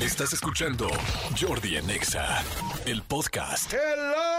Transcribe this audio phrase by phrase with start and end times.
[0.00, 0.88] Estás escuchando
[1.38, 2.42] Jordi en Exa,
[2.86, 3.70] el podcast.
[3.74, 4.29] Hello.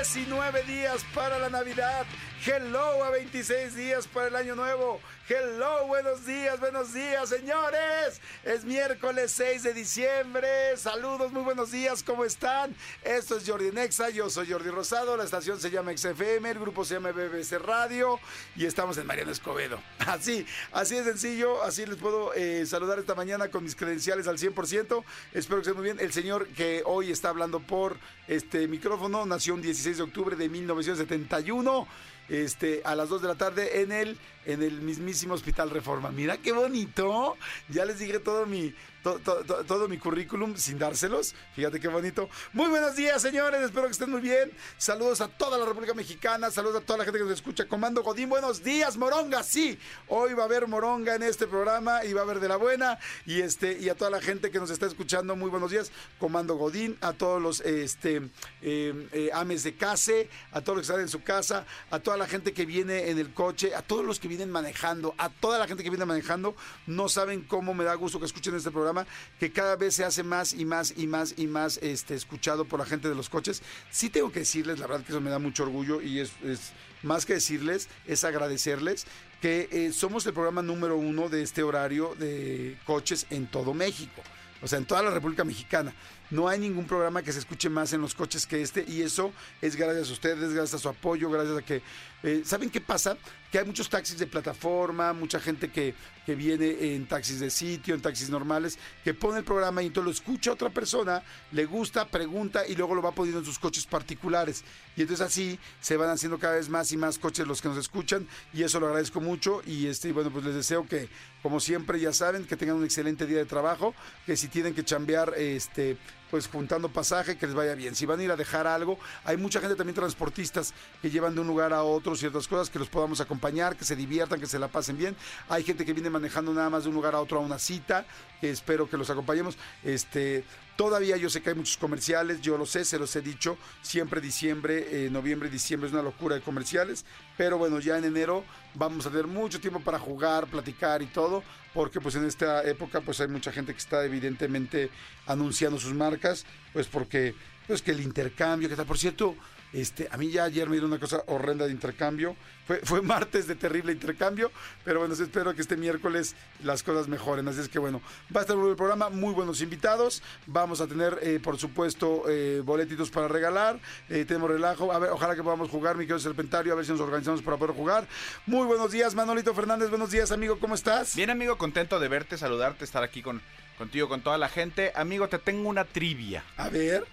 [0.00, 2.06] 19 días para la Navidad.
[2.42, 4.98] Hello a 26 días para el Año Nuevo.
[5.28, 8.20] Hello, buenos días, buenos días, señores.
[8.42, 10.76] Es miércoles 6 de diciembre.
[10.76, 12.74] Saludos, muy buenos días, ¿cómo están?
[13.04, 16.84] Esto es Jordi Nexa, yo soy Jordi Rosado, la estación se llama XFM, el grupo
[16.84, 18.18] se llama BBC Radio
[18.56, 19.80] y estamos en Mariano Escobedo.
[19.98, 24.38] Así, así de sencillo, así les puedo eh, saludar esta mañana con mis credenciales al
[24.38, 25.04] 100%.
[25.32, 26.00] Espero que estén muy bien.
[26.00, 30.48] El señor que hoy está hablando por este micrófono nació un 16 de octubre de
[30.48, 31.86] 1971
[32.30, 36.10] este, a las 2 de la tarde en el, en el mismísimo Hospital Reforma.
[36.10, 37.36] Mira qué bonito.
[37.68, 41.34] Ya les dije todo mi, to- to- to- todo mi currículum sin dárselos.
[41.54, 42.28] Fíjate qué bonito.
[42.52, 43.60] Muy buenos días, señores.
[43.62, 44.50] Espero que estén muy bien.
[44.78, 46.50] Saludos a toda la República Mexicana.
[46.50, 47.66] Saludos a toda la gente que nos escucha.
[47.66, 49.42] Comando Godín, buenos días, Moronga.
[49.42, 52.56] Sí, hoy va a haber Moronga en este programa y va a haber de la
[52.56, 52.98] buena.
[53.26, 55.90] Y este, y a toda la gente que nos está escuchando, muy buenos días.
[56.18, 58.22] Comando Godín, a todos los este,
[58.62, 62.16] eh, eh, ames de case, a todos los que están en su casa, a toda
[62.16, 65.58] la gente que viene en el coche, a todos los que vienen manejando, a toda
[65.58, 66.54] la gente que viene manejando.
[66.86, 69.06] No saben cómo me da gusto que escuchen este programa,
[69.38, 72.80] que cada vez se hace más y más y más y más este, escuchado por
[72.80, 73.62] la gente de los coches.
[73.90, 76.72] Sí tengo que decirles, la verdad que eso me da mucho orgullo y es, es
[77.02, 79.06] más que decirles, es agradecerles
[79.40, 84.22] que eh, somos el programa número uno de este horario de coches en todo México.
[84.62, 85.94] O sea, en toda la República Mexicana.
[86.30, 89.32] No hay ningún programa que se escuche más en los coches que este y eso
[89.60, 91.82] es gracias a ustedes, gracias a su apoyo, gracias a que...
[92.22, 93.16] eh, ¿Saben qué pasa?
[93.50, 95.94] Que hay muchos taxis de plataforma, mucha gente que,
[96.26, 100.04] que viene en taxis de sitio, en taxis normales, que pone el programa y entonces
[100.04, 103.86] lo escucha otra persona, le gusta, pregunta y luego lo va poniendo en sus coches
[103.86, 104.62] particulares.
[104.96, 107.78] Y entonces así se van haciendo cada vez más y más coches los que nos
[107.78, 111.08] escuchan y eso lo agradezco mucho y este bueno pues les deseo que
[111.42, 113.94] como siempre ya saben que tengan un excelente día de trabajo,
[114.26, 115.96] que si tienen que chambear este
[116.30, 117.94] pues juntando pasaje, que les vaya bien.
[117.94, 121.40] Si van a ir a dejar algo, hay mucha gente también transportistas que llevan de
[121.40, 124.58] un lugar a otro ciertas cosas, que los podamos acompañar, que se diviertan, que se
[124.58, 125.16] la pasen bien.
[125.48, 128.04] Hay gente que viene manejando nada más de un lugar a otro a una cita,
[128.40, 129.56] espero que los acompañemos.
[129.82, 130.44] Este,
[130.80, 134.18] todavía yo sé que hay muchos comerciales, yo lo sé, se los he dicho, siempre
[134.18, 137.04] diciembre, eh, noviembre diciembre es una locura de comerciales,
[137.36, 141.42] pero bueno, ya en enero vamos a tener mucho tiempo para jugar, platicar y todo,
[141.74, 144.88] porque pues en esta época pues hay mucha gente que está evidentemente
[145.26, 147.34] anunciando sus marcas, pues porque
[147.66, 149.36] pues que el intercambio, que tal, por cierto,
[149.72, 152.36] este, a mí ya ayer me dieron una cosa horrenda de intercambio.
[152.66, 154.50] Fue, fue martes de terrible intercambio,
[154.84, 157.46] pero bueno, espero que este miércoles las cosas mejoren.
[157.48, 158.00] Así es que bueno,
[158.34, 160.22] va a estar el programa, muy buenos invitados.
[160.46, 163.78] Vamos a tener, eh, por supuesto, eh, boletitos para regalar.
[164.08, 164.92] Eh, tenemos relajo.
[164.92, 167.56] A ver, ojalá que podamos jugar, mi querido Serpentario, a ver si nos organizamos para
[167.56, 168.06] poder jugar.
[168.46, 169.90] Muy buenos días, Manolito Fernández.
[169.90, 170.58] Buenos días, amigo.
[170.58, 171.14] ¿Cómo estás?
[171.14, 173.40] Bien, amigo, contento de verte, saludarte, estar aquí con,
[173.78, 174.92] contigo, con toda la gente.
[174.94, 176.44] Amigo, te tengo una trivia.
[176.56, 177.06] A ver,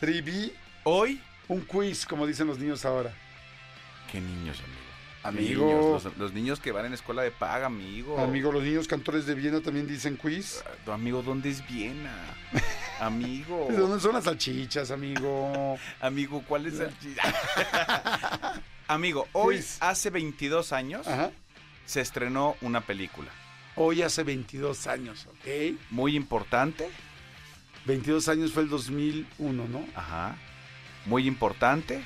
[0.00, 0.52] Trivi,
[0.86, 3.14] Hoy, un quiz, como dicen los niños ahora.
[4.10, 4.84] ¿qué niños, amigo?
[5.24, 5.66] Amigo.
[5.66, 8.18] Niños, los, los niños que van en escuela de paga, amigo.
[8.20, 10.62] Amigo, los niños cantores de Viena también dicen quiz.
[10.84, 12.14] Tu amigo, ¿dónde es Viena?
[13.00, 13.66] amigo.
[13.70, 15.78] ¿De dónde son las salchichas, amigo?
[16.00, 17.20] Amigo, ¿cuál es chiste?
[18.86, 19.78] amigo, hoy, Quiz.
[19.80, 21.30] hace 22 años, Ajá.
[21.86, 23.30] se estrenó una película
[23.76, 25.76] Hoy hace 22 años, ¿ok?
[25.90, 26.88] muy importante.
[27.86, 29.84] 22 años fue el 2001, ¿no?
[29.96, 30.36] Ajá.
[31.06, 32.02] Muy importante.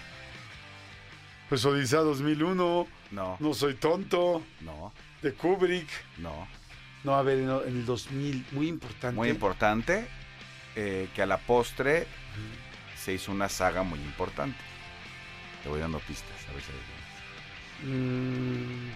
[1.49, 4.93] Pues Odisea 2001, No, No soy tonto, no,
[5.23, 5.89] de Kubrick.
[6.19, 6.47] no.
[7.05, 9.15] No, a ver, en el 2000, muy importante.
[9.17, 10.07] Muy importante.
[10.77, 12.07] eh, que a la postre
[12.97, 14.59] se hizo una saga muy importante.
[15.63, 17.87] Te voy dando pistas, a ver si.
[17.87, 18.91] Mm,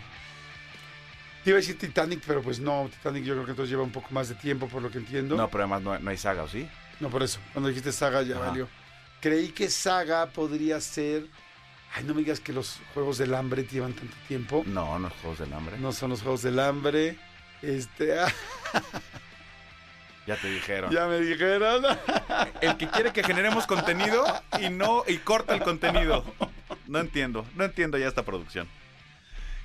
[1.45, 3.91] te iba a decir Titanic, pero pues no, Titanic yo creo que entonces lleva un
[3.93, 5.37] poco más de tiempo, por lo que entiendo.
[5.37, 6.69] No, pero además no, no hay saga, ¿o sí?
[7.01, 7.41] No, por eso.
[7.53, 8.69] Cuando dijiste saga ya valió.
[9.23, 11.27] Creí que saga podría ser...
[11.95, 14.65] Ay, no me digas que los Juegos del Hambre llevan tanto tiempo.
[14.67, 15.79] No, no es Juegos del Hambre.
[15.79, 17.17] No son los Juegos del Hambre.
[17.63, 18.17] Este,
[20.27, 20.93] Ya te dijeron.
[20.93, 21.85] ya me dijeron.
[22.61, 24.25] El que quiere que generemos contenido
[24.61, 26.25] y no y corta el contenido.
[26.87, 28.69] No entiendo, no entiendo ya esta producción.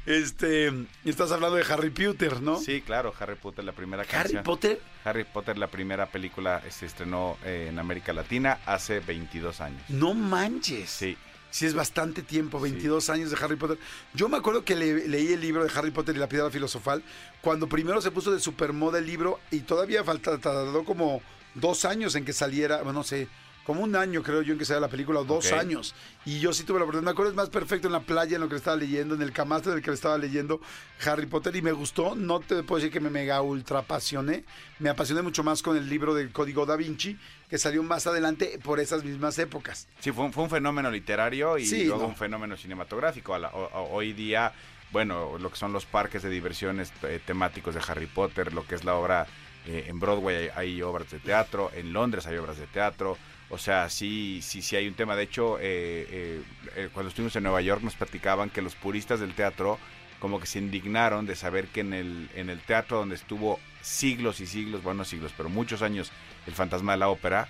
[0.07, 0.71] Este,
[1.03, 2.59] estás hablando de Harry Potter, ¿no?
[2.61, 4.43] Sí, claro, Harry Potter, la primera Harry canción.
[4.43, 4.79] Potter.
[5.03, 9.81] Harry Potter, la primera película, se estrenó eh, en América Latina hace 22 años.
[9.89, 10.89] No manches.
[10.89, 11.17] Sí,
[11.49, 12.63] Sí, es bastante tiempo, Sí.
[12.71, 13.77] 22 años de Harry Potter.
[14.13, 17.03] Yo me acuerdo que le- leí el libro de Harry Potter y la piedra filosofal
[17.41, 21.21] cuando primero se puso de supermoda el libro y todavía falta, tardó como
[21.55, 23.27] dos años en que saliera, bueno, no sé,
[23.67, 25.93] como un año creo yo en que salió la película, o dos años.
[26.25, 28.41] Y yo sí tuve la oportunidad, me acuerdo es más perfecto en la playa, en
[28.41, 30.61] lo que estaba leyendo, en el camastro en el que estaba leyendo
[31.05, 34.45] Harry Potter y me gustó, no te puedo decir que me mega ultra apasioné,
[34.79, 37.17] me apasioné mucho más con el libro del Código Da Vinci,
[37.49, 39.87] que salió más adelante por esas mismas épocas.
[39.99, 42.07] Sí, fue un, fue un fenómeno literario y Sí, luego no.
[42.07, 43.33] un fenómeno cinematográfico.
[43.33, 44.53] A la- o- o- hoy día,
[44.93, 48.75] bueno, lo que son los parques de diversiones eh, temáticos de Harry Potter, lo que
[48.75, 49.27] es la obra
[49.65, 53.17] eh, en Broadway hay, hay obras de teatro, en Londres hay obras de teatro.
[53.49, 55.15] O sea, sí, sí, sí hay un tema.
[55.15, 55.61] De hecho, eh,
[56.09, 56.41] eh,
[56.75, 59.79] eh, cuando estuvimos en Nueva York nos platicaban que los puristas del teatro
[60.19, 64.39] como que se indignaron de saber que en el, en el teatro donde estuvo siglos
[64.41, 66.11] y siglos, bueno, no siglos, pero muchos años,
[66.47, 67.47] el fantasma de la ópera,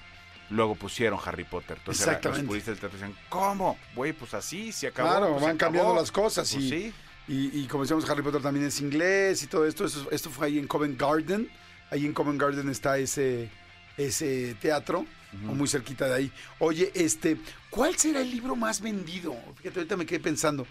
[0.49, 1.77] luego pusieron Harry Potter.
[1.79, 2.47] Entonces era- los Exactamente.
[2.47, 3.77] puristas del teatro decían, ¿cómo?
[3.95, 5.09] Güey, pues así, se acabó.
[5.09, 6.01] Claro, pues, van cambiando acabó".
[6.01, 6.93] las cosas Pues y, sí.
[7.29, 9.85] y, y como decíamos, Harry Potter también es inglés y todo esto.
[9.85, 11.49] Esto, esto fue ahí en Covent Garden.
[11.89, 13.49] Ahí en Covent Garden está ese,
[13.97, 15.05] ese teatro,
[15.47, 16.31] o muy cerquita de ahí.
[16.59, 17.37] Oye, este,
[17.69, 19.35] ¿cuál será el libro más vendido?
[19.57, 20.65] Fíjate, ahorita me quedé pensando.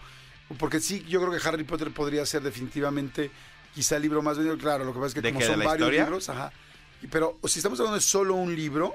[0.58, 3.30] Porque sí, yo creo que Harry Potter podría ser definitivamente
[3.74, 4.56] quizá el libro más vendido.
[4.58, 6.04] Claro, lo que pasa es que ¿De como son varios historia?
[6.04, 6.52] libros, ajá.
[7.10, 8.92] Pero si estamos hablando de solo un libro,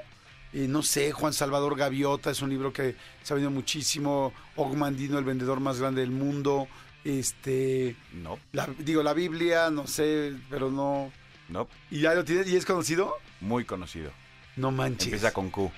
[0.54, 4.34] eh, no sé, Juan Salvador Gaviota es un libro que se ha vendido muchísimo.
[4.56, 6.68] Ogmandino, el vendedor más grande del mundo.
[7.04, 11.12] Este, No, la- digo, la Biblia, no sé, pero no.
[11.50, 12.48] no, ¿Y ya lo tienes?
[12.48, 13.14] ¿Y es conocido?
[13.42, 14.12] muy conocido.
[14.56, 15.06] No manches.
[15.08, 15.72] Empieza con Q.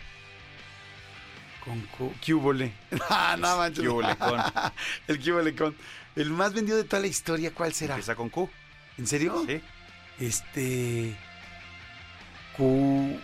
[1.63, 2.73] con cu- Cúbole.
[3.09, 3.81] ah, no manches.
[3.83, 4.41] ¿Qué hubo, lecón?
[5.07, 5.75] el Cúbole con.
[6.15, 7.93] El más vendido de toda la historia, ¿cuál será?
[7.95, 8.49] Empieza con Q.
[8.97, 9.43] ¿En serio?
[9.47, 9.61] Sí.
[10.19, 11.15] Este.
[12.57, 13.19] Q.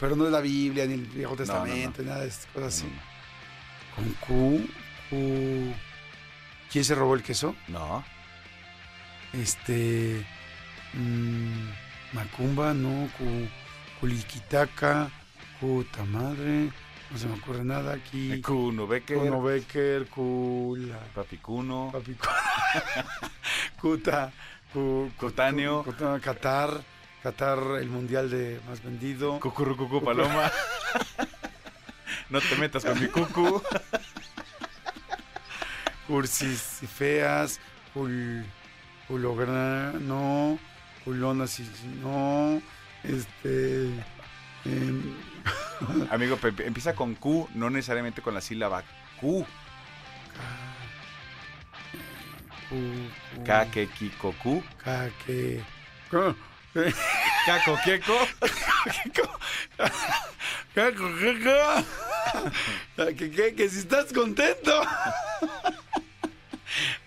[0.00, 2.74] Pero no es la Biblia, ni el Viejo no, Testamento, ni nada de esas cosas
[2.78, 2.86] así.
[2.86, 4.68] No, Con Q.
[5.10, 5.74] Q.
[6.72, 7.54] ¿Quién se robó el queso?
[7.68, 8.04] No,
[9.32, 10.26] Este.
[10.94, 11.68] mm,
[12.12, 13.08] Macumba, no.
[13.16, 13.24] Cu,
[14.04, 15.10] Culiquitaca.
[15.58, 16.70] Puta madre.
[17.10, 18.42] No se me ocurre nada aquí.
[18.42, 20.98] Q, no Becker, Cuno Becker, Cula.
[21.14, 22.14] Papicuno, Papi.
[23.80, 24.30] Cuta.
[24.74, 25.10] Cu,
[26.22, 26.84] Qatar.
[27.22, 29.40] Qatar, el mundial de más vendido.
[29.40, 30.52] Cucurrucucu Paloma.
[32.28, 33.62] no te metas con mi cucu.
[36.06, 37.58] Cursis y feas.
[37.94, 38.44] Cul.
[39.08, 39.92] Culogra.
[39.98, 40.58] No.
[41.06, 41.64] Culonas y.
[42.02, 42.60] No.
[43.04, 43.84] Este.
[44.64, 45.02] em,
[46.10, 48.82] Amigo, empieza con Q, no necesariamente con la sílaba
[49.20, 49.44] Q.
[52.68, 52.76] cu-
[53.36, 54.62] cu- K, que, Kiko, Q.
[54.82, 55.62] ca- que.
[57.46, 58.18] Caco, Queco.
[60.74, 61.08] Caco,
[61.44, 61.86] caco.
[63.16, 64.72] Que, que, que si estás contento.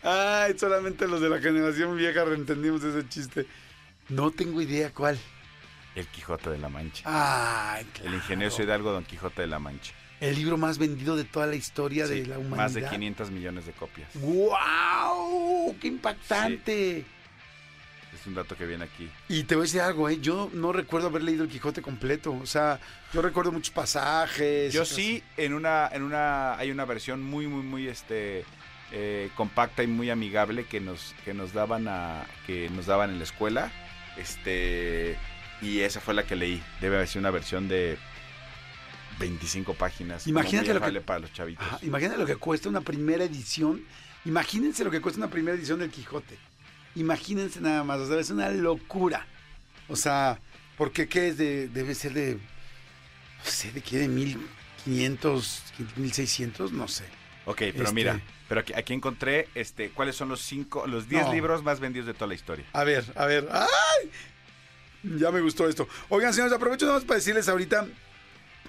[0.03, 3.45] Ay, solamente los de la generación vieja reentendimos ese chiste.
[4.09, 5.19] No tengo idea cuál.
[5.97, 7.03] El Quijote de la Mancha.
[7.05, 9.94] Ay, El ingenioso Hidalgo Don Quijote de la Mancha.
[10.19, 12.57] El libro más vendido de toda la historia de la humanidad.
[12.57, 14.09] más de 500 millones de copias.
[14.13, 15.75] ¡Wow!
[15.79, 16.99] ¡Qué impactante!
[18.13, 19.09] Es un dato que viene aquí.
[19.27, 20.19] Y te voy a decir algo, ¿eh?
[20.21, 22.31] Yo no recuerdo haber leído el Quijote completo.
[22.31, 22.79] O sea,
[23.11, 24.71] yo recuerdo muchos pasajes.
[24.71, 28.45] Yo sí, en una, en una, hay una versión muy, muy, muy, este,
[28.91, 33.17] eh, compacta y muy amigable que nos, que nos daban a, que nos daban en
[33.17, 33.71] la escuela,
[34.15, 35.17] este,
[35.62, 36.62] y esa fue la que leí.
[36.81, 37.98] Debe haber sido una versión de
[39.19, 40.27] 25 páginas.
[40.27, 41.65] Imagínate lo que- para los chavitos.
[41.65, 43.83] Ajá, imagínate lo que cuesta una primera edición.
[44.25, 46.37] Imagínense lo que cuesta una primera edición del Quijote.
[46.95, 47.99] Imagínense nada más.
[47.99, 49.26] O sea, es una locura.
[49.87, 50.40] O sea,
[50.78, 51.68] porque qué es de.
[51.69, 52.33] Debe ser de.
[52.35, 55.64] No sé, de qué, de 1500,
[55.95, 57.06] 1600, no sé.
[57.45, 61.28] Ok, pero Este- mira, pero aquí, aquí encontré, este, cuáles son los cinco, los 10
[61.28, 61.33] No.
[61.33, 62.66] libros más vendidos de toda la historia.
[62.73, 63.47] A ver, a ver.
[63.52, 64.09] ¡Ay!
[65.04, 65.87] Ya me gustó esto.
[66.09, 67.87] Oigan, señores, aprovecho nada más para decirles ahorita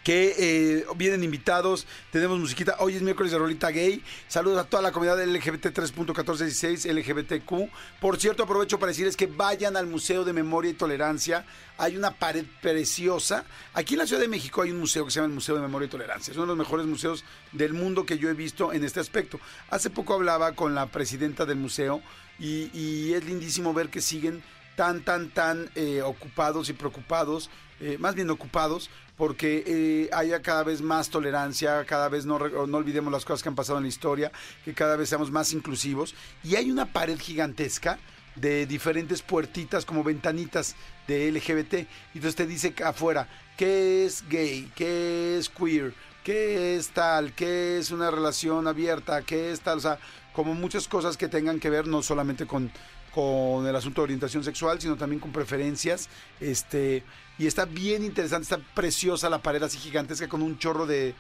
[0.09, 2.77] que eh, vienen invitados, tenemos musiquita.
[2.79, 4.03] Hoy es miércoles de Rolita Gay.
[4.27, 7.71] Saludos a toda la comunidad LGBT 3.1416 LGBTQ.
[8.01, 11.45] Por cierto, aprovecho para decirles que vayan al Museo de Memoria y Tolerancia.
[11.77, 13.45] Hay una pared preciosa.
[13.75, 15.61] Aquí en la Ciudad de México hay un museo que se llama el Museo de
[15.61, 16.31] Memoria y Tolerancia.
[16.31, 19.39] Es uno de los mejores museos del mundo que yo he visto en este aspecto.
[19.69, 22.01] Hace poco hablaba con la presidenta del museo
[22.39, 24.43] y, y es lindísimo ver que siguen
[24.79, 30.63] tan, tan, tan eh, ocupados y preocupados, eh, más bien ocupados, porque eh, haya cada
[30.63, 33.89] vez más tolerancia, cada vez no, no olvidemos las cosas que han pasado en la
[33.89, 34.31] historia,
[34.65, 36.15] que cada vez seamos más inclusivos.
[36.45, 37.99] Y hay una pared gigantesca
[38.37, 40.77] de diferentes puertitas como ventanitas
[41.09, 41.75] de LGBT.
[41.75, 44.71] Y entonces te dice afuera, ¿qué es gay?
[44.77, 45.93] ¿Qué es queer?
[46.23, 47.35] ¿Qué es tal?
[47.35, 49.23] ¿Qué es una relación abierta?
[49.23, 49.79] ¿Qué es tal?
[49.79, 49.99] O sea,
[50.33, 52.71] como muchas cosas que tengan que ver no solamente con
[53.15, 56.09] con el asunto de orientación sexual, sino también con preferencias.
[56.41, 57.03] Este,
[57.39, 61.15] y está bien interesante, está preciosa la pared así gigantesca con un chorro de,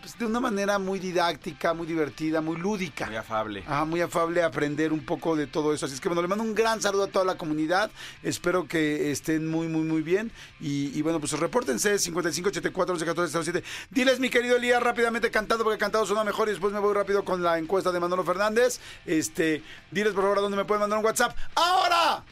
[0.00, 3.06] pues, de una manera muy didáctica, muy divertida, muy lúdica.
[3.06, 3.64] Muy afable.
[3.68, 5.86] Ah, muy afable aprender un poco de todo eso.
[5.86, 7.90] Así es que bueno, le mando un gran saludo a toda la comunidad.
[8.22, 10.32] Espero que estén muy, muy, muy bien.
[10.60, 16.24] Y, bueno, pues repórtense 5584 1437 Diles, mi querido Elías, rápidamente cantado, porque cantado suena
[16.24, 18.80] mejor y después me voy rápido con la encuesta de Manolo Fernández.
[19.04, 21.36] Este, diles por favor a dónde me pueden mandar un WhatsApp.
[21.54, 22.24] ¡Ahora!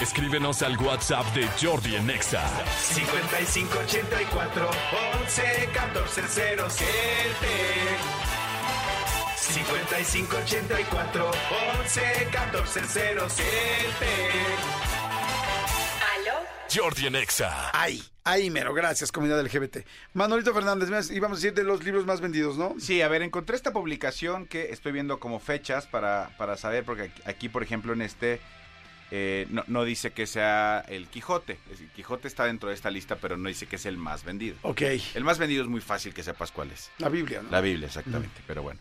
[0.00, 2.42] Escríbenos al WhatsApp de Jordi en Nexa.
[2.78, 4.70] 5584
[5.22, 5.42] 11
[9.50, 11.30] 5584
[11.80, 12.80] 11 14
[16.14, 16.36] ¿Aló?
[16.72, 17.70] Jordi en Nexa.
[17.72, 18.02] ¡Ay!
[18.22, 19.78] Ahí mero, gracias comunidad LGBT.
[20.12, 22.74] Manolito Fernández, íbamos a decir de los libros más vendidos, ¿no?
[22.78, 27.10] Sí, a ver, encontré esta publicación que estoy viendo como fechas para, para saber, porque
[27.24, 28.40] aquí, por ejemplo, en este
[29.10, 31.58] eh, no, no, dice que sea el Quijote.
[31.70, 34.56] El Quijote está dentro de esta lista, pero no dice que es el más vendido.
[34.62, 34.82] Ok.
[35.14, 36.90] El más vendido es muy fácil que sepas cuál es.
[36.98, 37.50] La Biblia, ¿no?
[37.50, 38.44] La Biblia, exactamente, mm.
[38.46, 38.80] pero bueno.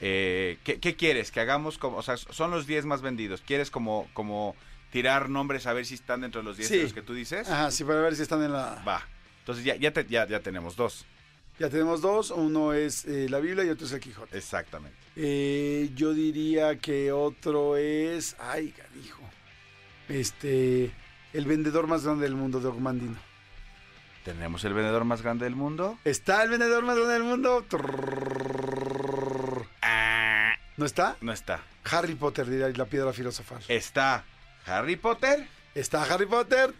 [0.00, 1.30] Eh, ¿qué, quieres?
[1.30, 1.96] Que hagamos como...
[1.96, 3.42] O sea, son los 10 más vendidos.
[3.42, 4.54] ¿Quieres como, como
[4.90, 7.48] tirar nombres a ver si están dentro de los 10 de los que tú dices?
[7.48, 8.82] Ajá, sí, para ver si están en la...
[8.86, 9.02] Va.
[9.40, 11.04] Entonces ya, ya, te, ya, ya tenemos dos.
[11.58, 14.36] Ya tenemos dos, uno es eh, la Biblia y otro es el Quijote.
[14.36, 14.96] Exactamente.
[15.16, 18.36] Eh, yo diría que otro es...
[18.38, 18.72] Ay,
[19.04, 19.17] hijo
[20.08, 20.90] este,
[21.32, 23.16] el vendedor más grande del mundo, Doc Mandino.
[24.24, 25.98] ¿Tenemos el vendedor más grande del mundo?
[26.04, 27.64] ¿Está el vendedor más grande del mundo?
[29.80, 30.54] Ah.
[30.76, 31.16] ¿No está?
[31.20, 31.62] No está.
[31.90, 33.62] Harry Potter, dirá la piedra filosofal.
[33.68, 34.24] ¿Está
[34.66, 35.46] Harry Potter?
[35.74, 36.74] ¿Está Harry Potter?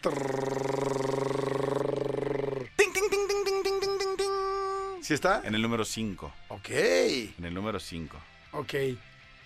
[5.00, 5.40] ¿Sí está?
[5.44, 6.34] En el número 5.
[6.48, 6.68] Ok.
[6.68, 8.18] En el número 5.
[8.52, 8.74] Ok.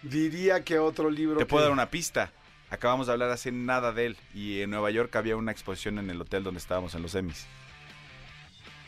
[0.02, 1.38] Diría que otro libro.
[1.38, 2.32] ¿Te puedo dar una pista?
[2.72, 4.16] Acabamos de hablar hace nada de él.
[4.34, 7.46] Y en Nueva York había una exposición en el hotel donde estábamos en los Emmys.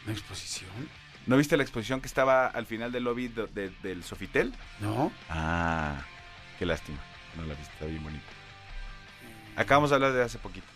[0.04, 0.70] ¿Una exposición?
[1.26, 4.54] ¿No viste la exposición que estaba al final del lobby de- de- del Sofitel?
[4.80, 5.12] ¿No?
[5.28, 6.02] Ah,
[6.58, 6.98] qué lástima.
[7.36, 8.24] No la viste, está bien bonita.
[9.56, 10.66] Acabamos de hablar de hace poquito.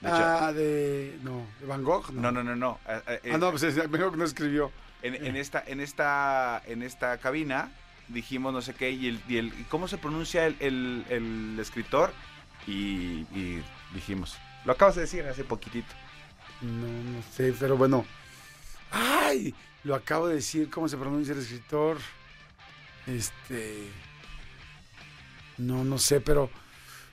[0.00, 1.18] De hecho, ah, de.
[1.22, 2.10] No, de Van Gogh.
[2.12, 2.78] no, no, no, no.
[2.86, 4.70] Ah, ah, eh, Ah, no, pues es, Van Gogh no escribió.
[5.02, 7.70] en, en esta, en esta, en esta cabina
[8.12, 12.12] dijimos no sé qué y el, y el- cómo se pronuncia el, el- el escritor
[12.66, 13.62] y, y
[13.94, 14.36] dijimos.
[14.64, 15.92] Lo acabas de decir hace poquitito.
[16.60, 18.04] No, no sé, pero bueno.
[18.90, 19.54] ¡Ay!
[19.84, 21.96] Lo acabo de decir, ¿cómo se pronuncia el escritor?
[23.06, 23.88] Este.
[25.58, 26.50] No, no sé, pero.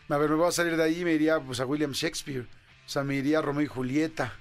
[0.10, 2.42] A ver, me voy a salir de ahí y me iría pues, a William Shakespeare.
[2.86, 4.34] O sea, me iría a Romeo y Julieta.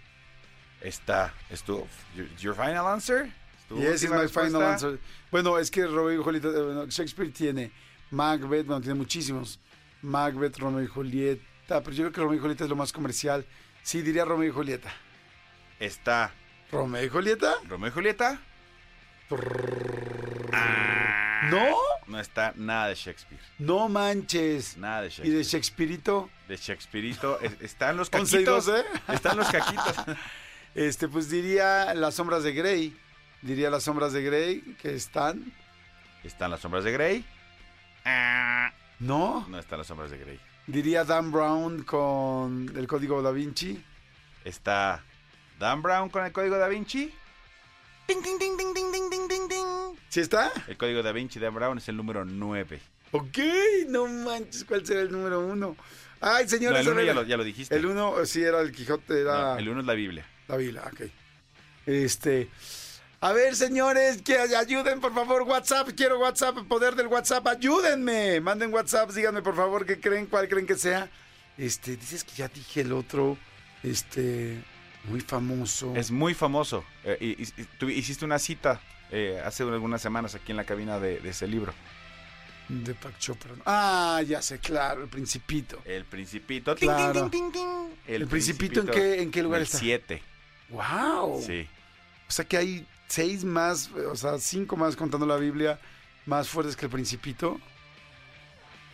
[0.80, 1.88] Está, estuvo.
[2.16, 3.32] Your, your final answer?
[3.68, 4.98] ¿Tu Y ese es my final answer.
[5.30, 6.48] Bueno, es que Romeo y Julieta.
[6.48, 7.72] eh, bueno, Shakespeare tiene
[8.10, 9.58] Macbeth, bueno, tiene muchísimos.
[10.02, 11.82] Macbeth, Romeo y Julieta.
[11.82, 13.44] Pero yo creo que Romeo y Julieta es lo más comercial.
[13.82, 14.92] Sí, diría Romeo y Julieta.
[15.80, 16.32] Está
[16.70, 17.54] ¿Romeo y Julieta?
[17.68, 18.40] Romeo y Julieta.
[21.50, 21.76] ¿No?
[22.06, 23.40] No está nada de Shakespeare.
[23.58, 24.76] No manches.
[24.76, 25.32] Nada de ¿Y Shakespeare.
[25.36, 26.30] de Shakespeareito?
[26.48, 27.40] de Shakespeareito.
[27.40, 28.66] es- están los 11 y caquitos.
[28.66, 28.84] 12.
[29.12, 29.94] Están los caquitos.
[30.74, 32.94] Este, pues diría Las Sombras de Grey
[33.42, 35.52] diría las sombras de Grey, que están.
[36.24, 37.24] ¿Están las sombras de Grey?
[38.04, 38.72] Ah.
[38.98, 39.46] No.
[39.48, 40.40] No están las sombras de Grey.
[40.66, 43.82] Diría Dan Brown con el código Da Vinci.
[44.44, 45.04] Está
[45.58, 47.12] Dan Brown con el código Da Vinci.
[48.08, 50.52] Ding, ding, ding, ding, ding, ding, ding, ding, ¿Sí está?
[50.68, 52.80] El código Da Vinci de Dan Brown es el número 9.
[53.12, 53.38] Ok,
[53.88, 55.76] no manches, ¿cuál será el número 1?
[56.20, 56.80] Ay, señores.
[56.80, 57.74] El 1 ya, lo, dijiste.
[57.76, 59.58] El 1 sí era el Quijote, era.
[59.58, 60.26] El 1 es la Biblia.
[60.48, 61.02] La Biblia, ok.
[61.86, 62.48] Este
[63.20, 68.72] a ver, señores, que ayuden, por favor, WhatsApp, quiero WhatsApp, poder del WhatsApp, ayúdenme, manden
[68.72, 71.08] WhatsApp, díganme, por favor, qué creen, cuál creen que sea.
[71.58, 73.38] Este, dices que ya dije el otro,
[73.82, 74.62] este,
[75.04, 75.94] muy famoso.
[75.96, 76.84] Es muy famoso.
[77.04, 78.80] Eh, y, y- y tú hiciste una cita
[79.10, 81.72] eh, hace algunas semanas aquí en la cabina de, de ese libro.
[82.68, 83.52] De Pac Chopra.
[83.64, 85.80] Ah, ya sé, claro, el Principito.
[85.84, 86.74] El Principito.
[86.74, 87.30] Claro.
[87.30, 87.96] Ting, ting, ting, ting, ting.
[88.06, 89.78] ¿El Principito en qué- en qué lugar el está?
[89.78, 90.22] 7.
[90.70, 91.42] ¡Wow!
[91.46, 91.66] Sí.
[92.28, 95.78] O sea que hay seis más, o sea, cinco más contando la Biblia,
[96.26, 97.60] más fuertes que el Principito.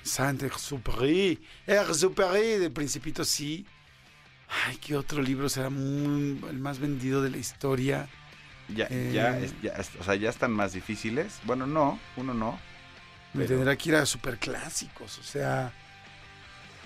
[0.03, 1.41] Saint-Exupéry.
[1.67, 3.65] Exupéry del Principito, sí.
[4.67, 8.09] Ay, ¿qué otro libro será muy- el más vendido de la historia?
[8.69, 9.13] Ya, Eh.
[9.15, 11.41] ya, es- ya o sea, ya están más difíciles.
[11.45, 12.59] Bueno, no, uno no.
[13.33, 15.73] Me Pero- tendrá que ir a superclásicos, o sea...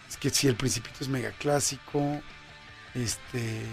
[0.08, 2.20] Es que sí, el Principito es mega clásico.
[2.94, 3.64] Este...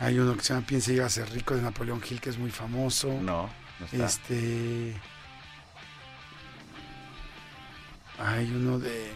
[0.00, 2.38] Hay uno que se llama Piensa y a ser rico de Napoleón Hill, que es
[2.38, 3.08] muy famoso.
[3.20, 4.06] No, no está.
[4.06, 4.96] Este.
[8.18, 9.12] Hay uno de.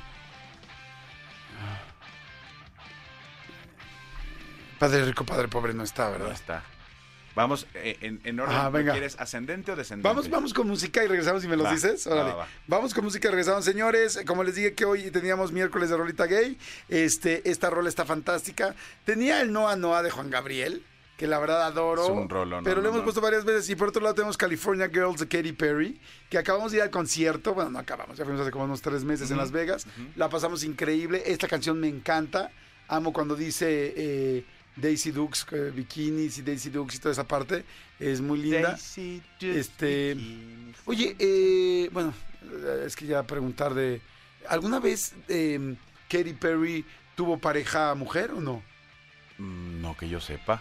[4.79, 6.33] Padre rico, padre pobre no está, No ¿verdad?
[6.33, 6.63] está.
[7.35, 8.93] Vamos, eh, en, en orden, Ah, ¿no venga.
[8.93, 10.09] ¿quieres ascendente o descendente?
[10.09, 12.07] Vamos, vamos con música y regresamos y me los Va, dices.
[12.07, 12.31] Órale.
[12.31, 12.49] va, va.
[12.69, 14.21] Vamos con música y regresamos, señores.
[14.27, 16.57] Como les dije que hoy teníamos miércoles de Rolita Gay.
[16.89, 18.75] Este, esta rola está fantástica.
[19.05, 20.85] Tenía el Noa Noa de Juan Gabriel,
[21.17, 22.05] que la verdad adoro.
[22.05, 23.05] Es un rolón, Pero no, lo no, hemos no.
[23.05, 23.69] puesto varias veces.
[23.69, 26.01] Y por otro lado tenemos California Girls de Katy Perry,
[26.31, 27.53] que acabamos de ir al concierto.
[27.55, 29.87] Bueno, no acabamos, ya fuimos hace como unos tres meses en Las Vegas.
[30.15, 31.23] La pasamos increíble.
[31.27, 32.53] Esta canción me encanta.
[32.87, 34.45] Amo cuando dice eh,
[34.77, 37.65] Daisy Dukes, eh, bikinis y Daisy Dukes y toda esa parte.
[37.99, 38.71] Es muy linda.
[38.73, 40.77] Daisy Dukes Este, bikinis.
[40.87, 42.13] Oye, eh, bueno,
[42.43, 44.01] eh, es que ya preguntar de...
[44.49, 45.75] ¿Alguna vez eh,
[46.09, 46.85] Katy Perry
[47.17, 48.63] tuvo pareja mujer o no?
[49.39, 50.61] Mm, No que yo sepa.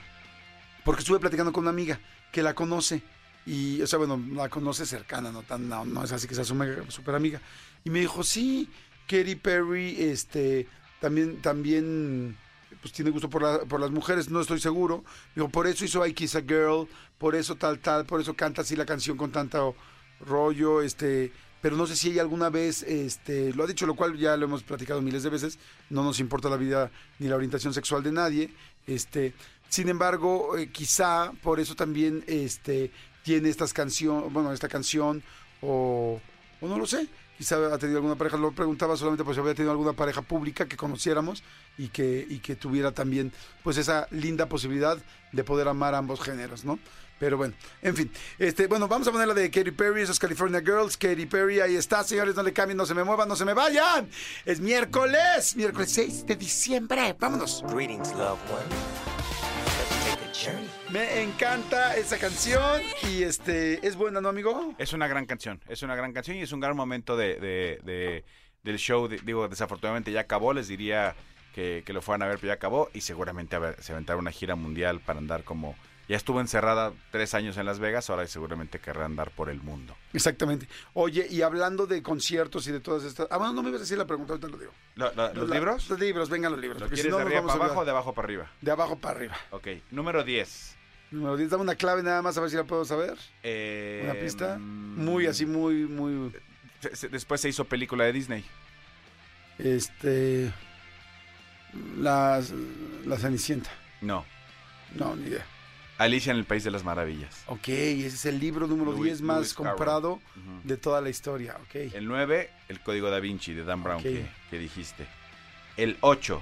[0.85, 1.99] Porque estuve platicando con una amiga
[2.31, 3.01] que la conoce.
[3.45, 6.45] Y, o sea, bueno, la conoce cercana, no, tan, no, no es así que sea
[6.45, 7.41] su mega- super amiga.
[7.83, 8.69] Y me dijo, sí,
[9.07, 10.65] Katy Perry, este,
[11.01, 12.37] también, también,
[12.83, 15.03] pues tiene gusto por, la- por las mujeres, no estoy seguro.
[15.35, 16.87] Digo, por eso hizo I Kiss a Girl,
[17.17, 19.73] por eso tal, tal, por eso canta así la canción con tanto
[20.19, 24.17] rollo, este, pero no sé si ella alguna vez, este, lo ha dicho, lo cual
[24.17, 25.57] ya lo hemos platicado miles de veces,
[25.89, 28.53] no nos importa la vida ni la orientación sexual de nadie,
[28.85, 29.33] este,
[29.69, 32.91] sin embargo, eh, quizá por eso también, este,
[33.23, 35.23] tiene estas canciones, bueno, esta canción,
[35.61, 36.19] o,
[36.59, 37.07] o no lo sé,
[37.43, 40.65] quizá ha tenido alguna pareja, lo preguntaba solamente pues si había tenido alguna pareja pública
[40.65, 41.43] que conociéramos
[41.77, 43.33] y que, y que tuviera también
[43.63, 44.97] pues esa linda posibilidad
[45.33, 46.79] de poder amar a ambos géneros, ¿no?
[47.19, 50.61] Pero bueno, en fin, este, bueno, vamos a poner la de Katy Perry, esos California
[50.61, 53.43] Girls, Katy Perry, ahí está, señores, no le cambien, no se me muevan, no se
[53.43, 54.07] me vayan.
[54.45, 57.61] Es miércoles, miércoles 6 de diciembre, vámonos.
[57.67, 59.42] Greetings, loved one.
[60.91, 64.73] Me encanta esa canción y este, es buena, ¿no, amigo?
[64.77, 67.79] Es una gran canción, es una gran canción y es un gran momento de, de-
[67.83, 68.23] de-
[68.63, 69.07] del show.
[69.07, 71.15] de- digo, desafortunadamente ya acabó, les diría
[71.53, 74.21] que, que lo fueran a ver, pero ya acabó y seguramente a ver, se aventaron
[74.21, 75.75] una gira mundial para andar como...
[76.13, 79.95] Ya estuvo encerrada tres años en Las Vegas, ahora seguramente querrá andar por el mundo.
[80.13, 80.67] Exactamente.
[80.93, 83.27] Oye, y hablando de conciertos y de todas estas...
[83.31, 84.71] Ah, bueno, no me ibas a decir la pregunta, ahorita lo digo.
[84.93, 85.89] Lo- lo- ¿Los La- libros?
[85.89, 86.79] Los libros, vengan los libros.
[86.79, 88.51] ¿Lo porque si quieres no de arriba para abajo o de abajo para arriba?
[88.61, 89.35] De abajo para arriba.
[89.49, 90.75] Ok, número 10.
[91.09, 93.17] Número 10, dame una clave nada más a ver si la puedo saber.
[93.41, 94.57] Eh, Una pista.
[94.59, 96.31] mm, Muy así, muy, muy...
[96.93, 98.45] se- Después se hizo película de Disney.
[99.57, 100.53] Este...
[101.97, 102.39] La,
[103.05, 103.71] la Cenicienta.
[104.01, 104.25] No.
[104.93, 105.45] No, ni idea.
[105.97, 107.43] Alicia en el País de las Maravillas.
[107.47, 110.19] Ok, ese es el libro número Louis- 10 más comprado
[110.63, 111.55] de toda la historia.
[111.63, 111.75] Ok.
[111.93, 115.05] El 9, El Código Da Vinci de Dan Brown, que, que dijiste.
[115.77, 116.41] El 8,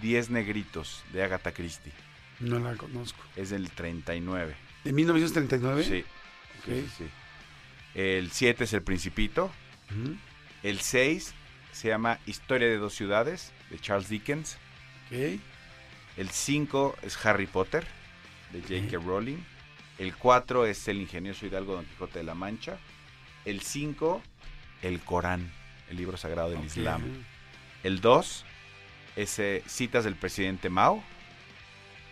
[0.00, 1.92] 10 Negritos de Agatha Christie.
[2.40, 3.22] No la conozco.
[3.36, 4.54] Es del 39.
[4.84, 5.84] ¿De 1939?
[5.84, 6.04] Sí.
[6.60, 6.64] Ok.
[6.66, 7.04] sí, sí.
[7.94, 9.52] El 7 es El Principito.
[10.62, 11.34] El 6
[11.72, 14.56] se llama Historia de dos ciudades de Charles Dickens.
[16.16, 17.86] El 5 es Harry Potter
[18.52, 18.98] de J.K.
[19.04, 19.38] Rowling.
[19.98, 22.78] El 4 es El ingenioso hidalgo Don Quijote de la Mancha.
[23.44, 24.22] El 5,
[24.82, 25.52] el Corán,
[25.90, 26.64] el libro sagrado del.
[26.64, 27.02] Islam.
[27.82, 28.44] El 2
[29.16, 31.02] es eh, Citas del presidente Mao,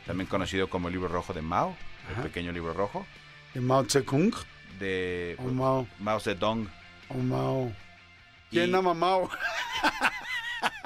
[0.07, 1.76] también conocido como el libro rojo de Mao,
[2.11, 2.22] Ajá.
[2.22, 3.07] el pequeño libro rojo,
[3.55, 4.33] ¿De Mao Zedong?
[4.79, 5.87] de ¿O Mao?
[6.00, 6.68] Mao Zedong.
[7.09, 7.72] ¿O Mao?
[8.50, 9.31] Y, ¿Quién ama a Mao?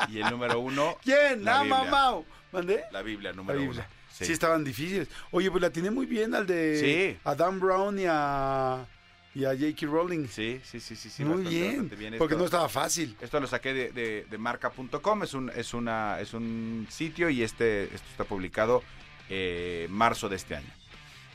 [0.08, 1.84] y el número 1, ¿Quién La ama.
[1.84, 2.24] Mao?
[2.52, 2.84] ¿Mandé?
[2.92, 3.68] la Biblia, La número 1.
[3.70, 3.88] Biblia.
[4.22, 4.32] Sí.
[4.32, 5.08] estaban difíciles.
[5.32, 7.18] Oye, pues la tiene muy bien al de Sí.
[7.24, 8.86] a Dan Brown y a,
[9.34, 9.86] y a J.K.
[9.86, 10.28] Rowling.
[10.28, 12.14] Sí, sí, sí, sí, sí, muy bastante, bien, bastante bien.
[12.18, 13.16] porque no estaba fácil.
[13.20, 17.42] Esto lo saqué de, de, de marca.com, es un, es, una, es un sitio y
[17.42, 18.82] este, esto está publicado
[19.28, 20.70] eh, marzo de este año.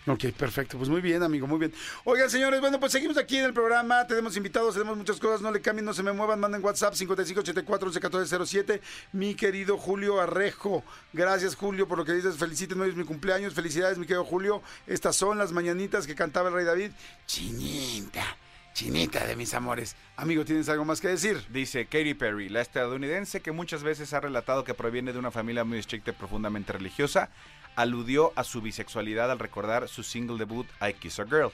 [0.10, 0.76] Ok, perfecto.
[0.76, 1.72] Pues muy bien, amigo, muy bien.
[2.04, 4.08] Oigan, señores, bueno, pues seguimos aquí en el programa.
[4.08, 5.40] Tenemos invitados, tenemos muchas cosas.
[5.40, 6.40] No le cambien, no se me muevan.
[6.40, 8.82] Manden WhatsApp 5584-111407.
[9.12, 10.84] Mi querido Julio Arrejo.
[11.14, 12.38] Gracias, Julio, por lo que dices.
[12.38, 13.54] Felicítenme, hoy es mi cumpleaños.
[13.54, 14.64] Felicidades, mi querido Julio.
[14.88, 16.90] Estas son las mañanitas que cantaba el Rey David.
[17.28, 18.26] Chinita,
[18.74, 19.96] chinita de mis amores.
[20.16, 21.46] Amigo, ¿tienes algo más que decir?
[21.50, 25.64] Dice Katy Perry, la estadounidense que muchas veces ha relatado que proviene de una familia
[25.64, 27.30] muy estricta y profundamente religiosa,
[27.80, 31.52] aludió a su bisexualidad al recordar su single debut I Kiss a Girl.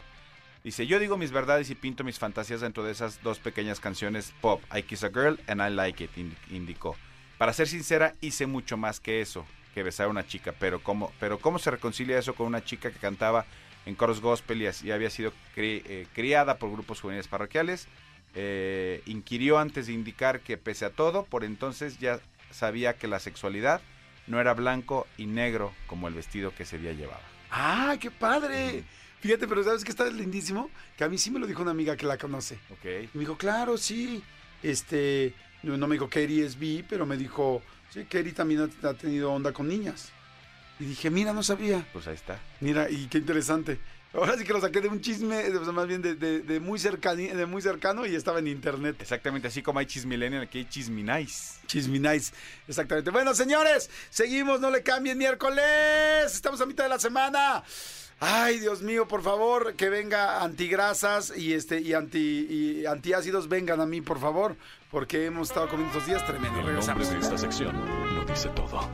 [0.63, 4.33] Dice, yo digo mis verdades y pinto mis fantasías dentro de esas dos pequeñas canciones
[4.41, 6.95] pop, I Kiss a Girl and I Like It, ind- indicó.
[7.37, 11.13] Para ser sincera, hice mucho más que eso, que besar a una chica, pero ¿cómo,
[11.19, 13.45] pero ¿cómo se reconcilia eso con una chica que cantaba
[13.85, 17.87] en coros gospel y, había sido eh, criada por grupos juveniles parroquiales?
[18.33, 23.19] Eh, inquirió antes de indicar que pese a todo, por entonces ya sabía que la
[23.19, 23.79] sexualidad
[24.27, 27.21] no era blanco y negro como el vestido que ese día llevaba.
[27.51, 28.83] ¡Ah, qué padre!
[29.19, 30.69] Fíjate, pero ¿sabes qué está lindísimo?
[30.97, 32.59] Que a mí sí me lo dijo una amiga que la conoce.
[32.71, 32.85] Ok.
[32.85, 34.23] Y me dijo, claro, sí.
[34.61, 35.33] Este,
[35.63, 38.93] no, no me dijo Kerry es bi, pero me dijo, sí, Kerry también ha, ha
[38.93, 40.11] tenido onda con niñas.
[40.79, 41.87] Y dije, mira, no sabía.
[41.93, 42.39] Pues ahí está.
[42.59, 43.79] Mira, y qué interesante.
[44.15, 46.39] Ahora sí que lo saqué de un chisme, de- o sea, más bien de, de-
[46.39, 48.95] de muy cercani- de muy cercano y estaba en internet.
[48.99, 51.59] Exactamente así como hay chismillennial, aquí hay chisminais.
[51.67, 52.31] Chisminais,
[52.67, 53.11] exactamente.
[53.11, 55.65] Bueno, señores, seguimos, no le cambien miércoles.
[56.33, 57.63] Estamos a mitad de la semana.
[58.21, 62.47] Ay, Dios mío, por favor, que venga antigrasas y este y anti
[62.79, 64.55] y antiácidos vengan a mí, por favor,
[64.89, 66.59] porque hemos estado comiendo estos días tremendo.
[66.61, 67.09] El nombre Regresamos.
[67.11, 67.75] de esta sección
[68.15, 68.89] lo dice todo.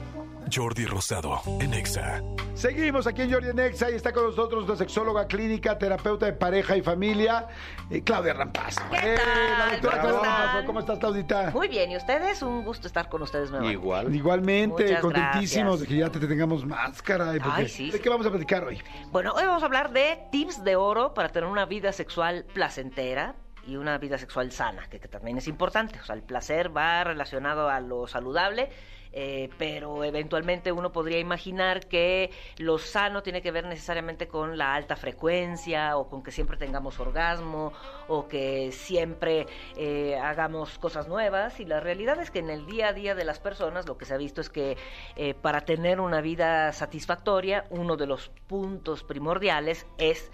[0.54, 2.22] Jordi Rosado en Exa.
[2.56, 6.76] Seguimos aquí en Jordi Nexa y está con nosotros la sexóloga clínica, terapeuta de pareja
[6.76, 7.48] y familia,
[7.90, 8.76] eh, Claudia Rampaz.
[8.92, 9.58] ¿Qué Eh, tal?
[9.58, 10.46] la doctora ¿Cómo Claudia están?
[10.48, 11.52] Rampaz, ¿cómo estás, Claudita?
[11.52, 12.42] Muy bien, ¿y ustedes?
[12.42, 13.80] Un gusto estar con ustedes nuevamente.
[13.82, 14.14] Igual.
[14.14, 15.80] Igualmente, Muchas contentísimos gracias.
[15.82, 17.40] de que ya te tengamos más, caray.
[17.40, 17.90] porque- Ay, sí.
[17.92, 18.82] ¿De qué vamos a platicar hoy?
[19.12, 23.36] Bueno, hoy vamos a hablar de tips de oro para tener una vida sexual placentera
[23.66, 26.00] y una vida sexual sana, que, que también es importante.
[26.00, 28.70] O sea, el placer va relacionado a lo saludable,
[29.14, 34.74] eh, pero eventualmente uno podría imaginar que lo sano tiene que ver necesariamente con la
[34.74, 37.74] alta frecuencia o con que siempre tengamos orgasmo
[38.08, 41.60] o que siempre eh, hagamos cosas nuevas.
[41.60, 44.06] Y la realidad es que en el día a día de las personas lo que
[44.06, 44.78] se ha visto es que
[45.16, 50.32] eh, para tener una vida satisfactoria, uno de los puntos primordiales es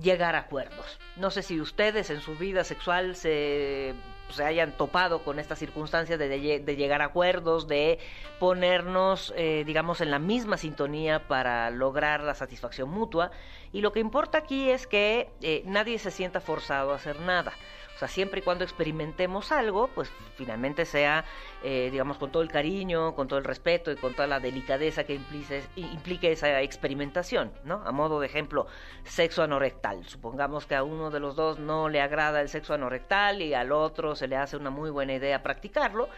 [0.00, 0.98] llegar a acuerdos.
[1.16, 3.94] No sé si ustedes en su vida sexual se,
[4.30, 7.98] se hayan topado con esta circunstancia de, de- de llegar a acuerdos, de
[8.38, 13.30] ponernos, eh, digamos, en la misma sintonía para lograr la satisfacción mutua.
[13.72, 17.52] Y lo que importa aquí es que eh, nadie se sienta forzado a hacer nada.
[17.96, 21.24] O sea, siempre y cuando experimentemos algo, pues finalmente sea,
[21.62, 25.04] eh, digamos, con todo el cariño, con todo el respeto y con toda la delicadeza
[25.04, 27.82] que implique, implique esa experimentación, ¿no?
[27.86, 28.66] A modo de ejemplo,
[29.04, 30.04] sexo anorectal.
[30.04, 33.72] Supongamos que a uno de los dos no le agrada el sexo anorectal y al
[33.72, 36.10] otro se le hace una muy buena idea practicarlo.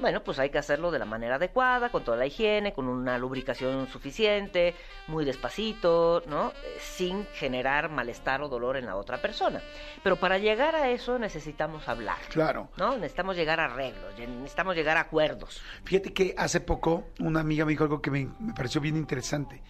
[0.00, 3.16] Bueno, pues hay que hacerlo de la manera adecuada, con toda la higiene, con una
[3.16, 4.74] lubricación suficiente,
[5.06, 6.48] muy despacito, ¿no?
[6.50, 9.62] Eh, Sin generar malestar o dolor en la otra persona.
[10.02, 12.68] Pero para llegar a eso necesitamos hablar, Claro.
[12.76, 12.96] ¿no?
[12.96, 15.62] Necesitamos llegar a arreglos, necesitamos llegar a acuerdos.
[15.84, 19.62] Fíjate que hace poco una amiga me dijo algo que me, me pareció bien interesante.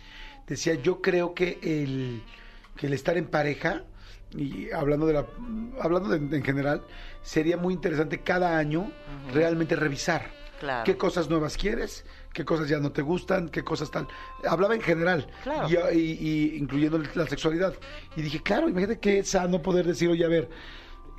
[0.46, 2.22] Decía, yo creo que el,
[2.76, 3.82] que el estar en pareja,
[4.36, 5.26] y hablando de la
[5.80, 6.82] hablando de- en general,
[7.24, 8.92] sería muy interesante cada año
[9.32, 10.30] realmente revisar.
[10.60, 10.84] Claro.
[10.84, 12.04] ¿Qué cosas nuevas quieres?
[12.32, 13.48] ¿Qué cosas ya no te gustan?
[13.48, 14.06] ¿Qué cosas tal?
[14.48, 15.68] Hablaba en general, Claro.
[15.92, 16.18] y, y-
[16.54, 17.74] y incluyendo la sexualidad.
[18.16, 20.48] Y dije, claro, imagínate qué sano poder decir, oye, a ver,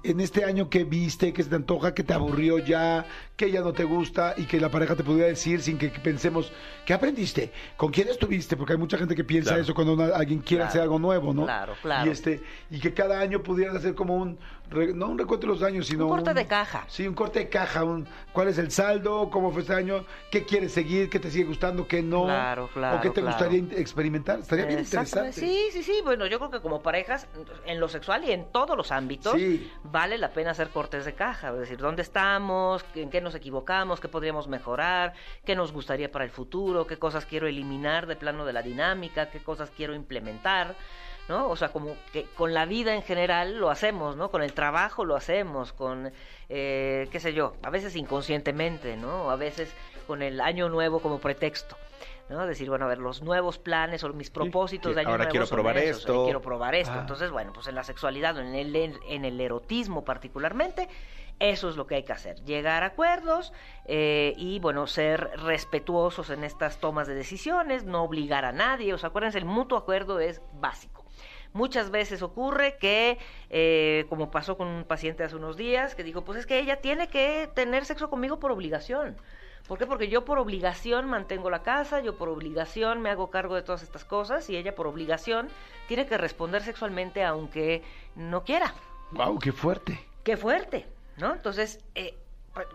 [0.04, 3.62] en este año que viste, que se te antoja, que te aburrió ya, que ya
[3.62, 6.52] no te gusta y que la pareja te pudiera decir sin que pensemos,
[6.86, 7.52] ¿qué aprendiste?
[7.76, 8.56] ¿Con quién estuviste?
[8.56, 9.64] Porque hay mucha gente que piensa Claro.
[9.64, 10.70] eso cuando una- alguien quiere Claro.
[10.70, 11.46] hacer algo nuevo, ¿no?
[11.46, 12.08] Claro, claro.
[12.08, 12.40] Y, este,
[12.70, 14.38] y que cada año pudieras hacer como un,
[14.70, 16.86] re- no un recuento de los años, sino Un corte de caja.
[16.88, 19.30] Sí, un corte de caja, un, ¿cuál es el saldo?
[19.30, 20.06] ¿Cómo fue este año?
[20.32, 21.10] ¿Qué quieres seguir?
[21.10, 21.88] ¿Qué te sigue gustando?
[21.88, 22.24] ¿Qué no?
[22.26, 23.38] Claro, claro, ¿O qué te claro.
[23.38, 24.40] gustaría experimentar?
[24.40, 25.34] Estaría bien interesante.
[25.34, 26.02] Sí, sí, sí.
[26.04, 27.28] Bueno, yo creo que como parejas,
[27.66, 29.72] en lo sexual y en todos los ámbitos, Sí.
[29.84, 31.50] vale la pena hacer cortes de caja.
[31.52, 32.84] Es decir, ¿dónde estamos?
[32.96, 34.00] ¿En qué nos equivocamos?
[34.00, 35.14] ¿Qué podríamos mejorar?
[35.46, 36.86] ¿Qué nos gustaría para el futuro?
[36.88, 39.30] ¿Qué cosas quiero eliminar de plano de la dinámica?
[39.30, 40.76] ¿Qué cosas quiero implementar?
[41.28, 41.50] ¿No?
[41.50, 44.30] O sea, como que con la vida en general lo hacemos, ¿no?
[44.30, 46.12] Con el trabajo lo hacemos, con,
[46.50, 49.32] eh, qué sé yo, a veces inconscientemente, ¿no?
[49.32, 49.74] A veces
[50.06, 51.78] con el año nuevo como pretexto.
[52.30, 52.46] ¿no?
[52.48, 55.32] Decir, bueno, a ver, los nuevos planes o mis propósitos que de año ahora nuevo
[55.32, 56.24] quiero probar esos, esto.
[56.24, 56.94] quiero probar esto.
[56.96, 57.02] Ah.
[57.02, 60.90] Entonces, bueno, pues en la sexualidad o en el, en el erotismo particularmente,
[61.40, 62.44] eso es lo que hay que hacer.
[62.46, 63.54] Llegar a acuerdos
[63.86, 68.94] eh, y, bueno, ser respetuosos en estas tomas de decisiones, no obligar a nadie.
[68.94, 71.05] O sea, acuérdense, el mutuo acuerdo es básico.
[71.56, 73.18] Muchas veces ocurre que,
[73.50, 76.82] eh, como pasó con un paciente hace unos días, que dijo, pues es que ella
[76.82, 79.16] tiene que tener sexo conmigo por obligación.
[79.66, 79.88] ¿Por qué?
[79.88, 83.84] Porque yo por obligación mantengo la casa, yo por obligación me hago cargo de todas
[83.84, 85.48] estas cosas y ella por obligación
[85.88, 87.84] tiene que responder sexualmente aunque
[88.18, 88.74] no quiera.
[89.12, 89.98] Wow, qué fuerte.
[90.26, 91.32] Qué fuerte, ¿no?
[91.32, 92.18] Entonces, eh,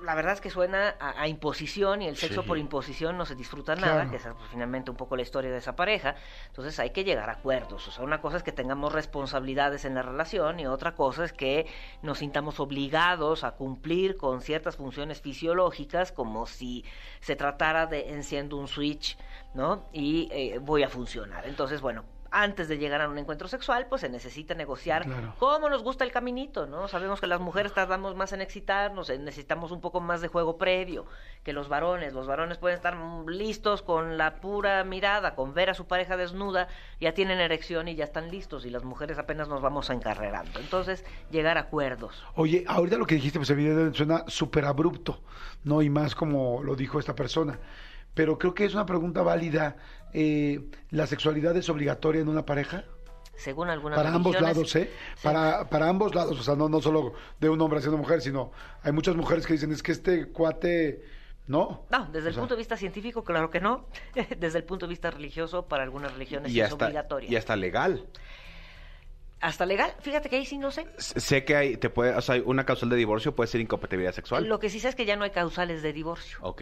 [0.02, 2.48] la verdad es que suena a, a imposición y el sexo Sí.
[2.48, 5.50] por imposición no se disfruta nada, que esa es pues, finalmente un poco la historia
[5.50, 6.14] de esa pareja.
[6.48, 7.88] Entonces hay que llegar a acuerdos.
[7.88, 11.32] O sea, una cosa es que tengamos responsabilidades en la relación y otra cosa es
[11.32, 11.66] que
[12.02, 16.84] nos sintamos obligados a cumplir con ciertas funciones fisiológicas como si
[17.20, 19.16] se tratara de enciendo un switch,
[19.54, 19.88] ¿no?
[19.92, 21.46] Y eh, voy a funcionar.
[21.46, 25.34] Entonces, bueno, antes de llegar a un encuentro sexual, pues se necesita negociar Claro.
[25.38, 26.86] cómo nos gusta el caminito, ¿no?
[26.88, 30.56] Sabemos que las mujeres tardamos más en excitarnos, eh, necesitamos un poco más de juego
[30.58, 31.06] previo
[31.42, 32.12] que los varones.
[32.12, 36.16] Los varones pueden estar mm, listos con la pura mirada, con ver a su pareja
[36.16, 36.68] desnuda,
[37.00, 40.60] ya tienen erección y ya están listos, y las mujeres apenas nos vamos encarrerando.
[40.60, 42.22] Entonces, llegar a acuerdos.
[42.36, 45.20] Oye, ahorita lo que dijiste, pues evidentemente suena súper abrupto,
[45.64, 45.82] ¿no?
[45.82, 47.58] Y más como lo dijo esta persona.
[48.12, 49.76] Pero creo que es una pregunta válida.
[50.12, 52.84] Eh, ¿La sexualidad es obligatoria en una pareja?
[53.36, 54.90] Según algunas Para ambos lados, ¿eh?
[55.16, 55.22] sí.
[55.22, 58.20] Para, para ambos lados, o sea, no, no solo de un hombre hacia una mujer,
[58.20, 61.02] sino hay muchas mujeres que dicen, es que este cuate,
[61.46, 61.86] ¿no?
[61.90, 63.86] No, desde el sea, punto de vista científico, claro que no.
[64.38, 67.30] desde el punto de vista religioso, para algunas religiones Y es hasta, obligatorio.
[67.30, 68.04] y hasta legal.
[69.40, 70.86] Hasta legal, fíjate que ahí sí no sé.
[70.98, 74.44] Sé que hay, te puede, o sea, una causal de divorcio puede ser incompatibilidad sexual.
[74.46, 76.38] Lo que sí sé es que ya no hay causales de divorcio.
[76.42, 76.60] Ok.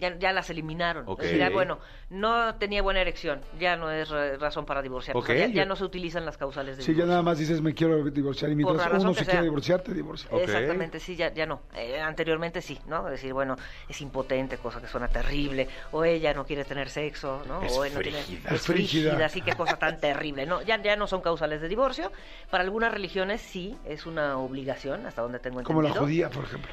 [0.00, 1.04] Ya, ya las eliminaron.
[1.06, 1.20] Ok.
[1.20, 4.08] Es decir, ah, bueno, no tenía buena erección, ya no es
[4.40, 5.16] razón para divorciar.
[5.18, 7.10] Ok, ya, ya no se utilizan las causales de Sí, ya divorcio.
[7.10, 8.50] nada más dices, me quiero divorciar.
[8.50, 9.32] Y Por mientras la razón uno que se sea.
[9.32, 10.30] quiere divorciar, te divorcia.
[10.32, 11.60] Exactamente, sí, ya, ya no.
[11.74, 13.04] Eh, anteriormente sí, ¿no?
[13.08, 13.54] Es decir, bueno,
[13.86, 15.68] es impotente, cosa que suena terrible.
[15.92, 17.62] O ella no quiere tener sexo, ¿no?
[17.62, 18.48] Es o él no tiene- frígida.
[18.48, 19.10] es Es frígida.
[19.10, 20.62] frígida, sí, qué cosa tan terrible, ¿no?
[20.62, 21.97] Ya, ya no son causales de divorcio.
[22.50, 25.82] Para algunas religiones sí, es una obligación, hasta donde tengo entendido.
[25.82, 26.72] Como la judía, por ejemplo.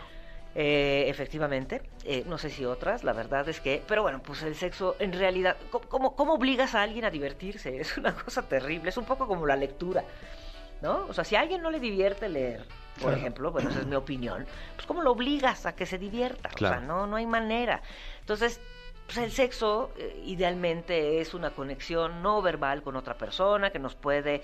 [0.58, 4.56] Eh, efectivamente, eh, no sé si otras, la verdad es que, pero bueno, pues el
[4.56, 7.78] sexo en realidad, ¿cómo, cómo, obligas a alguien a divertirse?
[7.82, 10.06] Es una cosa terrible, es un poco como la lectura,
[10.82, 11.08] ¿no?
[11.10, 13.18] O sea, si a alguien no le divierte leer, por Claro.
[13.18, 16.50] ejemplo, bueno, esa es mi opinión, pues ¿cómo lo obligas a que se divierta?
[16.54, 16.78] O Claro.
[16.78, 17.82] sea, no, no hay manera.
[18.22, 18.62] Entonces,
[19.08, 23.94] pues el sexo eh, idealmente es una conexión no verbal con otra persona que nos
[23.94, 24.42] puede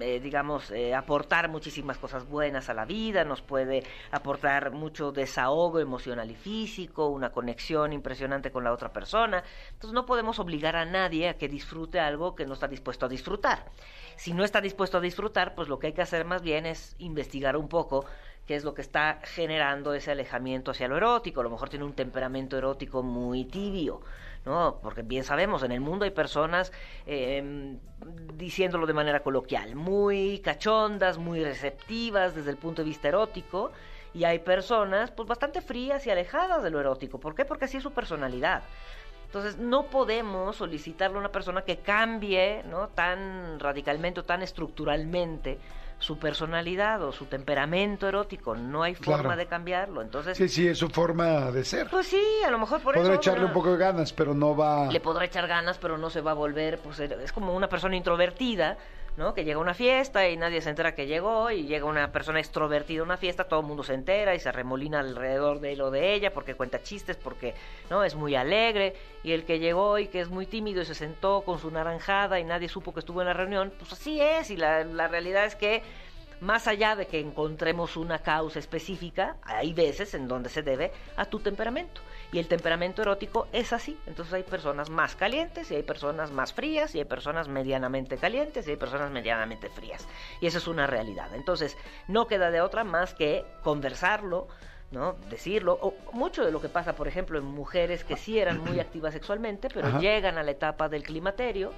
[0.00, 5.80] eh, digamos, eh, aportar muchísimas cosas buenas a la vida, nos puede aportar mucho desahogo
[5.80, 9.42] emocional y físico, una conexión impresionante con la otra persona.
[9.72, 13.08] Entonces no podemos obligar a nadie a que disfrute algo que no está dispuesto a
[13.08, 13.64] disfrutar.
[14.16, 16.94] Si no está dispuesto a disfrutar, pues lo que hay que hacer más bien es
[16.98, 18.04] investigar un poco
[18.46, 21.40] qué es lo que está generando ese alejamiento hacia lo erótico.
[21.40, 24.00] A lo mejor tiene un temperamento erótico muy tibio.
[24.44, 24.78] ¿No?
[24.82, 26.72] Porque bien sabemos, en el mundo hay personas,
[27.06, 27.76] eh,
[28.34, 33.72] diciéndolo de manera coloquial, muy cachondas, muy receptivas desde el punto de vista erótico,
[34.14, 37.18] y hay personas pues bastante frías y alejadas de lo erótico.
[37.18, 37.44] ¿Por qué?
[37.44, 38.62] Porque así es su personalidad.
[39.26, 42.88] Entonces, no podemos solicitarle a una persona que cambie, ¿no?
[42.88, 45.58] Tan radicalmente o tan estructuralmente
[46.02, 48.54] su personalidad o su temperamento erótico.
[48.56, 49.36] No hay forma Claro.
[49.36, 50.02] de cambiarlo.
[50.02, 51.88] Entonces, Sí, sí, es su forma de ser.
[51.88, 53.20] pues sí, a lo mejor por Podrá eso...
[53.20, 53.46] echarle ¿no?
[53.48, 54.86] un poco de ganas, pero no va...
[54.90, 57.94] le podrá echar ganas, pero no se va a volver, pues es como una persona
[57.96, 58.76] introvertida,
[59.16, 59.34] ¿no?
[59.34, 62.40] Que llega a una fiesta y nadie se entera que llegó, y llega una persona
[62.40, 65.80] extrovertida a una fiesta, todo el mundo se entera y se remolina alrededor de él
[65.82, 67.54] o de ella porque cuenta chistes, porque,
[67.90, 68.04] ¿no?
[68.04, 71.42] Es muy alegre, y el que llegó y que es muy tímido y se sentó
[71.42, 74.56] con su naranjada y nadie supo que estuvo en la reunión, pues así es, y
[74.56, 75.82] la, la realidad es que
[76.40, 81.24] más allá de que encontremos una causa específica, hay veces en donde se debe a
[81.24, 82.00] tu temperamento.
[82.32, 83.98] Y el temperamento erótico es así.
[84.06, 88.66] Entonces hay personas más calientes y hay personas más frías y hay personas medianamente calientes
[88.66, 90.08] y hay personas medianamente frías.
[90.40, 91.34] Y eso es una realidad.
[91.34, 91.76] Entonces
[92.08, 94.48] no queda de otra más que conversarlo.
[94.90, 95.14] ¿no?
[95.30, 98.78] Decirlo, o mucho de lo que pasa, por ejemplo, en mujeres que sí eran muy
[98.80, 99.98] activas sexualmente, pero Ajá.
[99.98, 101.72] llegan a la etapa del climaterio,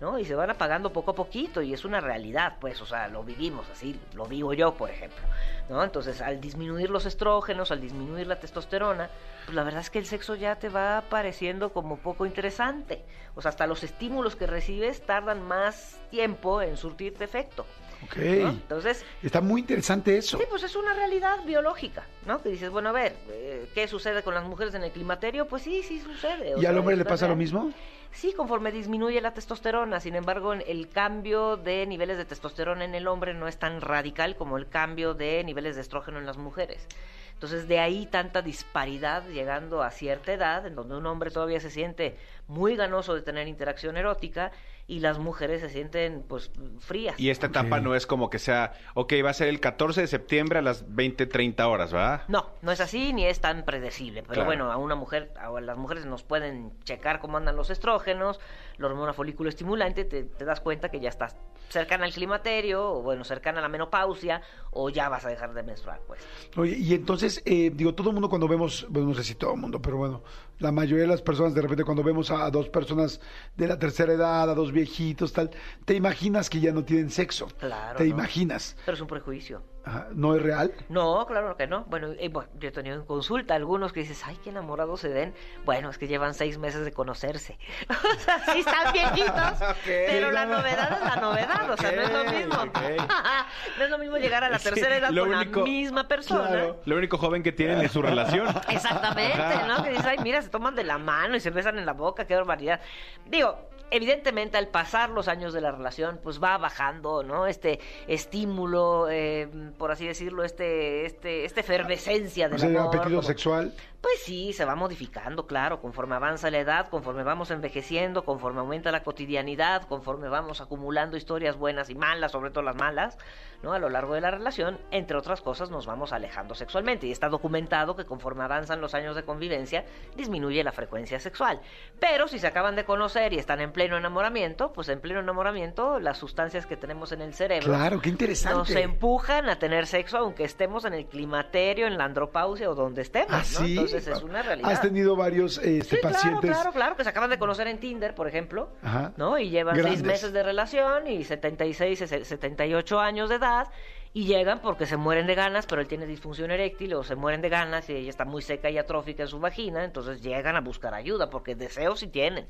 [0.00, 0.18] ¿no?
[0.18, 3.22] Y se van apagando poco a poquito y es una realidad, pues, o sea, lo
[3.22, 5.24] vivimos así, lo vivo yo, por ejemplo.
[5.68, 9.08] Entonces, al disminuir los estrógenos, al disminuir la testosterona,
[9.46, 13.04] pues la verdad es que el sexo ya te va pareciendo como poco interesante.
[13.34, 17.66] O sea, hasta los estímulos que recibes tardan más tiempo en surtirte efecto.
[18.04, 18.16] Ok.
[18.16, 18.50] ¿no?
[18.50, 20.38] Entonces, Está muy interesante eso.
[20.38, 22.42] Sí, pues es una realidad biológica, ¿no?
[22.42, 25.46] Que dices, bueno, a ver, eh, ¿qué sucede con las mujeres en el climaterio?
[25.46, 26.54] Pues sí, sí sucede.
[26.60, 27.72] ¿Y al hombre le pasa lo mismo?
[28.12, 29.98] Sí, conforme disminuye la testosterona.
[29.98, 34.36] Sin embargo, el cambio de niveles de testosterona en el hombre no es tan radical
[34.36, 36.86] como el cambio de niveles de estrógeno en las mujeres.
[37.34, 41.70] Entonces, de ahí tanta disparidad llegando a cierta edad, en donde un hombre todavía se
[41.70, 44.52] siente muy ganoso de tener interacción erótica
[44.86, 47.18] y las mujeres se sienten, pues, frías.
[47.18, 50.06] Y esta etapa no es como que sea, ok, va a ser el 14 de
[50.06, 52.22] septiembre a las 20, 30 horas, ¿verdad?
[52.28, 54.22] No, no es así ni es tan predecible.
[54.22, 54.46] Pero Claro.
[54.46, 58.40] bueno, a una mujer, a las mujeres nos pueden checar cómo andan los estrógenos,
[58.76, 61.34] la hormona folículo estimulante, te, te das cuenta que ya estás
[61.70, 65.62] cercana al climaterio, o bueno, cercana a la menopausia, o ya vas a dejar de
[65.62, 66.20] menstruar, pues.
[66.56, 69.54] Oye, y entonces, eh, digo, todo el mundo cuando vemos, bueno, no sé si todo
[69.54, 70.22] el mundo, pero bueno,
[70.58, 73.20] la mayoría de las personas, de repente, cuando vemos a, dos personas
[73.56, 75.50] de la tercera edad, a dos viejitos, tal,
[75.84, 77.48] te imaginas que ya no tienen sexo.
[77.58, 78.10] Claro, Te ¿no?
[78.10, 78.76] imaginas.
[78.84, 79.62] Pero es un prejuicio.
[79.86, 80.72] Ajá, ¿No es real?
[80.88, 81.84] No, claro que no.
[81.84, 85.08] Bueno, eh, bueno, yo he tenido en consulta algunos que dices, ay, qué enamorados se
[85.08, 85.34] ven.
[85.64, 87.58] Bueno, es que llevan seis meses de conocerse.
[87.90, 89.34] o sea, sí están viejitos,
[89.84, 91.70] pero la novedad es la novedad.
[91.70, 92.64] O sea, no es lo mismo.
[93.78, 96.48] no es lo mismo llegar a la tercera edad con único- la misma persona.
[96.48, 96.80] Claro.
[96.86, 98.48] Lo único joven que tienen es su relación.
[98.68, 99.82] Exactamente, ¿no?
[99.82, 102.26] Que dices, ay, mira, se toman de la mano y se besan en la boca,
[102.26, 102.80] qué barbaridad.
[103.26, 103.58] Digo,
[103.90, 107.46] evidentemente al pasar los años de la relación, pues va bajando, ¿no?
[107.46, 113.04] Este estímulo, eh, por así decirlo, este, este, esta efervescencia del O sea, el apetito
[113.10, 113.72] como- sexual.
[114.00, 118.92] Pues sí, se va modificando, claro, conforme avanza la edad, conforme vamos envejeciendo, conforme aumenta
[118.92, 123.16] la cotidianidad, conforme vamos acumulando historias buenas y malas, sobre todo las malas,
[123.62, 123.72] ¿no?
[123.72, 127.06] A lo largo de la relación, entre otras cosas, nos vamos alejando sexualmente.
[127.06, 131.62] Y está documentado que conforme avanzan los años de convivencia, disminuye la frecuencia sexual.
[131.98, 136.00] Pero si se acaban de conocer y están en pleno enamoramiento, pues en pleno enamoramiento,
[136.00, 138.56] las sustancias que tenemos en el cerebro Claro, qué interesante.
[138.56, 143.02] nos empujan a tener sexo, aunque estemos en el climaterio, en la andropausia o donde
[143.02, 143.28] estemos.
[143.30, 143.44] Ah, ¿no?
[143.66, 143.72] sí.
[143.72, 144.70] Entonces es una realidad.
[144.70, 146.50] Has tenido varios este, Sí, claro, pacientes.
[146.50, 149.12] claro, claro, que se acaban de conocer en Tinder, por ejemplo, Ajá.
[149.18, 149.38] ¿no?
[149.38, 149.98] Y llevan Grandes.
[149.98, 153.68] seis meses de relación y 76, se- 78 años de edad
[154.16, 157.42] y llegan porque se mueren de ganas, pero él tiene disfunción eréctil o se mueren
[157.42, 160.60] de ganas y ella está muy seca y atrófica en su vagina, entonces llegan a
[160.60, 162.46] buscar ayuda porque deseos sí tienen.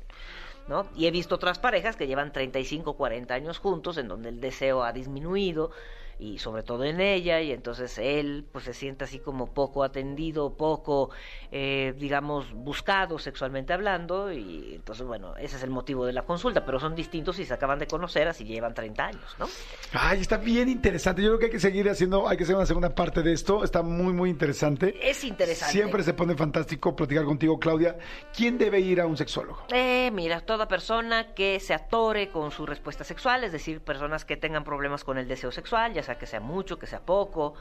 [0.67, 0.87] ¿No?
[0.95, 4.83] Y he visto otras parejas que llevan 35, 40 años juntos, en donde el deseo
[4.83, 5.71] ha disminuido,
[6.19, 10.55] y sobre todo en ella, y entonces él pues se siente así como poco atendido,
[10.55, 11.09] poco,
[11.51, 16.65] eh, digamos, buscado sexualmente hablando, y entonces, bueno, ese es el motivo de la consulta,
[16.65, 19.47] pero son distintos si se acaban de conocer, así llevan 30 años, ¿no?
[19.93, 21.21] Ay, está bien interesante.
[21.21, 23.63] Yo creo que hay que seguir haciendo, hay que hacer una segunda parte de esto.
[23.63, 24.95] Está muy, muy interesante.
[25.01, 25.71] Es interesante.
[25.71, 27.97] Siempre se pone fantástico platicar contigo, Claudia.
[28.35, 29.65] ¿Quién debe ir a un sexólogo?
[29.73, 34.37] Eh, mira, toda persona que se atore con su respuesta sexual, es decir, personas que
[34.37, 37.55] tengan problemas con el deseo sexual, ya sea que sea mucho, que sea poco,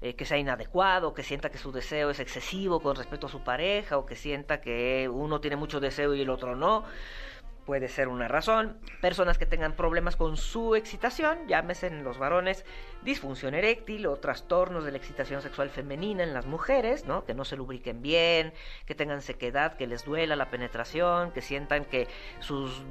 [0.00, 3.42] eh, que sea inadecuado, que sienta que su deseo es excesivo con respecto a su
[3.42, 6.84] pareja, o que sienta que uno tiene mucho deseo y el otro no.
[7.66, 8.78] Puede ser una razón.
[9.02, 12.64] Personas que tengan problemas con su excitación, llámese en los varones
[13.02, 17.24] disfunción eréctil o trastornos de la excitación sexual femenina en las mujeres, ¿no?
[17.24, 18.52] Que no se lubriquen bien,
[18.86, 22.08] que tengan sequedad, que les duela la penetración, que sientan que
[22.40, 22.82] sus,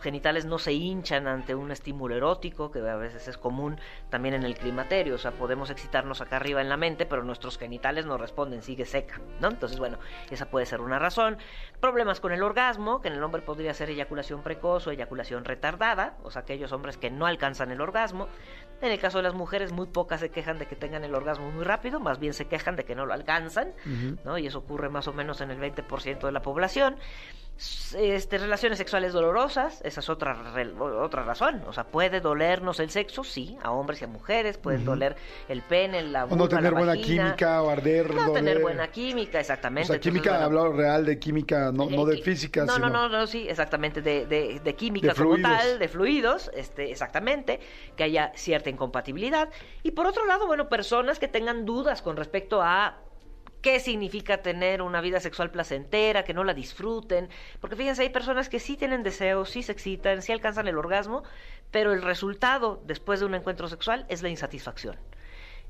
[0.00, 4.44] genitales no se hinchan ante un estímulo erótico, que a veces es común también en
[4.44, 5.14] el climaterio.
[5.14, 8.84] O sea, podemos excitarnos acá arriba en la mente, pero nuestros genitales no responden, sigue
[8.84, 9.48] seca, ¿no?
[9.48, 9.98] Entonces, bueno,
[10.30, 11.38] esa puede ser una razón.
[11.80, 16.16] Problemas con el orgasmo, que en el hombre podría ser eyaculación precoz o eyaculación retardada,
[16.22, 18.28] o sea, aquellos hombres que no alcanzan el orgasmo.
[18.84, 21.50] En el caso de las mujeres, muy pocas se quejan de que tengan el orgasmo
[21.50, 23.72] muy rápido, más bien se quejan de que no lo alcanzan,
[24.26, 24.36] ¿no?
[24.36, 26.96] Y eso ocurre más o menos en el 20% de la población.
[27.56, 30.36] Este, relaciones sexuales dolorosas, esa es otra,
[31.00, 31.62] otra razón.
[31.66, 35.62] O sea, puede dolernos el sexo, sí, a hombres y a mujeres, puede doler el
[35.62, 37.36] pene, la O vulva, no tener la buena vagina.
[37.36, 39.86] química o arder, No tener buena química, O exactamente.
[39.86, 42.90] sea, Entonces, química, bueno, hablado real de química, no, no de física, No, sino...
[42.90, 46.90] no, no, no, sí, exactamente, de, de, de química De como tal, de fluidos, este,
[46.90, 47.60] exactamente,
[47.96, 49.48] que haya cierta incompatibilidad.
[49.84, 53.03] Y por otro lado, bueno, personas que tengan dudas con respecto a
[53.64, 57.30] qué significa tener una vida sexual placentera, que no la disfruten,
[57.62, 61.22] porque fíjense, hay personas que sí tienen deseos, sí se excitan, sí alcanzan el orgasmo,
[61.70, 64.98] pero el resultado después de un encuentro sexual es la insatisfacción.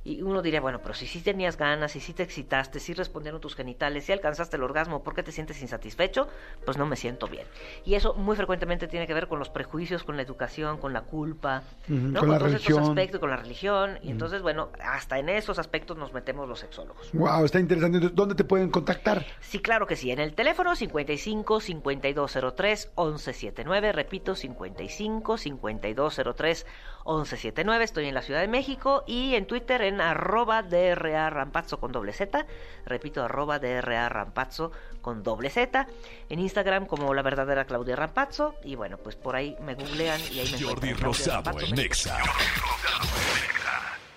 [0.04, 3.40] Y uno diría, bueno, pero si sí tenías ganas, si sí te excitaste, si respondieron
[3.40, 6.28] tus genitales, si alcanzaste el orgasmo, ¿por qué te sientes insatisfecho?
[6.66, 7.46] Pues no me siento bien.
[7.86, 11.02] Y eso muy frecuentemente tiene que ver con los prejuicios, con la educación, con la
[11.02, 12.20] culpa, ¿no?
[12.20, 12.78] con la todos religión.
[12.78, 13.98] estos aspectos, con la religión.
[14.02, 17.10] Y entonces, bueno, hasta en esos aspectos nos metemos los sexólogos.
[17.12, 18.10] Wow, está interesante.
[18.12, 19.24] ¿Dónde te pueden contactar?
[19.40, 20.10] Sí, claro que sí.
[20.10, 23.92] En el teléfono 55 5203 1179.
[23.92, 26.93] Repito, 55 5203 1179.
[27.06, 32.12] Estoy en la Ciudad de México y en Twitter en arroba DRA Rampazzo con doble
[32.12, 32.46] Z.
[32.86, 35.86] Repito, arroba DRA Rampazzo con doble Z.
[36.30, 38.54] En Instagram como la verdadera Claudia Rampazzo.
[38.64, 41.82] Y bueno, pues por ahí me googlean y ahí me Jordi Rosado Rampazzo, en me-
[41.82, 42.16] Exa.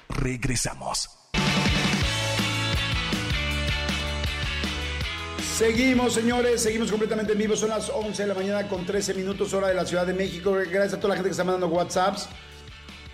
[0.10, 1.10] Regresamos.
[5.58, 7.56] Seguimos, señores, seguimos completamente en vivo.
[7.56, 10.52] Son las 11 de la mañana con 13 minutos hora de la Ciudad de México.
[10.54, 12.30] Gracias a toda la gente que está mandando WhatsApps.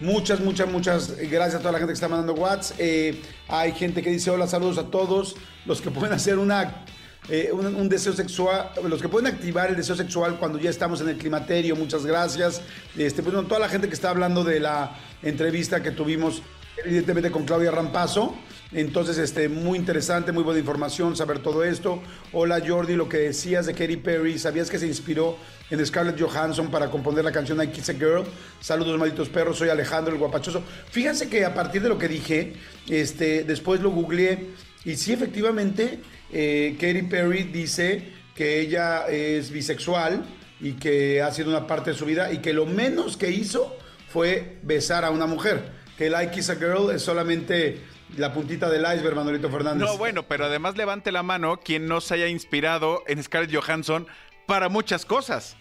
[0.04, 2.76] Muchas, muchas, muchas gracias a toda la gente que está mandando WhatsApp.
[2.78, 5.38] Eh, hay gente que dice hola, saludos a todos.
[5.66, 6.84] Los que pueden hacer una,
[7.30, 11.08] eh, un, deseo sexual, los que pueden activar el deseo sexual cuando ya estamos en
[11.08, 12.62] el climaterio, muchas gracias.
[12.98, 16.42] Este, pues, bueno, toda la gente que está hablando de la entrevista que tuvimos
[16.84, 18.36] evidentemente con Claudia Rampazo.
[18.74, 22.02] Entonces, este, muy interesante, muy buena información, saber todo esto.
[22.32, 25.38] Hola Jordi, lo que decías de Katy Perry, ¿sabías que se inspiró
[25.70, 28.24] en Scarlett Johansson para componer la canción I Kiss a Girl?
[28.60, 30.64] Saludos, malditos perros, soy Alejandro el Guapachoso.
[30.90, 32.54] Fíjense que a partir de lo que dije,
[32.90, 34.50] este, después lo googleé
[34.86, 36.00] y sí, efectivamente,
[36.32, 40.26] eh, Katy Perry dice que ella es bisexual
[40.60, 43.78] y que ha sido una parte de su vida y que lo menos que hizo
[44.10, 45.84] fue besar a una mujer.
[45.98, 49.88] Que el I Kiss a Girl es solamente la puntita del iceberg, Manolito Fernández.
[49.88, 54.08] No, bueno, pero además levante la mano quien no se haya inspirado en Scarlett Johansson
[54.46, 55.56] para muchas cosas.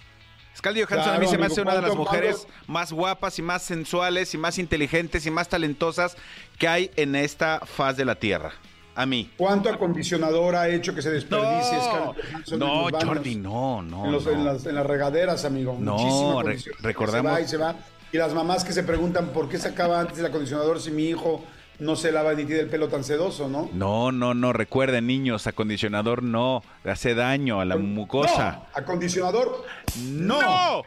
[0.57, 3.39] Scarlett Johansson a mí se me amigo, hace una de las ¿cuánto- mujeres más guapas
[3.39, 6.17] y más sensuales y más inteligentes y más talentosas
[6.59, 8.53] que hay en esta faz de la Tierra.
[8.95, 9.31] A mí.
[9.39, 13.09] ¿Cuánto acondicionador ha hecho que se desperdicie No, Scarlett Johansson en no, los baños?
[13.09, 14.05] Jordi, no, no.
[14.05, 14.33] en, los- no.
[14.33, 15.77] en las, en las regaderas, amigo.
[15.81, 16.85] No, Muchísimo re- acondicionador.
[16.85, 17.77] recordemos- Se va y se va.
[18.13, 21.09] Y las mamás que se preguntan por qué se acaba antes el acondicionador si mi
[21.09, 21.43] hijo
[21.83, 23.69] no se lava ni tiene el pelo tan sedoso, ¿no?
[23.73, 28.53] No, no, no, recuerden niños, acondicionador no, hace daño a la mucosa.
[28.53, 29.65] No, acondicionador,
[30.05, 30.41] no.
[30.41, 30.83] ¡No!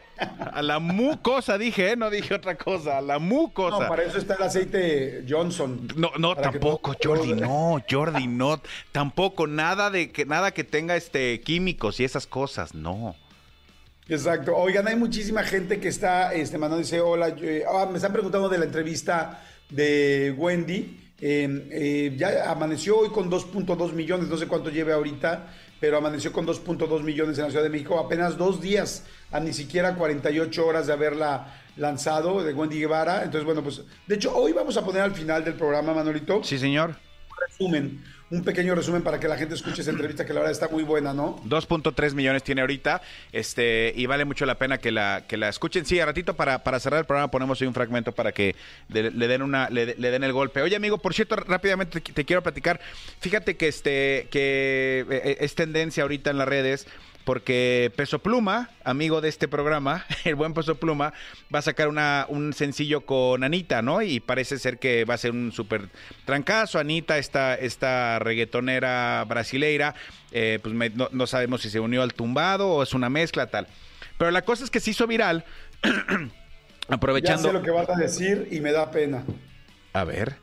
[0.53, 1.95] A la mucosa dije, ¿eh?
[1.97, 3.87] no dije otra cosa, a la No, mucosa.
[3.89, 5.87] para eso está el aceite Johnson.
[5.97, 8.61] No, no, tampoco, no- Jordi, no, Jordi, no,
[8.93, 13.15] tampoco, nada de que, nada que tenga este químicos y esas cosas, no.
[14.07, 14.55] Exacto.
[14.55, 18.13] Oigan, hay muchísima gente que está este, mandando, dice, hola, yo- eh, ah, me están
[18.13, 21.01] preguntando de la entrevista de Wendy.
[21.21, 25.47] Eh, eh, ya amaneció hoy con 2.2 millones, no sé cuánto lleve ahorita,
[25.79, 29.53] pero amaneció con 2.2 millones en la Ciudad de México, apenas dos días, a ni
[29.53, 33.23] siquiera 48 horas de haberla lanzado, de Wendy Guevara.
[33.23, 36.57] Entonces, bueno, pues, de hecho, hoy vamos a poner al final del programa, Manolito, Sí,
[36.59, 36.95] señor.
[37.49, 38.03] resumen,
[38.35, 40.83] un pequeño resumen para que la gente escuche esa entrevista que la verdad está muy
[40.83, 41.39] buena, ¿no?
[41.45, 45.85] 2.3 millones tiene ahorita, este, y vale mucho la pena que la, que la escuchen.
[45.85, 48.55] Sí, a ratito para, para cerrar el programa ponemos hoy un fragmento para que
[48.89, 50.61] le, den una, le, den el golpe.
[50.61, 52.79] Oye, amigo, por cierto, rápidamente te, te quiero platicar.
[53.19, 56.87] Fíjate que este, que eh, es tendencia ahorita en las redes.
[57.25, 61.11] Porque Peso Pluma, amigo de este programa, el buen Peso Pluma,
[61.53, 64.01] va a sacar una, un sencillo con Anita, ¿no?
[64.03, 65.89] Y parece ser que va a ser un súper
[66.23, 66.79] trancazo.
[66.79, 69.95] Anita, esta, esta reggaetonera brasileira,
[70.31, 73.47] eh, pues me- no, no sabemos si se unió al tumbado o es una mezcla,
[73.47, 73.67] tal.
[74.17, 75.43] Pero la cosa es que se hizo viral,
[76.87, 77.47] Ya aprovechando...
[77.49, 79.23] sé lo que vas a decir y me da pena.
[79.93, 80.35] A ver.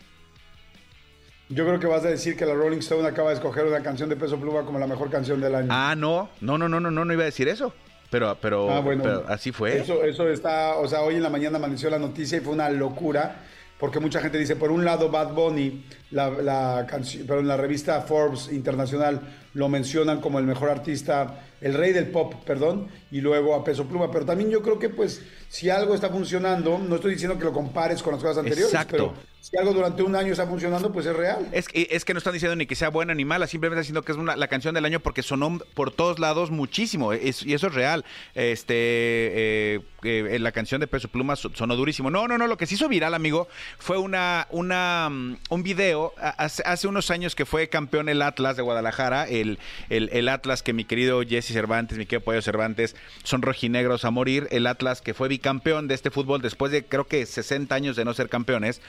[1.55, 4.09] Yo creo que vas a decir que la Rolling Stone acaba de escoger una canción
[4.09, 5.69] de Peso Pluma como la mejor canción del año.
[5.71, 7.73] Ah, no, no, no, no, no, no, no iba a decir eso.
[8.11, 9.03] Pero, pero, Ah, bueno.
[9.03, 9.79] pero así fue.
[9.79, 12.69] Eso, eso está, o sea, hoy en la mañana amaneció la noticia y fue una
[12.69, 13.37] locura,
[13.79, 17.57] porque mucha gente dice, por un lado Bad Bunny, la, la canción, pero en la
[17.57, 19.21] revista Forbes Internacional
[19.55, 23.87] lo mencionan como el mejor artista, el rey del pop, perdón, y luego a Peso
[23.87, 27.45] Pluma, pero también yo creo que pues si algo está funcionando, no estoy diciendo que
[27.45, 28.93] lo compares con las cosas anteriores, Exacto.
[28.93, 31.49] pero si algo durante un año está funcionando, pues es real.
[31.53, 34.03] Es, que- es que no están diciendo ni que sea buena ni mala, simplemente diciendo
[34.03, 37.18] que es una- la canción del año porque sonó por todos lados muchísimo, y
[37.53, 38.05] eso es real.
[38.34, 42.11] Este, eh, eh, la canción de Peso Pluma so- sonó durísimo.
[42.11, 43.49] No, no, no, lo que se hizo viral, amigo,
[43.79, 48.57] fue una, una, mm, un video hace, hace unos años que fue campeón el Atlas
[48.57, 49.59] de Guadalajara, el,
[49.91, 54.11] el, el Atlas que mi querido Jesse Cervantes, mi querido Pollo Cervantes, son rojinegros a
[54.11, 57.97] morir, el Atlas que fue bicampeón de este fútbol después de creo que 60 años
[57.97, 58.81] de no ser campeones.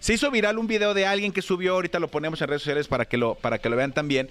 [0.00, 2.86] Se hizo viral un video de alguien que subió, ahorita lo ponemos en redes sociales
[2.86, 4.28] para que lo, para que lo vean también.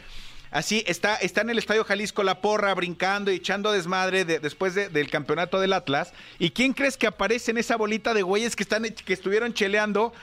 [0.51, 4.73] Así, está, está en el Estadio Jalisco la porra, brincando y echando desmadre de- después
[4.75, 6.13] de- del campeonato del Atlas.
[6.39, 10.13] ¿Y quién crees que aparece en esa bolita de güeyes que, están, que estuvieron cheleando,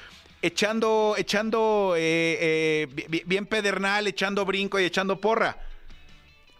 [0.42, 5.58] echando, echando eh, eh, bi- bi- bien pedernal, echando brinco y echando porra?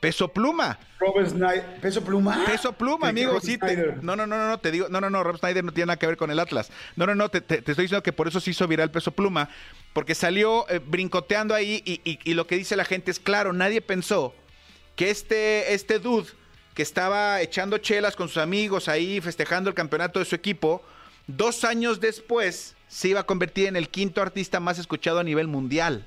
[0.04, 0.78] Peso Pluma.
[0.98, 2.44] Robert Snyder, Peso Pluma.
[2.46, 3.40] Peso pluma, ¿Qué- qué amigo.
[3.40, 5.72] Sí, te- no, no, no, no, no, te digo, no, no, no, Rob Snyder no
[5.72, 6.70] tiene nada que ver con el Atlas.
[6.96, 9.12] No, no, no, te, te- te estoy diciendo que por eso se hizo viral peso
[9.12, 9.48] pluma,
[9.92, 13.52] porque salió eh, brincoteando ahí y, y- y lo que dice la gente es claro,
[13.52, 14.34] nadie pensó
[14.96, 16.28] que este, este dude
[16.74, 20.82] que estaba echando chelas con sus amigos ahí, festejando el campeonato de su equipo,
[21.26, 25.48] dos años después se iba a convertir en el quinto artista más escuchado a nivel
[25.48, 26.06] mundial.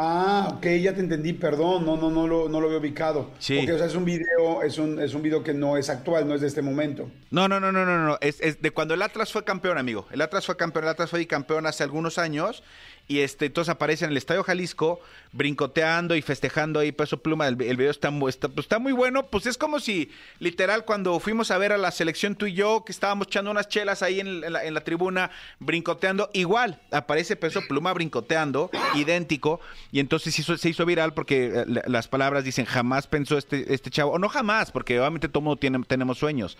[0.00, 3.32] Ah, ok, ya te entendí, perdón, no, no, no lo, no lo había ubicado.
[3.40, 3.56] Sí.
[3.56, 6.28] Porque, o sea, es un video, es un, es un video que no es actual,
[6.28, 7.10] no es de este momento.
[7.30, 8.16] No, no, no, no, no, no.
[8.20, 10.06] Es, es de cuando el Atlas fue campeón, amigo.
[10.12, 12.62] El Atlas fue campeón, el Atlas fue campeón hace algunos años.
[13.10, 15.00] Y este, entonces aparece en el Estadio Jalisco,
[15.32, 17.48] brincoteando y festejando ahí peso pluma.
[17.48, 19.24] El, video está, pues, está muy bueno.
[19.26, 22.84] Pues es como si, literal, cuando fuimos a ver a la selección tú y yo,
[22.84, 26.28] que estábamos echando unas chelas ahí en, la, en la tribuna, brincoteando.
[26.34, 29.60] Igual, aparece peso pluma brincoteando, idéntico.
[29.90, 33.72] Y entonces hizo- se hizo viral porque eh, la- las palabras dicen, jamás pensó este,
[33.72, 34.12] este chavo.
[34.12, 36.58] O no jamás, porque obviamente todo mundo tiene, tenemos sueños.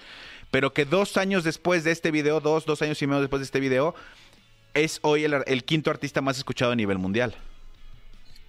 [0.50, 3.44] Pero que dos años después de este video, dos, dos años y medio después de
[3.44, 3.94] este video,
[4.74, 7.34] es hoy el, quinto artista más escuchado a nivel mundial.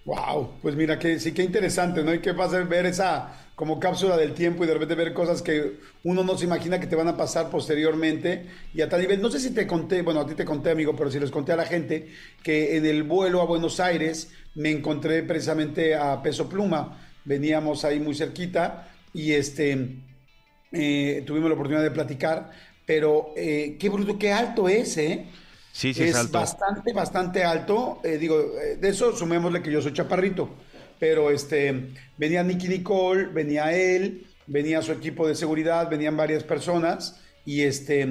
[0.04, 2.14] Wow, pues mira que sí que interesante, ¿no?
[2.14, 5.78] Y qué pasa ver esa como cápsula del tiempo y de repente ver cosas que
[6.04, 9.20] uno no se imagina que te van a pasar posteriormente y a tal nivel.
[9.20, 11.52] No sé si te conté, bueno, a ti te conté, amigo, pero si les conté
[11.52, 12.08] a la gente
[12.42, 16.98] que en el vuelo a Buenos Aires me encontré precisamente a Peso Pluma.
[17.26, 19.96] Veníamos ahí muy cerquita y este
[20.72, 22.50] eh, tuvimos la oportunidad de platicar,
[22.86, 25.26] pero eh, qué bruto, qué alto es, ¿eh?
[25.72, 26.38] Sí, sí, es es alto.
[26.38, 28.00] bastante, bastante alto.
[28.02, 30.50] Eh, digo, eh, de eso sumémosle que yo soy chaparrito.
[30.98, 37.20] Pero este, venía Nicky Nicole, venía él, venía su equipo de seguridad, venían varias personas.
[37.46, 38.06] Y este,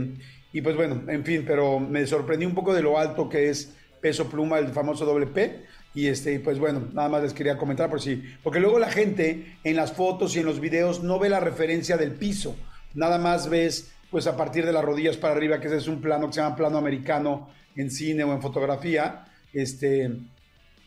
[0.51, 3.75] y pues bueno, en fin, pero me sorprendí un poco de lo alto que es
[4.01, 5.65] Peso Pluma, el famoso doble P.
[5.93, 8.23] Y este, pues bueno, nada más les quería comentar por si.
[8.43, 11.97] Porque luego la gente en las fotos y en los videos no ve la referencia
[11.97, 12.55] del piso.
[12.93, 16.01] Nada más ves, pues a partir de las rodillas para arriba, que ese es un
[16.01, 19.25] plano que se llama plano americano en cine o en fotografía.
[19.53, 20.11] Este,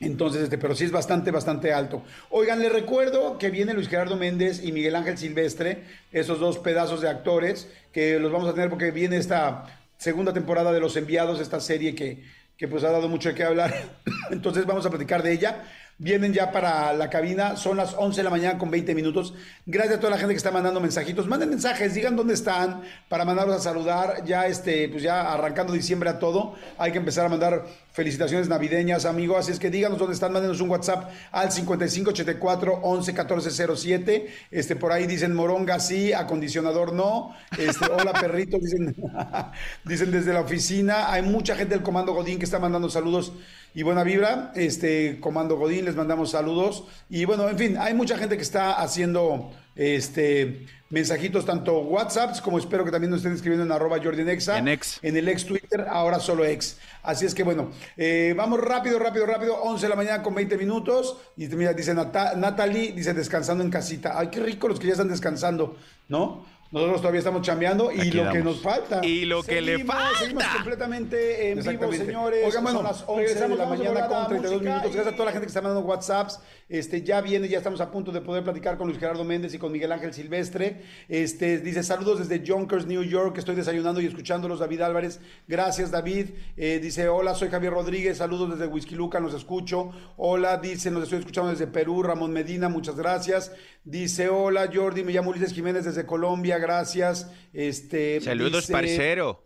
[0.01, 2.03] entonces, este, pero sí es bastante, bastante alto.
[2.31, 7.01] Oigan, les recuerdo que viene Luis Gerardo Méndez y Miguel Ángel Silvestre, esos dos pedazos
[7.01, 9.65] de actores que los vamos a tener porque viene esta
[9.99, 12.25] segunda temporada de Los Enviados, esta serie que,
[12.57, 13.73] que pues ha dado mucho de qué hablar.
[14.33, 15.63] Entonces vamos a platicar de ella.
[16.03, 19.35] Vienen ya para la cabina, son las 11 de la mañana con 20 minutos.
[19.67, 21.29] Gracias a toda la gente que está mandando mensajitos.
[21.29, 24.25] Manden mensajes, digan dónde están para mandarlos a saludar.
[24.25, 29.05] Ya este, pues ya arrancando diciembre a todo, hay que empezar a mandar felicitaciones navideñas,
[29.05, 29.39] amigos.
[29.39, 34.27] Así es que díganos dónde están, mándenos un WhatsApp al 5584 11 14 07.
[34.51, 37.35] Este, por ahí dicen moronga sí, acondicionador no.
[37.59, 38.97] Este, hola perrito, dicen,
[39.85, 41.13] dicen desde la oficina.
[41.13, 43.33] Hay mucha gente del Comando Godín que está mandando saludos
[43.75, 44.53] y buena vibra.
[44.55, 46.85] Este, Comando Godín, les mandamos saludos.
[47.09, 52.59] Y bueno, en fin, hay mucha gente que está haciendo este mensajitos, tanto WhatsApps como
[52.59, 54.99] espero que también nos estén escribiendo en arroba Jordi en Exa, En Ex.
[55.03, 56.77] en el ex Twitter, ahora solo ex.
[57.03, 60.59] Así es que bueno, eh, vamos rápido, rápido, rápido, 11 de la mañana con 20
[60.59, 61.17] minutos.
[61.39, 64.19] Y mira, dice Nata- Natalie, dice descansando en casita.
[64.19, 65.77] Ay, qué rico los que ya están descansando,
[66.09, 66.45] ¿no?
[66.73, 69.05] Nosotros todavía estamos chambeando y Aquí lo que nos falta.
[69.05, 70.19] Y lo que le falta.
[70.21, 72.45] Seguimos completamente en vivo, señores.
[72.47, 74.91] Oigan, bueno, son las 11 de la mañana con 32 música minutos.
[74.91, 76.41] y- Gracias a toda la gente que está mandando WhatsApps.
[76.73, 79.59] Este, ya viene, ya estamos a punto de poder platicar con Luis Gerardo Méndez y
[79.59, 80.81] con Miguel Ángel Silvestre.
[81.07, 83.37] Este, dice saludos desde Yonkers, New York.
[83.37, 85.21] Estoy desayunando y escuchándolos, David Álvarez.
[85.47, 86.31] Gracias, David.
[86.57, 88.17] Eh, dice, hola, soy Javier Rodríguez.
[88.17, 89.91] Saludos desde Whisky Luca, los escucho.
[90.17, 92.03] Hola, dice, nos estoy escuchando desde Perú.
[92.03, 93.53] Ramón Medina, muchas gracias.
[93.85, 97.31] Dice, hola, Jordi, me llamo Ulises Jiménez desde Colombia, gracias.
[97.53, 99.45] Este, Saludos, dice- parcero.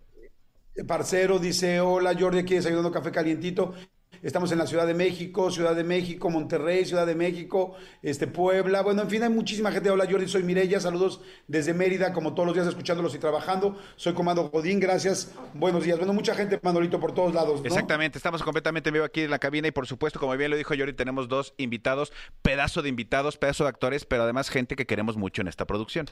[0.87, 3.75] Parcero dice, hola Jordi, aquí desayunando café calientito.
[4.23, 8.83] Estamos en la Ciudad de México, Ciudad de México, Monterrey, Ciudad de México, este Puebla.
[8.83, 9.91] Bueno, en fin, hay muchísima gente.
[9.91, 10.81] Hola Jordi, soy Mireya.
[10.81, 13.79] Saludos desde Mérida, como todos los días escuchándolos y trabajando.
[13.97, 15.33] Soy Comando Godín, gracias.
[15.55, 15.99] Buenos días.
[15.99, 17.61] Bueno, mucha gente, Manolito, por todos lados.
[17.65, 20.57] Exactamente, estamos completamente en vivo aquí en la cabina y por supuesto, como bien lo
[20.57, 22.13] dijo Yori, tenemos dos invitados,
[22.43, 26.07] pedazo de invitados, pedazo de actores, pero además gente que queremos mucho en esta producción.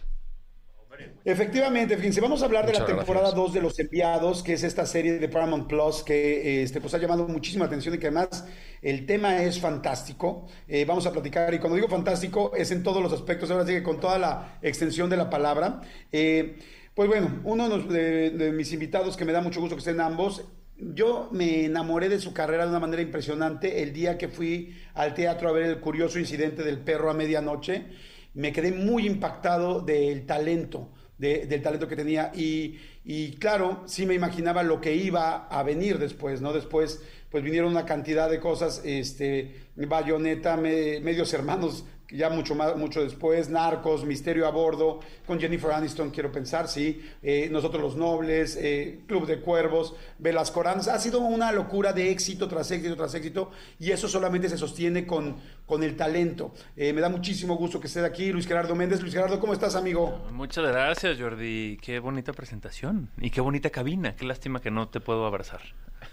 [1.25, 3.35] Efectivamente, fíjense, vamos a hablar de la temporada gracias.
[3.45, 6.99] 2 de Los Enviados, que es esta serie de Paramount Plus que este, pues, ha
[6.99, 8.45] llamado muchísima atención y que además
[8.83, 10.47] el tema es fantástico.
[10.69, 13.73] Eh, vamos a platicar, y cuando digo fantástico es en todos los aspectos, ahora sí
[13.73, 15.81] que con toda la extensión de la palabra.
[16.13, 16.57] Eh,
[16.95, 19.81] pues bueno, uno de, los- de- de mis invitados que me da mucho gusto que
[19.81, 20.45] estén ambos,
[20.77, 25.15] yo me enamoré de su carrera de una manera impresionante el día que fui al
[25.15, 27.87] teatro a ver el curioso incidente del perro a medianoche.
[28.35, 32.33] Me quedé muy impactado del talento, de- del talento que tenía.
[32.35, 36.53] Y, claro, sí me imaginaba lo que iba a venir después, ¿no?
[36.53, 42.77] Después, pues vinieron una cantidad de cosas, este, Bayonetta, Me- Medios Hermanos, ya mucho más,
[42.77, 47.97] mucho después, Narcos, Misterio a Bordo, con Jennifer Aniston, quiero pensar, sí, eh, Nosotros los
[47.97, 50.95] Nobles, eh, Club de Cuervos, Velasco Aranza.
[50.95, 55.07] ha sido una locura de éxito tras éxito tras éxito, y eso solamente se sostiene
[55.07, 55.37] con,
[55.67, 56.55] con el talento.
[56.77, 59.01] Eh, me da muchísimo gusto que esté aquí Luis Gerardo Méndez.
[59.01, 60.25] Luis Gerardo, ¿cómo estás, amigo?
[60.33, 61.79] Muchas gracias, Jordi.
[61.81, 64.15] Qué bonita presentación y qué bonita cabina.
[64.17, 65.61] Qué lástima que no te puedo abrazar.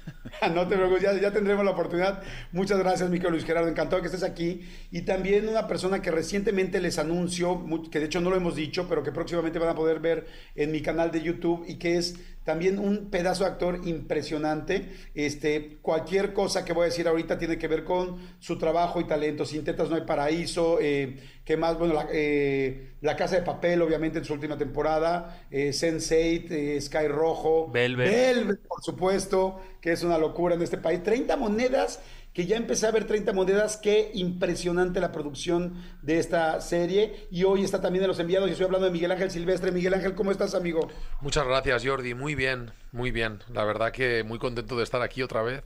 [0.54, 2.22] No te preocupes, ya, ya tendremos la oportunidad.
[2.52, 3.68] Muchas gracias, mi querido Luis Gerardo.
[3.70, 4.62] Encantado que estés aquí.
[4.92, 8.88] Y también una persona que recientemente les anuncio, que de hecho no lo hemos dicho,
[8.88, 12.16] pero que próximamente van a poder ver en mi canal de YouTube y que es
[12.44, 14.90] también un pedazo de actor impresionante.
[15.14, 19.06] Este, cualquier cosa que voy a decir ahorita tiene que ver con su trabajo y
[19.06, 19.46] talento.
[19.46, 20.80] Sin tetas no hay paraíso.
[20.82, 21.78] Eh, ¿Qué más?
[21.78, 25.46] Bueno, la, eh, La Casa de Papel, obviamente, en su última temporada.
[25.52, 27.70] Eh, Sense8, eh, Sky Rojo.
[27.72, 28.10] Velvet.
[28.10, 31.04] Velvet, por supuesto, que es una locura en este país.
[31.04, 32.00] 30 monedas
[32.34, 37.28] que ya empecé a ver 30 monedas, qué impresionante la producción de esta serie.
[37.30, 39.72] Y hoy está también en los enviados, y estoy hablando de Miguel Ángel Silvestre.
[39.72, 40.90] Miguel Ángel, ¿cómo estás, amigo?
[41.20, 42.14] Muchas gracias, Jordi.
[42.14, 43.40] Muy bien, muy bien.
[43.54, 45.64] La verdad que muy contento de estar aquí otra vez.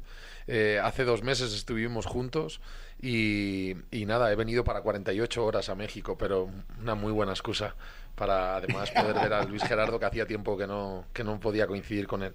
[0.48, 2.62] Eh, hace dos meses estuvimos juntos
[3.02, 7.76] y, y nada, he venido para 48 horas a México, pero una muy buena excusa
[8.16, 11.68] para además poder ver a Luis Gerardo que hacía tiempo que no, que no podía
[11.68, 12.34] coincidir con él.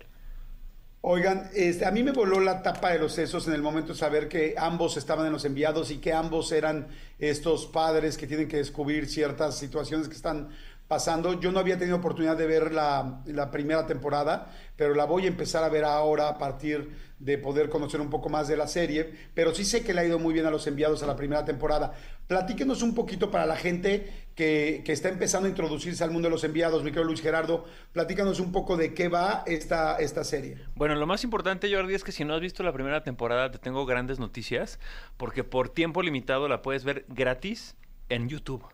[1.02, 3.98] Oigan, este, a mí me voló la tapa de los sesos en el momento de
[3.98, 6.88] saber que ambos estaban en los enviados y que ambos eran
[7.18, 10.50] estos padres que tienen que descubrir ciertas situaciones que están
[10.90, 11.38] pasando.
[11.38, 13.22] Yo no había tenido oportunidad de ver la,
[13.52, 18.00] primera temporada, pero la voy a empezar a ver ahora a partir de poder conocer
[18.00, 20.46] un poco más de la serie, pero sí sé que le ha ido muy bien
[20.46, 21.92] a los enviados a la primera temporada.
[22.26, 26.32] Platíquenos un poquito para la gente que, que está empezando a introducirse al mundo de
[26.32, 30.58] los enviados, mi querido Luis Gerardo, platícanos un poco de qué va esta, esta serie.
[30.74, 33.58] Bueno, lo más importante, Jordi, es que si no has visto la primera temporada, te
[33.58, 34.80] tengo grandes noticias,
[35.16, 37.76] porque por tiempo limitado la puedes ver gratis
[38.08, 38.64] en YouTube.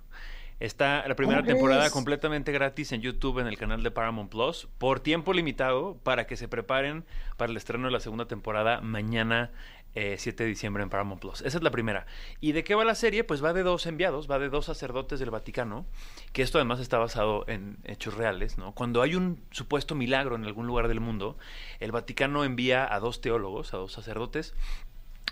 [0.58, 4.68] Está la primera ¿Cómo temporada completamente gratis en YouTube en el canal de Paramount Plus
[4.78, 7.04] por tiempo limitado para que se preparen
[7.36, 9.50] para el estreno de la segunda temporada mañana
[9.94, 11.42] eh, 7 de diciembre en Paramount Plus.
[11.42, 12.06] Esa es la primera.
[12.40, 13.22] ¿Y de qué va la serie?
[13.22, 15.84] Pues va de dos enviados, va de dos sacerdotes del Vaticano,
[16.32, 18.72] que esto además está basado en hechos reales, ¿no?
[18.72, 21.36] Cuando hay un supuesto milagro en algún lugar del mundo,
[21.80, 24.54] el Vaticano envía a dos teólogos, a dos sacerdotes,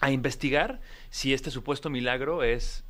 [0.02, 2.84] a investigar si este supuesto milagro es,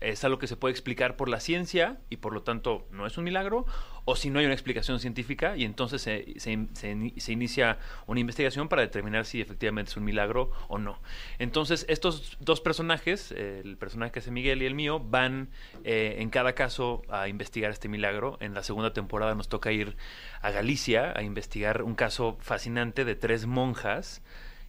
[0.00, 3.18] es algo que se puede explicar por la ciencia y por lo tanto no es
[3.18, 3.66] un milagro,
[4.04, 7.78] o si no hay una explicación científica y entonces se, se- se ini- se inicia
[8.06, 10.98] una investigación para determinar si efectivamente es un milagro o no.
[11.38, 15.50] Entonces estos dos personajes, el personaje que hace Miguel y el mío, van
[15.84, 18.38] eh, en cada caso a investigar este milagro.
[18.40, 19.96] En la segunda temporada nos toca ir
[20.40, 24.22] a Galicia a investigar un caso fascinante de tres monjas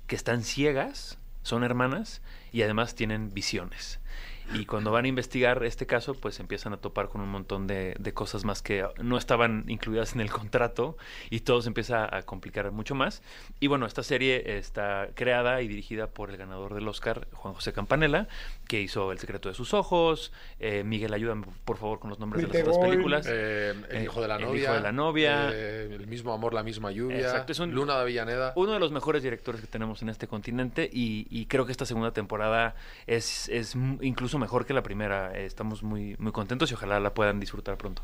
[0.07, 2.21] que están ciegas, son hermanas
[2.51, 3.98] y además tienen visiones.
[4.51, 7.95] Y cuando van a investigar este caso, pues empiezan a topar con un montón de,
[7.99, 10.97] de cosas más que no estaban incluidas en el contrato
[11.29, 13.21] y todo se empieza a complicar mucho más.
[13.59, 17.73] Y bueno, esta serie está creada y dirigida por el ganador del Oscar, Juan José
[17.73, 18.27] Campanella,
[18.67, 20.33] que hizo El secreto de sus ojos.
[20.59, 23.27] Eh, Miguel, ayúdame por favor con los nombres de las otras películas.
[23.29, 24.63] Eh, el Eh, hijo de la El novia.
[24.63, 25.49] hijo de la novia.
[25.53, 27.19] eh, el mismo amor, la misma lluvia.
[27.19, 28.53] Exacto, es un- Luna de Avellaneda.
[28.55, 31.85] Uno de los mejores directores que tenemos en este continente y, y creo que esta
[31.85, 32.73] segunda temporada
[33.05, 33.97] es, es m-
[34.39, 35.37] mejor que la primera.
[35.37, 38.01] Eh, Estamos muy, muy contentos y ojalá la puedan disfrutar pronto.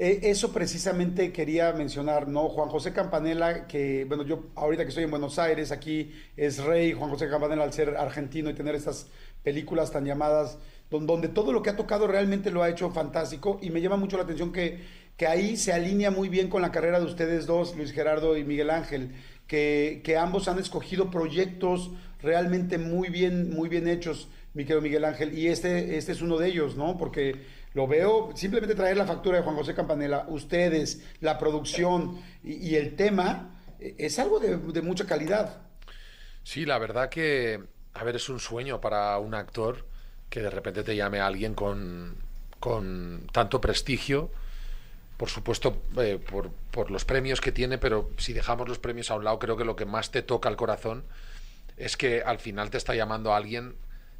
[0.00, 2.48] Eh, eso precisamente quería mencionar, ¿no?
[2.48, 6.92] Juan José Campanella, que, bueno, yo ahorita que estoy en Buenos Aires, aquí es rey,
[6.92, 9.08] Juan José Campanella al ser argentino y tener estas
[9.42, 10.58] películas tan llamadas,
[10.88, 13.96] don- donde todo lo que ha tocado realmente lo ha hecho fantástico y me llama
[13.96, 14.84] mucho la atención que,
[15.16, 18.44] que ahí se alinea muy bien con la carrera de ustedes dos, Luis Gerardo y
[18.44, 19.10] Miguel Ángel,
[19.48, 21.90] que, que ambos han escogido proyectos
[22.22, 26.36] realmente muy bien, muy bien hechos, mi querido Miguel Ángel, y este, este es uno
[26.36, 26.98] de ellos, ¿no?
[26.98, 32.74] Porque lo veo, simplemente traer la factura de Juan José Campanella, ustedes, la producción y,
[32.74, 35.62] el tema, eh, es algo de, de mucha calidad.
[36.42, 37.62] Sí, la verdad que,
[37.94, 39.86] a ver, es un sueño para un actor
[40.28, 42.16] que de repente te llame a alguien con,
[42.58, 44.28] con tanto prestigio,
[45.18, 49.14] por supuesto, eh, por, por los premios que tiene, pero si dejamos los premios a
[49.14, 51.04] un lado, creo que lo que más te toca el corazón
[51.76, 53.76] es que al final te está llamando a alguien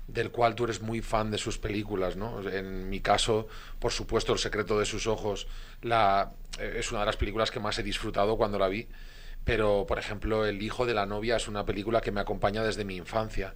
[0.09, 2.41] del cual tú eres muy fan de sus películas, ¿no?
[2.49, 3.47] En mi caso,
[3.79, 5.47] por supuesto, El secreto de sus ojos
[5.83, 8.89] eh, es una de las películas que más he disfrutado cuando la vi,
[9.45, 12.85] pero, por ejemplo, El hijo de la novia es una película que me acompaña desde
[12.85, 13.55] mi infancia.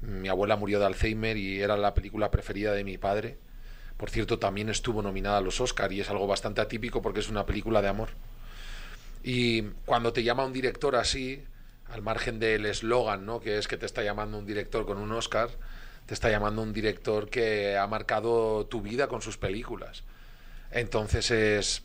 [0.00, 3.38] Mi abuela murió de Alzheimer y era la película preferida de mi padre.
[3.96, 7.28] Por cierto, también estuvo nominada a los Oscar y es algo bastante atípico porque es
[7.28, 8.10] una película de amor.
[9.22, 11.44] Y cuando te llama un director así,
[11.88, 13.40] al margen del eslogan, ¿no?
[13.40, 15.50] que es que te está llamando un director con un Oscar,
[16.06, 20.04] te está llamando un director que ha marcado tu vida con sus películas.
[20.70, 21.82] Entonces es,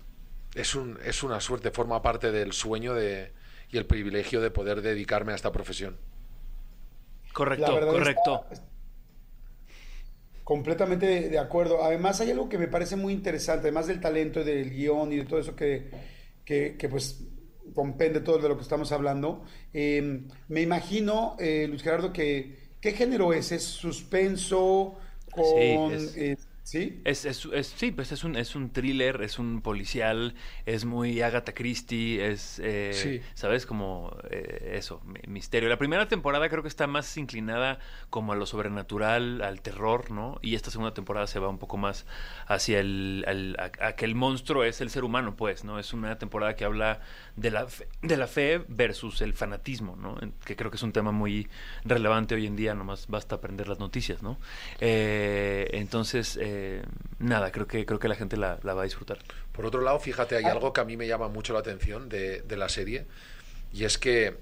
[0.56, 3.32] es, un, es una suerte, forma parte del sueño de,
[3.70, 5.98] y el privilegio de poder dedicarme a esta profesión.
[7.34, 8.46] Correcto, correcto.
[8.50, 8.64] está-
[10.44, 11.84] completamente de, de acuerdo.
[11.84, 15.18] Además, hay algo que me parece muy interesante, además del talento y del guion y
[15.18, 15.90] de todo eso que,
[16.46, 17.24] que, que, pues
[17.76, 19.44] compende todo de lo que estamos hablando.
[19.74, 23.52] Eh, me imagino, eh, Luis Gerardo, que ¿qué género es?
[23.52, 24.98] ¿Es suspenso?
[25.32, 27.02] Con, es- eh, ¿Sí?
[27.06, 31.22] Es, es, es- sí, pues es un, es un thriller, es un policial, es muy
[31.22, 33.22] Agatha Christie, es, eh, Sí.
[33.34, 33.66] ¿sabes?
[33.66, 35.70] Como eh, eso, mi- misterio.
[35.70, 40.38] La primera temporada creo que está más inclinada como a lo sobrenatural, al terror, ¿no?
[40.42, 42.06] Y esta segunda temporada se va un poco más
[42.48, 45.80] hacia el, al- a, a que el monstruo es el ser humano, pues, ¿no?
[45.80, 47.00] Es una temporada que habla
[47.38, 50.18] de la fe, de la fe versus el fanatismo, ¿no?
[50.44, 51.48] Que creo que es un tema muy
[51.86, 54.38] relevante hoy en día, nomás basta aprender las noticias, ¿no?
[54.82, 56.82] Eh, entonces, eh,
[57.20, 59.20] nada, creo que, creo que la gente la, la va a disfrutar.
[59.52, 62.42] Por otro lado, fíjate, hay algo que a mí me llama mucho la atención de,
[62.42, 63.06] de la serie,
[63.72, 64.36] y es que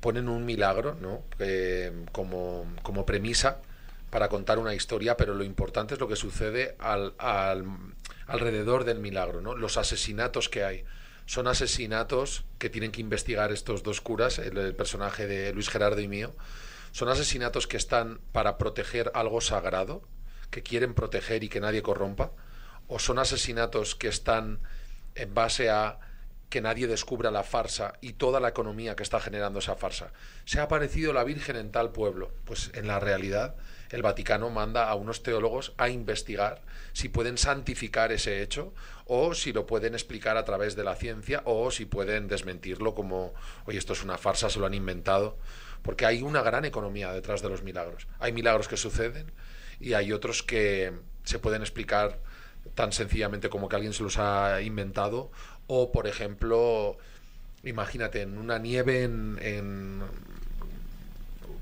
[0.00, 1.22] ponen un milagro, ¿no?
[1.38, 3.62] Eh, como, como premisa
[4.10, 7.64] para contar una historia, pero lo importante es lo que sucede al, al-
[8.26, 9.54] alrededor del milagro, ¿no?
[9.54, 10.84] Los asesinatos que hay.
[11.26, 16.08] Son asesinatos que tienen que investigar estos dos curas, el, personaje de Luis Gerardo y
[16.08, 16.34] mío.
[16.92, 20.02] Son asesinatos que están para proteger algo sagrado,
[20.50, 22.32] que quieren proteger y que nadie corrompa,
[22.86, 24.60] o son asesinatos que están
[25.16, 25.98] en base a
[26.48, 30.12] que nadie descubra la farsa y toda la economía que está generando esa farsa.
[30.44, 32.30] Se ha aparecido la Virgen en tal pueblo.
[32.44, 33.56] Pues en la realidad
[33.90, 36.62] el Vaticano manda a unos teólogos a investigar
[36.92, 38.72] si pueden santificar ese hecho
[39.06, 43.34] o si lo pueden explicar a través de la ciencia o si pueden desmentirlo como,
[43.66, 45.36] oye, esto es una farsa, se lo han inventado.
[45.82, 48.08] Porque hay una gran economía detrás de los milagros.
[48.18, 49.30] Hay milagros que suceden
[49.78, 50.92] y hay otros que
[51.24, 52.18] se pueden explicar
[52.74, 55.30] tan sencillamente como que alguien se los ha inventado
[55.66, 56.96] o por ejemplo
[57.62, 60.02] imagínate en una nieve en, en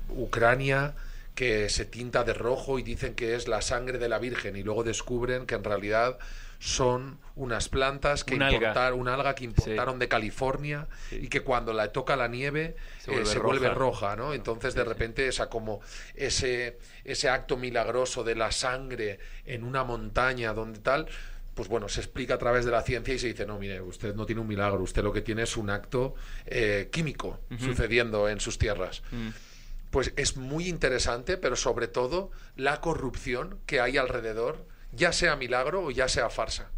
[0.09, 0.95] Ucrania
[1.35, 4.63] que se tinta de rojo y dicen que es la sangre de la Virgen y
[4.63, 6.17] luego descubren que en realidad
[6.59, 8.55] son unas plantas que Un alga.
[8.55, 9.99] importaron, una alga que importaron Sí.
[9.99, 11.19] de California Sí.
[11.23, 13.73] y que cuando la toca la nieve Se eh, vuelve roja.
[14.09, 14.33] roja, ¿no?
[14.33, 15.81] Entonces de repente esa como
[16.15, 21.07] ese ese acto milagroso de la sangre en una montaña donde tal
[21.53, 24.13] pues bueno, se explica a través de la ciencia y se dice, no, mire, usted
[24.13, 26.13] no tiene un milagro, usted lo que tiene es un acto
[26.45, 29.03] eh, químico sucediendo en sus tierras.
[29.11, 29.29] Mm.
[29.95, 35.85] Pues es muy interesante, pero sobre todo la corrupción que hay alrededor, ya sea milagro
[35.85, 36.69] o ya sea farsa.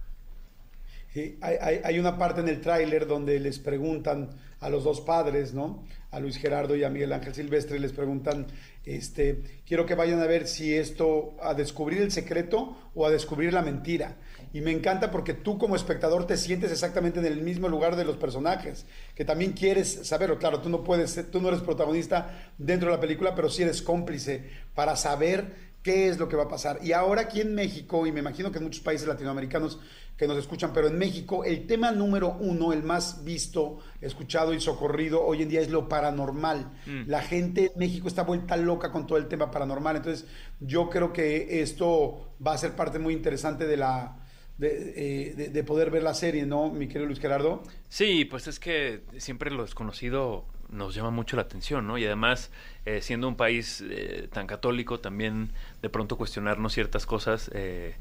[1.16, 5.52] Hay, hay- hay una parte en el tráiler donde les preguntan a los dos padres,
[5.56, 5.84] ¿no?
[6.12, 8.46] A Luis Gerardo y a Miguel Ángel Silvestre, les preguntan,
[8.86, 13.52] este, quiero que vayan a ver si esto, a descubrir el secreto o a descubrir
[13.52, 14.18] la mentira.
[14.58, 18.04] Y me encanta porque tú como espectador te sientes exactamente en el mismo lugar de
[18.04, 20.40] los personajes, que también quieres saberlo.
[20.40, 23.84] Claro, tú no puedes, tú no eres protagonista dentro de la película, pero sí eres
[23.84, 26.80] cómplice para saber qué es lo que va a pasar.
[26.82, 29.80] Y ahora aquí en México, y me imagino que en muchos países latinoamericanos
[30.18, 34.60] que nos escuchan, pero en México el tema número uno, el más visto, escuchado y
[34.60, 36.72] socorrido hoy en día es lo paranormal.
[37.06, 39.98] La gente en México está vuelta loca con todo el tema paranormal.
[39.98, 40.26] Entonces
[40.60, 44.24] yo creo que esto va a ser parte muy interesante de la...
[44.58, 44.94] De,
[45.30, 47.62] eh, de- de poder ver la serie, ¿no, mi querido Luis Gerardo?
[47.90, 51.98] Sí, pues es que siempre lo desconocido nos llama mucho la atención, ¿no?
[51.98, 52.52] Y además,
[52.86, 55.52] eh, siendo un país eh, tan católico, también
[55.82, 57.96] de pronto cuestionarnos ciertas cosas, eh,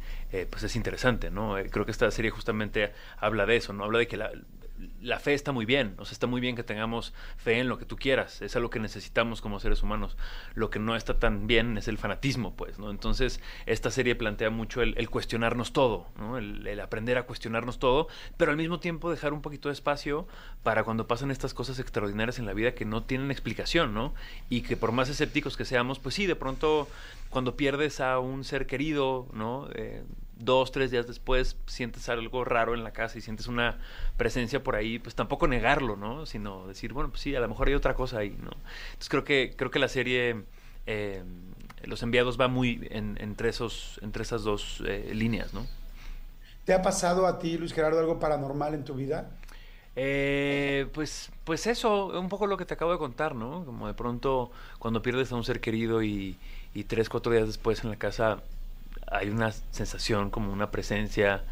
[0.50, 1.54] pues es interesante, ¿no?
[1.70, 3.84] Creo que esta serie justamente habla de eso, ¿no?
[3.84, 4.32] Habla de que la,
[5.00, 7.78] la fe está muy bien, o sea, está muy bien que tengamos fe en lo
[7.78, 10.16] que tú quieras, es algo que necesitamos como seres humanos.
[10.54, 12.90] Lo que no está tan bien es el fanatismo, pues, ¿no?
[12.90, 16.38] Entonces, esta serie plantea mucho el, cuestionarnos todo, ¿no?
[16.38, 20.26] El, el aprender a cuestionarnos todo, pero al mismo tiempo dejar un poquito de espacio
[20.62, 24.14] para cuando pasan estas cosas extraordinarias en la vida que no tienen explicación, ¿no?
[24.48, 26.88] Y que por más escépticos que seamos, pues sí, de pronto
[27.30, 29.68] cuando pierdes a un ser querido, ¿no?
[29.74, 30.02] Eh,
[30.36, 33.78] dos, tres días después sientes algo raro en la casa y sientes una
[34.16, 36.26] presencia por ahí, pues tampoco negarlo, ¿no?
[36.26, 38.50] Sino decir, bueno, pues sí, a lo mejor hay otra cosa ahí, ¿no?
[38.88, 40.44] Entonces creo que, creo que la serie
[40.86, 41.22] eh,
[41.84, 45.66] Los Enviados va muy en- entre, esos, entre esas dos eh, líneas, ¿no?
[46.64, 49.30] ¿Te ha pasado a ti, Luis Gerardo, algo paranormal en tu vida?
[49.94, 53.64] Eh, pues, pues eso, un poco lo que te acabo de contar, ¿no?
[53.64, 56.36] Como de pronto cuando pierdes a un ser querido y,
[56.74, 58.42] y tres, cuatro días después en la casa
[59.06, 61.44] hay una sensación, como una presencia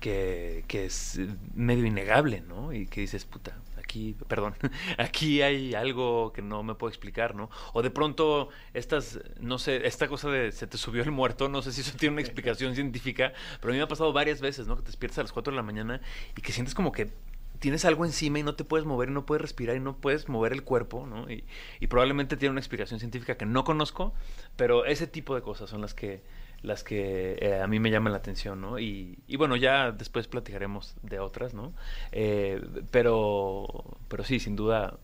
[0.00, 1.20] que, que es
[1.54, 2.72] medio innegable, ¿no?
[2.72, 4.54] Y que dices, puta, aquí, perdón,
[4.98, 7.50] aquí hay algo que no me puedo explicar, ¿no?
[7.72, 11.60] O de pronto estas, no sé, esta cosa de se te subió el muerto, no
[11.62, 14.66] sé si eso tiene una explicación científica, pero a mí me ha pasado varias veces,
[14.66, 14.76] ¿no?
[14.76, 16.00] Que te despiertas a las 4 de la mañana
[16.36, 17.10] y que sientes como que
[17.58, 20.28] tienes algo encima y no te puedes mover y no puedes respirar y no puedes
[20.28, 21.30] mover el cuerpo, ¿no?
[21.30, 21.44] Y,
[21.78, 24.14] y probablemente tiene una explicación científica que no conozco,
[24.56, 26.22] pero ese tipo de cosas son las que
[26.62, 28.78] las que eh, a mí me llaman la atención, ¿no?
[28.78, 31.72] Y, bueno, ya después platicaremos de otras, ¿no?
[32.12, 33.66] Eh, pero,
[34.08, 34.94] pero sí, sin duda,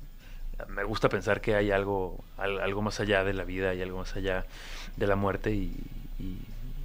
[0.69, 3.99] me gusta pensar que hay algo, al- algo más allá de la vida y algo
[3.99, 4.45] más allá
[4.97, 5.73] de la muerte y-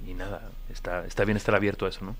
[0.06, 2.16] y nada, está, está bien estar abierto a eso, ¿no?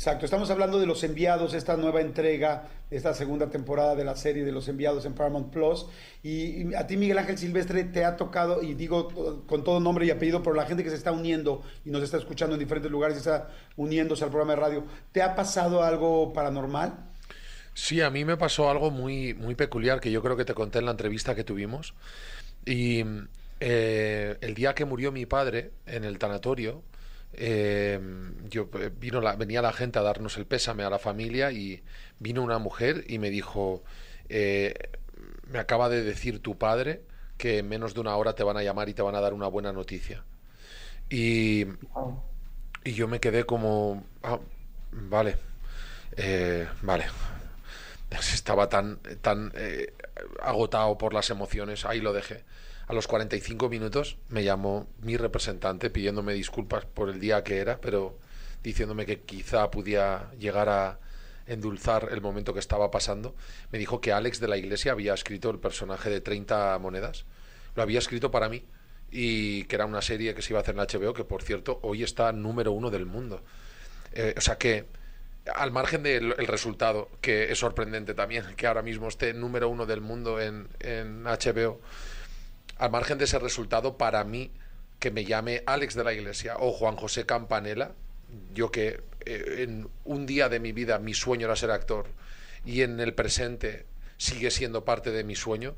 [0.00, 4.46] Exacto, estamos hablando de Los Enviados, esta nueva entrega, esta segunda temporada de la serie
[4.46, 5.84] de Los Enviados en Paramount Plus.
[6.22, 10.06] Y, y a ti, Miguel Ángel Silvestre, te ha tocado, y digo con todo nombre
[10.06, 12.90] y apellido, pero la gente que se está uniendo y nos está escuchando en diferentes
[12.90, 16.94] lugares y está uniéndose al programa de radio, ¿te ha pasado algo paranormal?
[17.74, 20.78] Sí, a mí me pasó algo muy, muy peculiar que yo creo que te conté
[20.78, 21.92] en la entrevista que tuvimos.
[22.64, 23.04] Y
[23.60, 26.82] eh, el día que murió mi padre en el tanatorio,
[27.32, 28.00] eh,
[28.48, 28.68] yo
[28.98, 31.82] vino la, venía la gente a darnos el pésame a la familia y
[32.18, 33.82] vino una mujer y me dijo
[34.28, 34.74] eh,
[35.50, 37.02] me acaba de decir tu padre
[37.38, 39.32] que en menos de una hora te van a llamar y te van a dar
[39.34, 40.24] una buena noticia
[41.10, 41.66] y,
[42.84, 44.38] y yo me quedé como "Ah,
[44.92, 45.36] vale
[46.16, 47.06] eh, vale
[48.34, 49.94] estaba tan tan eh,
[50.42, 52.44] agotado por las emociones ahí lo dejé
[52.90, 57.80] a los 45 minutos me llamó mi representante pidiéndome disculpas por el día que era,
[57.80, 58.18] pero
[58.64, 60.98] diciéndome que quizá podía llegar a
[61.46, 63.36] endulzar el momento que estaba pasando.
[63.70, 67.26] Me dijo que Alex de la Iglesia había escrito el personaje de 30 monedas.
[67.76, 68.64] Lo había escrito para mí
[69.10, 71.78] y que era una serie que se iba a hacer en HBO, que por cierto
[71.82, 73.42] hoy está número uno del mundo.
[74.12, 74.86] Eh, o sea que
[75.54, 79.86] al margen del el resultado, que es sorprendente también, que ahora mismo esté número uno
[79.86, 81.80] del mundo en HBO,
[82.80, 84.50] al margen de ese resultado, para mí,
[84.98, 87.92] que me llame Alex de la Iglesia o Juan José Campanella,
[88.54, 92.06] yo que eh, en un día de mi vida mi sueño era ser actor
[92.64, 95.74] y en el presente sigue siendo parte de mi sueño,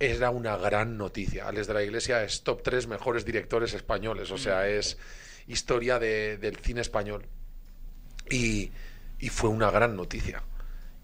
[0.00, 1.46] era una gran noticia.
[1.48, 4.98] Alex de la Iglesia es top 3 mejores directores españoles, o sea, es
[5.46, 7.26] historia de- del cine español.
[8.30, 8.72] Y,
[9.18, 10.42] y fue una gran noticia.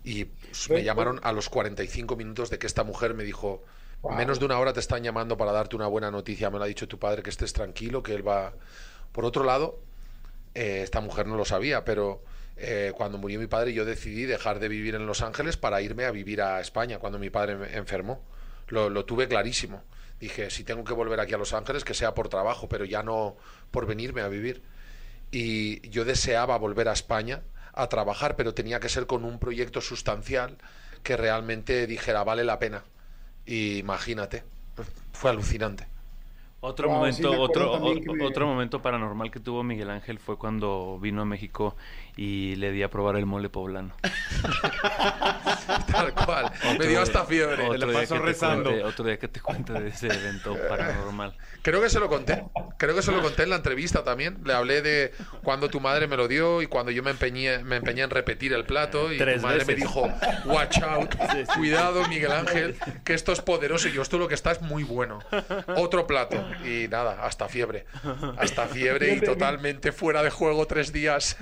[0.02, 3.62] Y pues, me llamaron a los 45 minutos de que esta mujer me dijo,
[4.08, 6.66] menos de una hora te están llamando para darte una buena noticia, me lo ha
[6.66, 8.54] dicho tu padre, que estés tranquilo, que él va...
[9.12, 9.80] Por otro lado,
[10.54, 12.22] eh, esta mujer no lo sabía, pero
[12.56, 16.04] eh, cuando murió mi padre yo decidí dejar de vivir en Los Ángeles para irme
[16.04, 18.24] a vivir a España cuando mi padre me enfermó.
[18.68, 19.82] Lo, lo tuve clarísimo.
[20.20, 23.02] Dije, si tengo que volver aquí a Los Ángeles, que sea por trabajo, pero ya
[23.02, 23.36] no
[23.70, 24.62] por venirme a vivir.
[25.30, 27.42] Y yo deseaba volver a España
[27.72, 30.58] a trabajar, pero tenía que ser con un proyecto sustancial
[31.02, 32.84] que realmente dijera, vale la pena.
[33.44, 34.44] Y imagínate,
[35.12, 35.88] fue alucinante.
[36.60, 40.98] Otro Wow, momento, sí, otro, me- otro momento paranormal que tuvo Miguel Ángel fue cuando
[41.00, 41.76] vino a México
[42.22, 43.94] y le di a probar el mole poblano.
[45.90, 46.52] Tal cual.
[46.78, 47.64] me dio hasta fiebre.
[47.66, 48.70] Otro le pasó rezando.
[48.70, 51.34] cuente- otro día que te cuente de ese evento paranormal.
[51.62, 52.44] Creo que se lo conté.
[52.76, 54.38] Creo que se lo conté en la entrevista también.
[54.44, 55.12] Le hablé de
[55.42, 58.52] cuando tu madre me lo dio y cuando yo me empeñé, me empeñé en repetir
[58.52, 59.76] el plato y Tres tu madre me veces.
[59.82, 60.06] dijo,
[60.44, 61.14] watch out,
[61.56, 64.82] cuidado Miguel Ángel, que esto es poderoso y yo esto lo que está es muy
[64.84, 65.20] bueno.
[65.76, 67.86] Otro plato y nada, hasta fiebre.
[68.36, 71.36] Hasta fiebre y totalmente fuera de juego tres días.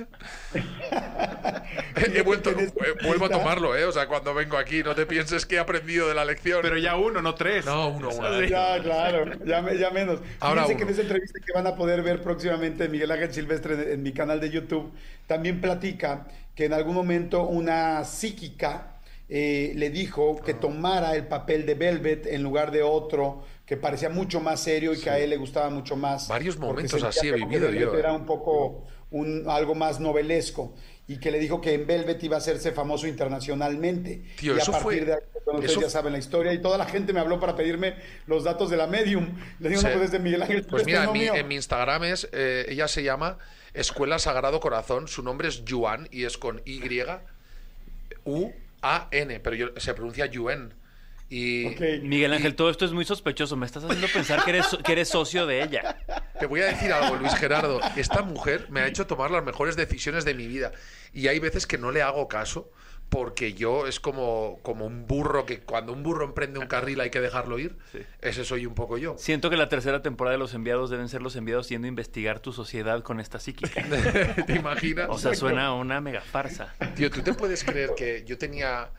[2.15, 2.71] He vuelto, eh,
[3.05, 3.85] vuelvo a tomarlo, ¿eh?
[3.85, 6.61] O sea, cuando vengo aquí, no te pienses que he aprendido de la lección.
[6.63, 7.67] Pero ya uno, no tres.
[7.67, 8.43] No, uno, uno.
[8.45, 10.21] Ya, claro, ya, me- ya menos.
[10.41, 13.75] Ahora Fíjense que en esa entrevista que van a poder ver próximamente Miguel Ángel Silvestre
[13.75, 14.93] en, en mi canal de YouTube,
[15.27, 18.95] también platica que en algún momento una psíquica
[19.29, 24.09] eh, le dijo que tomara el papel de Velvet en lugar de otro que parecía
[24.09, 26.27] mucho más serio y que a él le gustaba mucho más.
[26.29, 27.99] Varios momentos así he vivido yo, eh.
[27.99, 30.75] Era un poco un, algo más novelesco
[31.07, 34.23] y que le dijo que en Velvet iba a hacerse famoso internacionalmente.
[34.39, 36.53] Tío, y a eso partir fue- de ahí, bueno, ustedes eso- ya saben la historia
[36.53, 37.95] y toda la gente me habló para pedirme
[38.27, 39.27] los datos de la medium.
[39.61, 39.87] Le digo, Sí.
[39.87, 40.67] no, pues es de Miguel Ángel.
[40.67, 41.35] Pues mira, en mi, mío.
[41.35, 43.39] en mi Instagram es, eh, ella se llama
[43.73, 46.83] Escuela Sagrado Corazón, su nombre es Yuan y es con Y,
[48.25, 48.53] U,
[48.83, 50.75] A, N, pero yo- se pronuncia Yuen.
[51.29, 51.81] Y Ok.
[52.03, 53.57] Miguel Ángel, todo esto es muy sospechoso.
[53.57, 55.99] Me estás haciendo pensar que eres, que eres socio de ella.
[56.39, 57.81] te voy a decir algo, Luis Gerardo.
[57.97, 60.73] Esta mujer me ha hecho tomar las mejores decisiones de mi vida.
[61.13, 62.71] Y hay veces que no le hago caso
[63.09, 67.11] porque yo es como, como un burro que cuando un burro emprende un carril hay
[67.11, 67.77] que dejarlo ir.
[68.21, 69.17] Ese soy un poco yo.
[69.19, 72.41] Siento que la tercera temporada de Los Enviados deben ser los enviados yendo a investigar
[72.41, 73.83] tu sociedad con esta psíquica.
[74.47, 75.09] ¿Te imaginas?
[75.11, 76.75] O sea, suena a una mega farsa.
[76.97, 78.91] Tío, ¿tú te puedes creer que yo tenía...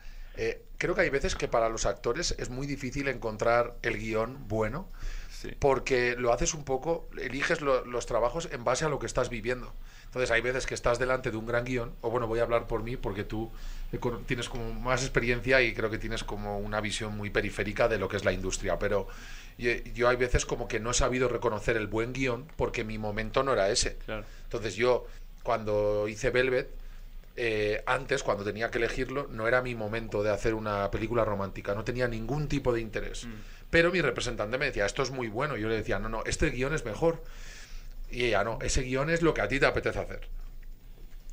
[0.42, 4.48] eh, creo que hay veces que para los actores es muy difícil encontrar el guion
[4.48, 4.88] bueno,
[5.28, 5.50] Sí.
[5.58, 9.28] porque lo haces un poco, eliges lo- los trabajos en base a lo que estás
[9.30, 9.72] viviendo.
[10.06, 12.66] Entonces hay veces que estás delante de un gran guion, o bueno, voy a hablar
[12.66, 13.50] por mí porque tú
[13.92, 17.98] eh, tienes como más experiencia y creo que tienes como una visión muy periférica de
[17.98, 19.08] lo que es la industria, pero
[19.58, 22.98] yo, yo hay veces como que no he sabido reconocer el buen guion porque mi
[22.98, 23.96] momento no era ese.
[24.06, 24.24] Claro.
[24.44, 25.06] Entonces yo,
[25.42, 26.68] cuando hice Velvet,
[27.36, 31.74] eh, antes, cuando tenía que elegirlo, no era mi momento de hacer una película romántica,
[31.74, 33.26] no tenía ningún tipo de interés.
[33.70, 35.56] Pero mi representante me decía, esto es muy bueno.
[35.56, 37.22] Yo le decía, no, no, este guion es mejor.
[38.10, 40.28] Y ella, no, ese guion es lo que a ti te apetece hacer.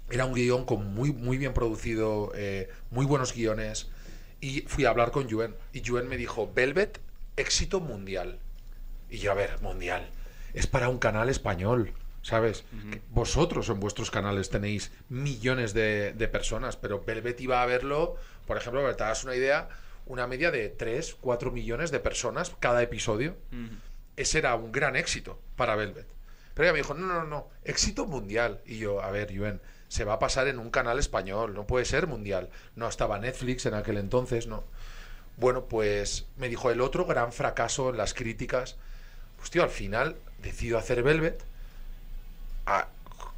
[0.09, 3.89] Era un guion con muy, muy bien producido, eh, muy buenos guiones.
[4.39, 5.55] Y fui a hablar con Yuen.
[5.73, 6.99] Y Yuen me dijo, Velvet,
[7.35, 8.39] éxito mundial.
[9.09, 10.09] Y yo, a ver, mundial.
[10.53, 11.93] Es para un canal español,
[12.27, 12.65] ¿sabes?
[13.11, 18.57] Vosotros en vuestros canales tenéis millones de, de personas, pero Velvet iba a verlo, por
[18.57, 19.69] ejemplo, para que te hagas una idea,
[20.05, 23.37] una media de 3, 4 millones de personas cada episodio.
[24.17, 26.05] Ese era un gran éxito para Velvet.
[26.53, 28.59] Pero ella me dijo, no, no, no, éxito mundial.
[28.65, 31.85] Y yo, a ver, Yuen, se va a pasar en un canal español, no puede
[31.85, 32.49] ser mundial.
[32.75, 34.65] No estaba Netflix en aquel entonces, no.
[35.37, 38.75] Bueno, pues me dijo el otro gran fracaso en las críticas.
[39.37, 41.45] Pues tío, al final decido hacer Velvet.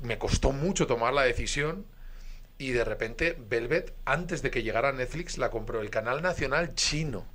[0.01, 1.85] Me costó mucho tomar la decisión.
[2.57, 6.75] Y de repente, Velvet, antes de que llegara a Netflix, la compró el canal nacional
[6.75, 7.25] chino.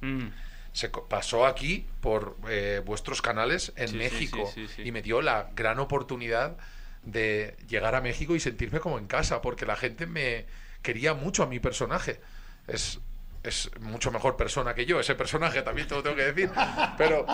[0.00, 0.28] Mm.
[0.72, 4.50] Se pasó aquí por eh, vuestros canales en Sí, México.
[4.54, 4.82] sí, sí, sí.
[4.88, 6.56] Y me dio la gran oportunidad
[7.02, 10.46] de llegar a México y sentirme como en casa, porque la gente me
[10.80, 12.20] quería mucho a mi personaje.
[12.66, 13.00] Es,
[13.42, 16.50] es mucho mejor persona que yo, ese personaje también te lo tengo que decir.
[16.96, 17.26] Pero,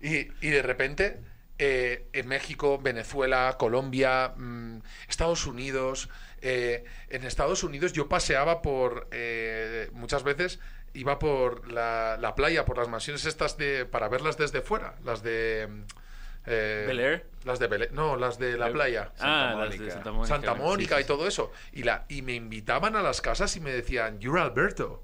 [0.00, 1.18] y, y de repente,
[1.58, 4.78] eh, en México, Venezuela, Colombia, mm,
[5.08, 6.08] Estados Unidos.
[6.46, 10.60] eh, en Estados Unidos yo paseaba por, eh, muchas veces,
[10.92, 15.22] iba por la, la playa, por las mansiones estas de, para verlas desde fuera, las
[15.22, 15.66] de...
[15.70, 15.82] mm,
[16.46, 17.26] eh, ¿Bel Air?
[17.44, 19.12] Las de Bel Air- no, las de la playa.
[19.20, 20.34] Ah, las de Santa Mónica.
[20.34, 21.50] Santa Sí, Mónica sí, y todo eso.
[21.72, 25.02] Y, la, y me invitaban a las casas y me decían, you're Alberto.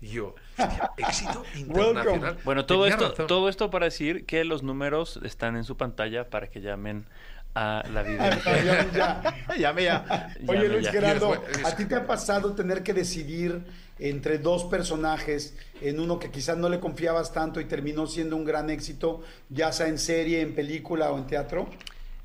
[0.00, 2.38] Y yo, hostia, éxito internacional.
[2.44, 3.26] Bueno, todo Tenía esto, razón.
[3.26, 7.06] todo esto para decir que los números están en su pantalla para que llamen
[7.54, 8.38] a la vida.
[8.64, 9.34] Ya, ya.
[9.58, 10.34] Llame ya.
[10.46, 10.92] Oye, Llame Luis ya.
[10.92, 11.32] Gerardo,
[11.64, 13.62] ¿a ti te ha pasado tener que decidir
[13.98, 18.44] entre dos personajes, en uno que quizás no le confiabas tanto y terminó siendo un
[18.46, 19.20] gran éxito,
[19.50, 21.68] ya sea en serie, en película o en teatro?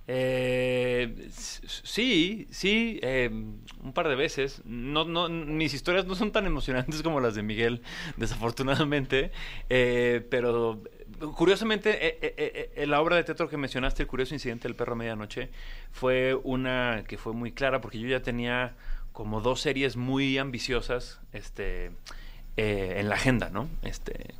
[0.07, 4.61] Eh, sí, sí, eh, un par de veces.
[4.65, 7.81] No, no, mis historias no son tan emocionantes como las de Miguel,
[8.17, 9.31] desafortunadamente.
[9.69, 10.81] Eh, pero
[11.35, 14.95] curiosamente, eh, eh, eh, la obra de teatro que mencionaste, El curioso incidente del perro
[14.95, 15.49] medianoche,
[15.91, 18.75] fue una que fue muy clara porque yo ya tenía
[19.11, 21.91] como dos series muy ambiciosas, este,
[22.57, 23.69] en la agenda, ¿no?
[23.81, 24.35] Este,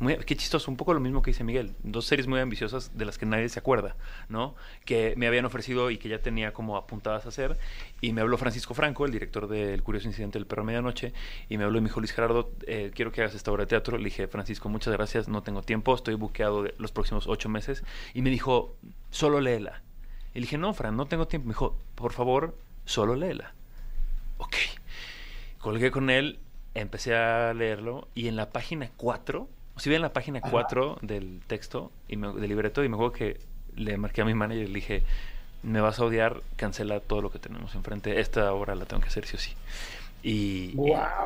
[0.00, 1.74] muy, qué chistoso, un poco lo mismo que dice Miguel.
[1.82, 3.96] Dos series muy ambiciosas de las que nadie se acuerda,
[4.28, 4.56] ¿no?
[4.84, 7.56] Que me habían ofrecido y que ya tenía como apuntadas a hacer.
[8.00, 11.12] Y me habló Francisco Franco, el director del Curioso Incidente del Perro Medianoche,
[11.48, 13.68] y me habló y me dijo, Luis Gerardo, eh, quiero que hagas esta obra de
[13.68, 13.96] teatro.
[13.96, 17.84] Le dije, Francisco, muchas gracias, no tengo tiempo, estoy buqueado de los próximos ocho meses.
[18.14, 18.76] Y me dijo,
[19.10, 19.82] solo léela.
[20.34, 21.46] Y le dije, no, Fran, no tengo tiempo.
[21.46, 23.54] Me dijo, por favor, solo léela.
[24.38, 24.56] Ok.
[25.58, 26.40] Colgué con él,
[26.74, 31.40] empecé a leerlo y en la página 4, si bien en la página 4 del
[31.46, 33.40] texto y me, del libreto y me acuerdo que
[33.76, 35.02] le marqué a mi manager y le dije,
[35.62, 39.08] me vas a odiar, cancela todo lo que tenemos enfrente, esta obra la tengo que
[39.08, 39.52] hacer sí o sí.
[40.26, 40.74] Y,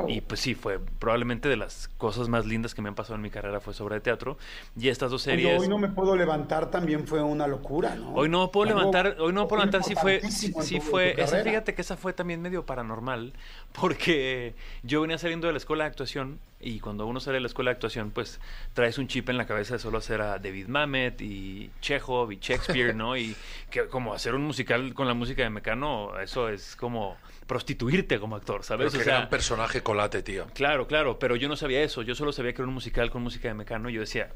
[0.09, 3.23] y- pues sí, fue probablemente de las cosas más lindas que me han pasado en
[3.23, 4.37] mi carrera fue sobre teatro.
[4.77, 5.61] Y estas dos Oye, series...
[5.61, 8.13] hoy no me puedo levantar también fue una locura, ¿no?
[8.15, 11.75] Hoy no puedo Algo- levantar, hoy no puedo levantar, sí fue, en fue, esa, fíjate
[11.77, 13.35] que esa fue también medio paranormal,
[13.81, 17.47] porque yo venía saliendo de la escuela de actuación y cuando uno sale de la
[17.47, 18.41] escuela de actuación, pues
[18.75, 22.39] traes un chip en la cabeza de solo hacer a David Mamet y Chekhov y
[22.41, 23.17] Shakespeare, ¿no?
[23.17, 23.37] Y
[23.71, 27.17] que como hacer un musical con la música de Mecano, eso es como
[27.49, 28.93] prostituirte como actor, Pero ¿sabes?
[28.93, 30.47] qué O sea, gran personaje colate, tío.
[30.55, 32.03] Claro, claro, pero yo no sabía eso.
[32.03, 33.91] Yo solo sabía que era un musical con música de Mecano.
[33.91, 34.29] Y yo decía,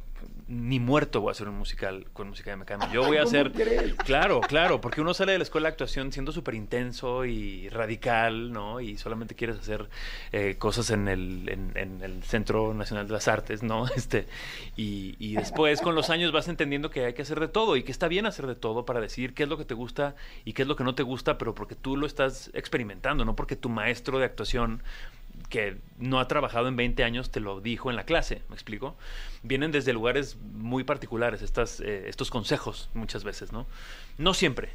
[0.49, 2.93] ni muerto voy a hacer un musical con música de Mecano.
[2.93, 3.53] Yo voy a ¿Cómo hacer.
[3.53, 3.95] crees?
[3.95, 8.53] Claro, claro, porque uno sale de la escuela de actuación siendo súper intenso y radical,
[8.53, 8.81] ¿no?
[8.81, 9.89] Y solamente quieres hacer
[10.33, 13.87] eh, cosas en el, en, en el Centro Nacional de las Artes, ¿no?
[13.97, 14.27] Este,
[14.77, 17.83] y, y después, con los años, vas entendiendo que hay que hacer de todo y
[17.85, 20.15] que está bien hacer de todo para decir qué es lo que te gusta
[20.45, 23.37] y qué es lo que no te gusta, pero porque tú lo estás experimentando, no
[23.37, 24.83] porque tu maestro de actuación
[25.53, 28.97] que no ha trabajado en 20 años te lo dijo en la clase, ¿me explico?
[29.43, 33.67] Vienen desde lugares muy particulares estas, eh, estos consejos muchas veces, ¿no?
[34.17, 34.71] No siempre.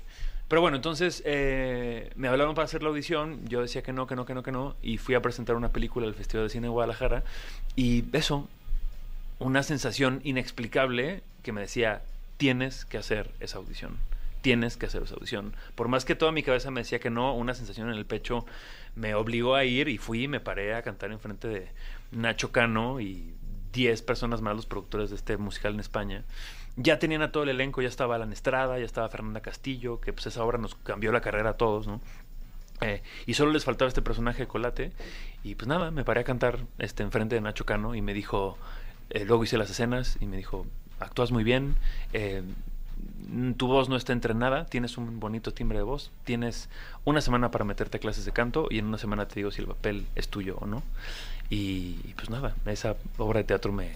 [0.47, 4.15] Pero bueno, entonces eh, me hablaron para hacer la audición, yo decía que no, que
[4.15, 6.67] no, que no, que no, y fui a presentar una película al Festival de Cine
[6.67, 7.23] de Guadalajara,
[7.75, 8.47] y eso,
[9.39, 12.03] una sensación inexplicable que me decía,
[12.37, 13.97] tienes que hacer esa audición,
[14.41, 15.55] tienes que hacer esa audición.
[15.75, 18.45] Por más que toda mi cabeza me decía que no, una sensación en el pecho
[18.95, 21.67] me obligó a ir y fui y me paré a cantar enfrente de
[22.11, 23.33] Nacho Cano y
[23.73, 26.23] 10 personas más, los productores de este musical en España.
[26.75, 30.13] Ya tenían a todo el elenco, ya estaba Alan Estrada, ya estaba Fernanda Castillo, que
[30.13, 32.01] pues esa obra nos cambió la carrera a todos, ¿no?
[32.81, 34.91] Eh, y solo les faltaba este personaje de Colate.
[35.43, 38.57] Y pues nada, me paré a cantar este, enfrente de Nacho Cano y me dijo,
[39.09, 40.65] eh, luego hice las escenas y me dijo,
[40.99, 41.75] actúas muy bien,
[42.13, 42.43] eh,
[43.57, 46.69] tu voz no está entrenada, tienes un bonito timbre de voz, tienes
[47.05, 49.61] una semana para meterte a clases de canto y en una semana te digo si
[49.61, 50.83] el papel es tuyo o no.
[51.49, 53.91] Y, pues nada, esa obra de teatro me,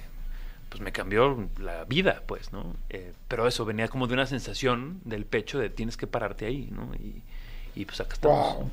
[0.70, 2.76] pues me cambió la vida, pues, ¿no?
[2.90, 6.70] Eh, pero eso venía como de una sensación del pecho de tienes que pararte ahí,
[6.72, 6.92] ¿no?
[6.96, 8.66] Y, pues acá estamos.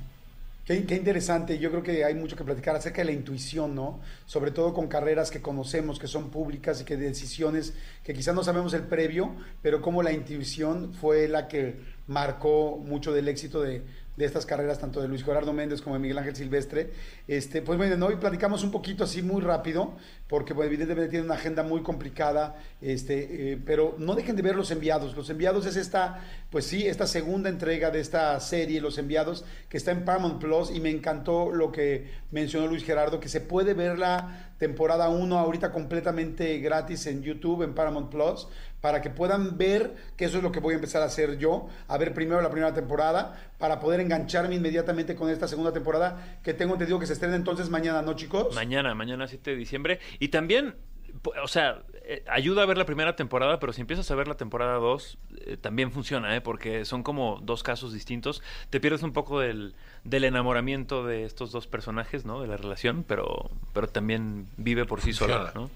[0.69, 1.59] Qué, interesante.
[1.59, 4.01] Yo creo que hay mucho que platicar acerca de la intuición, ¿no?
[4.27, 7.73] Sobre todo con carreras que conocemos, que son públicas y que decisiones
[8.05, 13.15] que quizás no sabemos el previo, pero como la intuición fue la que marcó mucho
[13.15, 13.83] del éxito de,
[14.19, 16.91] de estas carreras, tanto de Luis Gerardo Méndez como de Miguel Ángel Silvestre.
[17.29, 19.95] Este, pues bueno, hoy platicamos un poquito así muy rápido,
[20.27, 24.57] porque pues, evidentemente tiene una agenda muy complicada, este, eh, pero no dejen de ver
[24.57, 25.17] los enviados.
[25.17, 29.77] Los enviados es esta, pues sí, esta segunda entrega de esta serie, Los enviados, que
[29.77, 33.73] está en Paramount Plus y me encantó lo que mencionó Luis Gerardo, que se puede
[33.73, 38.49] ver la temporada 1 ahorita completamente gratis en YouTube, en Paramount Plus,
[38.81, 41.69] para que puedan ver que eso es lo que voy a empezar a hacer yo,
[41.89, 46.55] a ver primero la primera temporada, para poder engancharme inmediatamente con esta segunda temporada, que
[46.55, 48.55] tengo entendido que se estrena entonces mañana, ¿no, chicos?
[48.55, 50.01] Mañana, mañana 7 de diciembre.
[50.19, 50.77] Y también,
[51.43, 54.37] o sea, eh, ayuda a ver la primera temporada, pero si empiezas a ver la
[54.37, 56.41] temporada 2, eh, también funciona, ¿eh?
[56.41, 58.43] Porque son como dos casos distintos.
[58.71, 59.75] Te pierdes un poco del,
[60.05, 62.41] del enamoramiento de estos dos personajes, ¿no?
[62.41, 65.53] De la relación, pero, pero también vive por sí sola.
[65.55, 65.69] ¿no?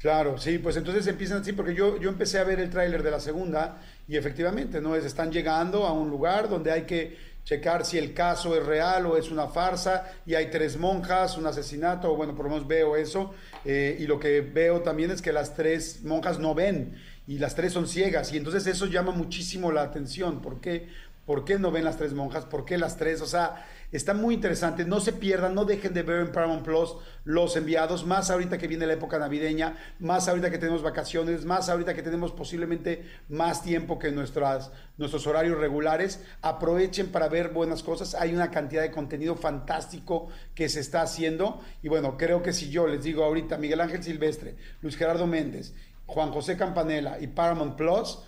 [0.00, 3.10] Claro, sí, pues entonces empiezan así, porque yo, yo empecé a ver el tráiler de
[3.10, 4.96] la segunda y efectivamente, ¿no?
[4.96, 9.04] Es, están llegando a un lugar donde hay que checar si el caso es real
[9.04, 12.66] o es una farsa y hay tres monjas, un asesinato, o bueno, por lo menos
[12.66, 13.34] veo eso,
[13.66, 16.96] eh, y lo que veo también es que las tres monjas no ven
[17.26, 20.88] y las tres son ciegas y entonces eso llama muchísimo la atención, ¿por qué?
[21.26, 22.46] ¿Por qué no ven las tres monjas?
[22.46, 23.20] ¿Por qué las tres?
[23.20, 24.84] O sea, está muy interesante.
[24.84, 28.68] No se pierdan, no dejen de ver en Paramount Plus los enviados, más ahorita que
[28.68, 33.62] viene la época navideña, más ahorita que tenemos vacaciones, más ahorita que tenemos posiblemente más
[33.62, 36.24] tiempo que nuestras, nuestros horarios regulares.
[36.42, 38.14] Aprovechen para ver buenas cosas.
[38.14, 41.60] Hay una cantidad de contenido fantástico que se está haciendo.
[41.82, 45.74] Y bueno, creo que si yo les digo ahorita Miguel Ángel Silvestre, Luis Gerardo Méndez,
[46.06, 48.20] Juan José Campanella y Paramount Plus,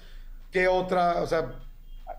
[0.51, 1.23] ¿qué otra?
[1.23, 1.61] O sea,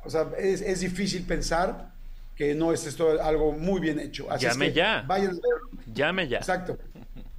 [0.05, 1.92] o sea, es, es difícil pensar
[2.35, 4.29] que no es esto algo muy bien hecho.
[4.31, 5.03] Así Llame es que ya.
[5.07, 5.69] Vayan a verlo.
[5.93, 6.37] Llame ya.
[6.39, 6.77] Exacto.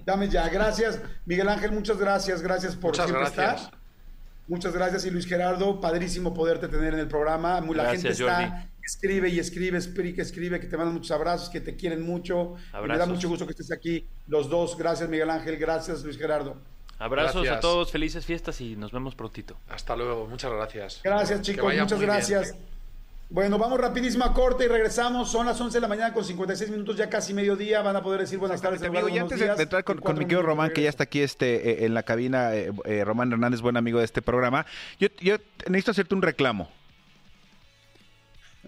[0.07, 0.49] Llame ya.
[0.49, 2.43] Gracias, Miguel Ángel, muchas gracias.
[2.43, 3.63] Gracias por Muchas siempre gracias.
[3.65, 3.79] estar.
[4.47, 5.05] Muchas gracias.
[5.07, 7.61] Y Luis Gerardo, padrísimo poderte tener en el programa.
[7.63, 8.69] Muy- La Gracias, gente está, Jordi.
[8.85, 12.55] escribe y escribe, escribe, que escribe, que te mandan muchos abrazos, que te quieren mucho.
[12.87, 14.77] Me da mucho gusto que estés aquí los dos.
[14.77, 15.57] Gracias, Miguel Ángel.
[15.57, 16.57] Gracias, Luis Gerardo.
[16.99, 17.61] Abrazos a Gracias.
[17.61, 19.57] todos, felices fiestas y nos vemos prontito.
[19.69, 21.01] Hasta luego, muchas gracias.
[21.03, 21.75] Gracias, chicos.
[21.75, 22.74] Muchas bien.
[23.31, 25.31] Bueno, vamos rapidísimo a corte y regresamos.
[25.31, 27.83] Son las 11 de la mañana con 56 minutos, ya casi mediodía.
[27.83, 28.83] Van a poder decir buenas tardes.
[28.83, 29.57] Amigo, y antes de, días.
[29.57, 32.03] de entrar con, con mi querido Román, que ya está aquí este, eh, en la
[32.03, 34.67] cabina, eh, eh, Román Hernández, buen amigo de este programa,
[35.01, 36.71] yo, yo necesito hacerte un reclamo.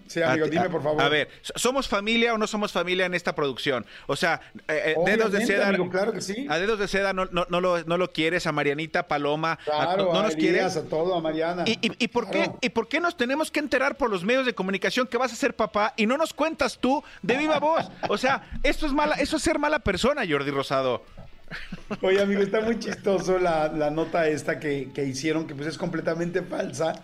[0.07, 1.01] Sí, amigo, A dime a- por favor.
[1.01, 3.85] A ver, ¿somos familia o no somos familia en esta producción?
[4.07, 5.67] O sea, eh, eh, dedos de seda.
[5.67, 6.47] amigo, claro que sí.
[6.49, 9.57] A dedos de seda no, no, no, lo, no lo quieres, a Marianita, Paloma, a-
[9.57, 10.77] Claro, no, no a nos Elías, quieres.
[10.77, 11.63] a todo, a Mariana.
[11.67, 12.49] ¿Y, y, y por qué.
[12.61, 15.35] ¿Y por qué nos tenemos que enterar por los medios de comunicación que vas a
[15.35, 17.89] ser papá y no nos cuentas tú de viva voz?
[18.09, 21.03] O sea, esto es mala, eso es ser mala persona, Jordi Rosado.
[22.01, 25.77] Oye, amigo, está muy chistoso la, la nota esta que, que hicieron, que pues es
[25.77, 26.99] completamente falsa.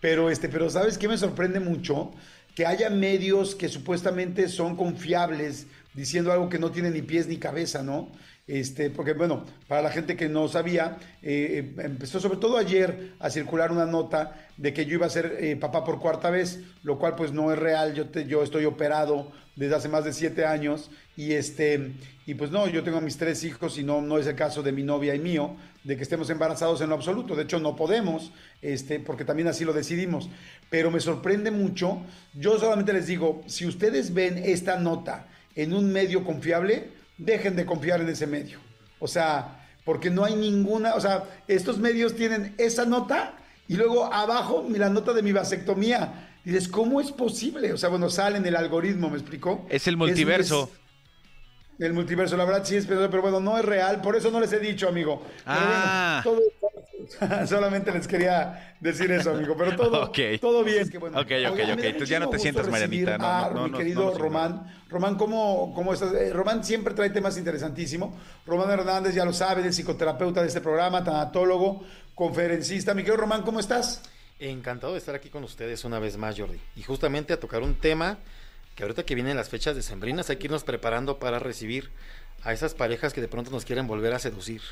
[0.00, 2.12] Pero, este, pero ¿sabes qué me sorprende mucho?
[2.58, 7.36] Que haya medios que supuestamente son confiables diciendo algo que no tiene ni pies ni
[7.36, 8.10] cabeza, ¿no?
[8.48, 13.12] Este, porque, bueno, para la gente que no sabía, eh, eh, empezó sobre todo ayer
[13.20, 16.58] a circular una nota de que yo iba a ser eh, papá por cuarta vez,
[16.82, 17.94] lo cual pues no es real.
[17.94, 21.92] Yo, te- yo estoy operado desde hace más de siete años y este
[22.26, 24.72] y pues no, yo tengo mis tres hijos y no, no es el caso de
[24.72, 27.34] mi novia y mío de que estemos embarazados en lo absoluto.
[27.34, 30.28] De hecho, no podemos, este, porque también así lo decidimos.
[30.70, 32.00] Pero me sorprende mucho.
[32.34, 37.64] Yo solamente les digo, si ustedes ven esta nota en un medio confiable, dejen de
[37.66, 38.58] confiar en ese medio.
[38.98, 43.34] O sea, porque no hay ninguna, o sea, estos medios tienen esa nota
[43.68, 46.24] y luego abajo la nota de mi vasectomía.
[46.44, 47.72] Dices, ¿cómo es posible?
[47.72, 49.66] O sea, bueno, sale en el algoritmo, ¿me explicó?
[49.68, 50.70] Es el multiverso.
[50.72, 50.77] Es-
[51.78, 54.40] el multiverso, la verdad sí es, pero, pero bueno, no es real, por eso no
[54.40, 55.22] les he dicho, amigo.
[55.44, 56.22] Pero Ah.
[56.24, 56.48] bueno, todo-
[57.46, 60.18] solamente les quería decir eso, amigo, pero todo, Ok.
[60.40, 60.82] todo bien.
[60.82, 63.54] Es que, bueno, Ok, ok, ok, entonces ya no te sientas, Marianita, no, a no,
[63.54, 64.82] no, mi no, querido Román.
[64.88, 66.12] Román, ¿cómo, cómo estás?
[66.14, 68.10] Eh, Román siempre trae temas interesantísimos.
[68.46, 72.94] Román Hernández, ya lo sabe, es psicoterapeuta de este programa, tanatólogo, conferencista.
[72.94, 74.02] Mi querido Román, ¿cómo estás?
[74.40, 76.58] Encantado de estar aquí con ustedes una vez más, Jordi.
[76.76, 78.18] Y justamente a tocar un tema
[78.78, 81.90] que ahorita que vienen las fechas decembrinas hay que irnos preparando para recibir
[82.44, 84.62] a esas parejas que de pronto nos quieren volver a seducir.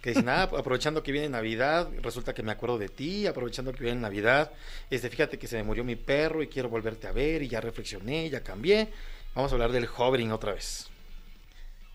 [0.00, 3.84] que dicen, ah, aprovechando que viene Navidad, resulta que me acuerdo de ti, aprovechando que
[3.84, 4.50] viene Navidad,
[4.88, 7.60] este, fíjate que se me murió mi perro y quiero volverte a ver y ya
[7.60, 8.88] reflexioné, ya cambié.
[9.34, 10.88] Vamos a hablar del hovering otra vez.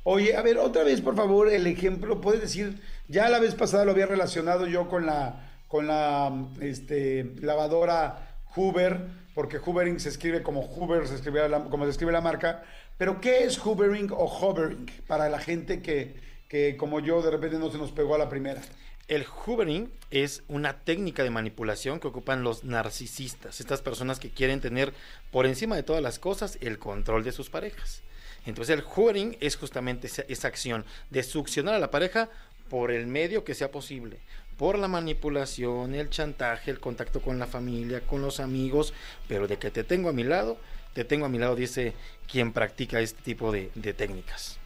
[0.03, 3.85] Oye, a ver, otra vez, por favor, el ejemplo, puedes decir, ya la vez pasada
[3.85, 6.31] lo había relacionado yo con la, con la
[6.61, 12.11] este, lavadora Hoover, porque hoovering se escribe como Hoover, se escribe la- como se escribe
[12.11, 12.63] la marca,
[12.97, 16.15] pero ¿qué es hoovering o hovering para la gente que,
[16.47, 18.61] que como yo de repente no se nos pegó a la primera?
[19.07, 24.61] El hoovering es una técnica de manipulación que ocupan los narcisistas, estas personas que quieren
[24.61, 24.93] tener
[25.31, 28.01] por encima de todas las cosas el control de sus parejas.
[28.47, 32.29] Entonces el hoovering es justamente esa, esa acción de succionar a la pareja
[32.69, 34.17] por el medio que sea posible,
[34.57, 38.93] por la manipulación, el chantaje, el contacto con la familia, con los amigos,
[39.27, 40.57] pero de que te tengo a mi lado,
[40.93, 41.93] te tengo a mi lado, dice
[42.27, 44.59] quien practica este tipo de, de técnicas.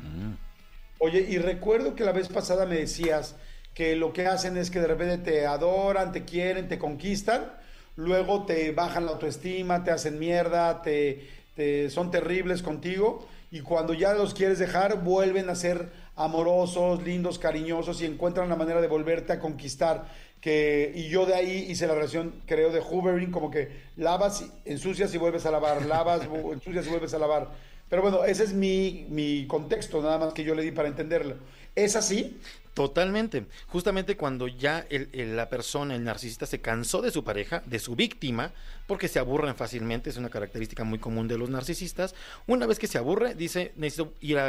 [0.98, 3.36] Oye, y recuerdo que la vez pasada me decías
[3.74, 7.54] que lo que hacen es que de repente te adoran, te quieren, te conquistan,
[7.96, 13.94] luego te bajan la autoestima, te hacen mierda, te, te- son terribles contigo y cuando
[13.94, 18.88] ya los quieres dejar vuelven a ser amorosos, lindos, cariñosos y encuentran la manera de
[18.88, 20.06] volverte a conquistar.
[20.42, 25.14] Que, y yo de ahí hice la relación, creo, de hoovering, como que lavas, ensucias
[25.14, 26.22] y vuelves a lavar, lavas,
[26.54, 27.50] ensucias y vuelves a lavar.
[27.90, 31.36] Pero bueno, ese es mi, mi contexto, nada más que yo le di para entenderlo.
[31.76, 32.38] ¿Es así?
[32.74, 33.46] Totalmente.
[33.68, 38.52] Justamente cuando ya la persona, el narcisista, se cansó de su pareja, de su víctima,
[38.90, 42.16] porque se aburren fácilmente, es una característica muy común de los narcisistas.
[42.48, 44.40] Una vez que se aburre, dice, necesito ir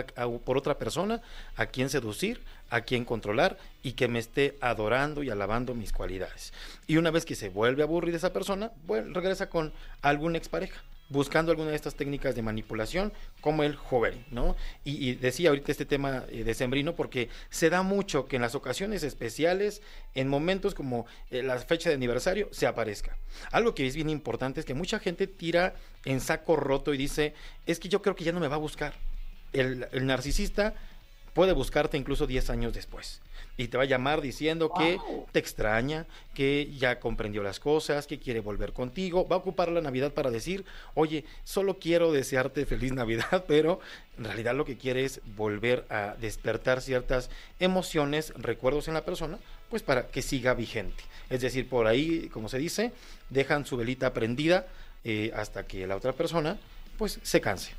[0.47, 1.21] por otra persona,
[1.57, 2.41] a quien seducir,
[2.71, 6.55] a quien controlar y que me esté adorando y alabando mis cualidades.
[6.87, 10.81] Y una vez que se vuelve a aburrir esa persona, bueno, regresa con alguna expareja
[11.11, 14.57] buscando alguna de estas técnicas de manipulación como el hovering, ¿no?
[14.85, 18.43] Y, y decía ahorita este tema eh, de sembrino porque se da mucho que en
[18.43, 19.83] las ocasiones especiales,
[20.15, 23.19] en momentos como eh, la fecha de aniversario, se aparezca.
[23.51, 25.75] Algo que es bien importante es que mucha gente tira
[26.05, 27.35] en saco roto y dice,
[27.67, 28.95] es que yo creo que ya no me va a buscar.
[29.53, 30.75] El, el narcisista
[31.33, 33.21] puede buscarte incluso 10 años después.
[33.57, 34.99] Y te va a llamar diciendo que
[35.33, 39.29] te extraña, que ya comprendió las cosas, que quiere volver contigo.
[39.29, 43.81] Va a ocupar la Navidad para decir, oye, solo quiero desearte feliz Navidad, pero
[44.19, 49.39] en realidad lo que quiere es volver a despertar ciertas emociones, recuerdos en la persona,
[49.71, 51.03] pues para que siga vigente.
[51.31, 52.93] Es decir, por ahí, como se dice,
[53.31, 54.67] dejan su velita prendida
[55.05, 56.59] eh, hasta que la otra persona,
[56.99, 57.73] pues, se canse.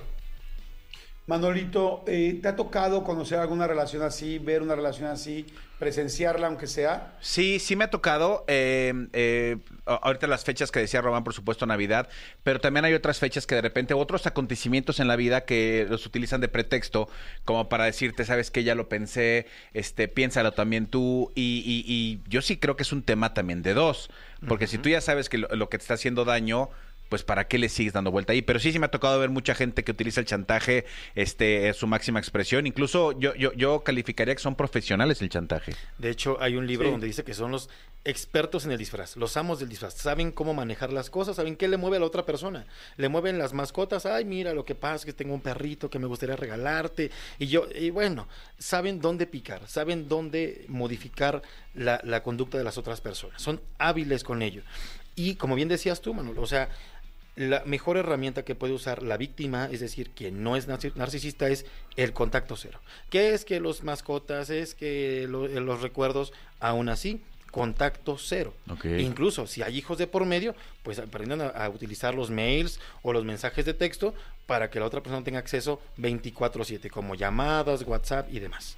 [1.27, 5.45] Manolito, eh, ¿te ha tocado conocer alguna relación así, ver una relación así,
[5.77, 7.15] presenciarla aunque sea?
[7.22, 8.43] Sí, sí me ha tocado.
[8.48, 12.10] eh, eh, ahorita las fechas que decía Román, por supuesto, Navidad,
[12.43, 16.06] pero también hay otras fechas que de repente, otros acontecimientos en la vida que los
[16.07, 17.07] utilizan de pretexto,
[17.45, 22.19] como para decirte, sabes que ya lo pensé, este, piénsalo también tú, y, y- y
[22.30, 24.10] yo sí creo que es un tema también de dos,
[24.48, 26.69] porque si tú ya sabes que lo, lo que te está haciendo daño,
[27.12, 28.42] pues para qué le sigues dando vuelta ahí.
[28.42, 31.76] Pero sí, sí me ha tocado ver mucha gente que utiliza el chantaje, este, es
[31.76, 32.66] su máxima expresión.
[32.66, 35.74] Incluso yo, yo, yo calificaría que son profesionales el chantaje.
[35.98, 36.92] De hecho, hay un libro Sí.
[36.92, 37.70] donde dice que son los
[38.06, 39.94] expertos en el disfraz, los amos del disfraz.
[39.96, 42.66] Saben cómo manejar las cosas, saben qué le mueve a la otra persona.
[42.96, 44.06] Le mueven las mascotas.
[44.06, 47.12] Ay, mira, lo que pasa es que tengo un perrito que me gustaría regalarte.
[47.40, 51.42] Y yo, y bueno, saben dónde picar, saben dónde modificar
[51.74, 53.42] la, la conducta de las otras personas.
[53.42, 54.62] Son hábiles con ello.
[55.14, 56.70] Y como bien decías tú, Manuel, o sea,
[57.36, 61.48] la mejor herramienta que puede usar la víctima, es decir, quien no es narci- narcisista,
[61.48, 62.80] es el contacto cero.
[63.10, 67.22] ¿Qué es que los mascotas, es que lo- eh, los recuerdos, aún así,
[67.52, 68.53] contacto cero.
[69.02, 73.12] Incluso si hay hijos de por medio, pues aprendan a, a utilizar los mails o
[73.12, 74.14] los mensajes de texto
[74.45, 78.78] para que la otra persona tenga acceso 24/7, como llamadas, WhatsApp y demás.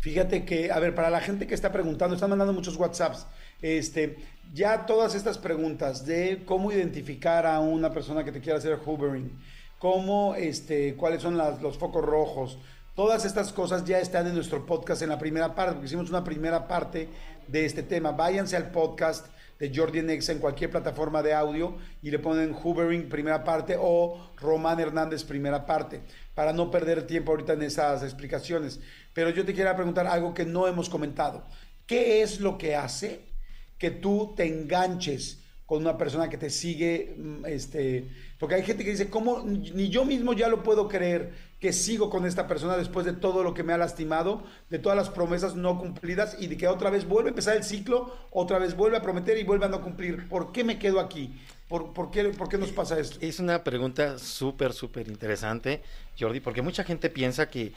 [0.00, 3.26] Fíjate que, a ver, para la gente que está preguntando, están mandando muchos WhatsApps.
[3.62, 4.16] Este,
[4.52, 9.30] ya todas estas preguntas de cómo identificar a una persona que te quiera hacer hoovering,
[9.78, 12.58] cómo, este, cuáles son los focos rojos,
[12.94, 16.24] todas estas cosas ya están en nuestro podcast en la primera parte, porque hicimos una
[16.24, 17.08] primera parte
[17.46, 18.12] de este tema.
[18.12, 19.26] Váyanse al podcast
[19.58, 24.30] de Jordi Nexa en cualquier plataforma de audio y le ponen hoovering primera parte o
[24.36, 26.02] Román Hernández primera parte,
[26.34, 28.80] para no perder tiempo ahorita en esas explicaciones.
[29.14, 31.44] Pero yo te quiero preguntar algo que no hemos comentado.
[31.86, 33.35] ¿Qué es lo que hace
[33.78, 37.14] que tú te enganches con una persona que te sigue?
[37.16, 38.08] mm, Este,
[38.38, 39.42] porque hay gente que dice, ¿cómo?
[39.44, 43.42] Ni yo mismo ya lo puedo creer que sigo con esta persona después de todo
[43.42, 46.90] lo que me ha lastimado, de todas las promesas no cumplidas y de que otra
[46.90, 49.80] vez vuelve a empezar el ciclo, otra vez vuelve a prometer y vuelve a no
[49.82, 50.28] cumplir.
[50.28, 51.34] ¿Por qué me quedo aquí?
[51.68, 53.18] ¿Por, por qué, por qué nos pasa esto?
[53.20, 55.82] Es una pregunta súper, súper interesante,
[56.18, 57.72] Jordi, porque mucha gente piensa que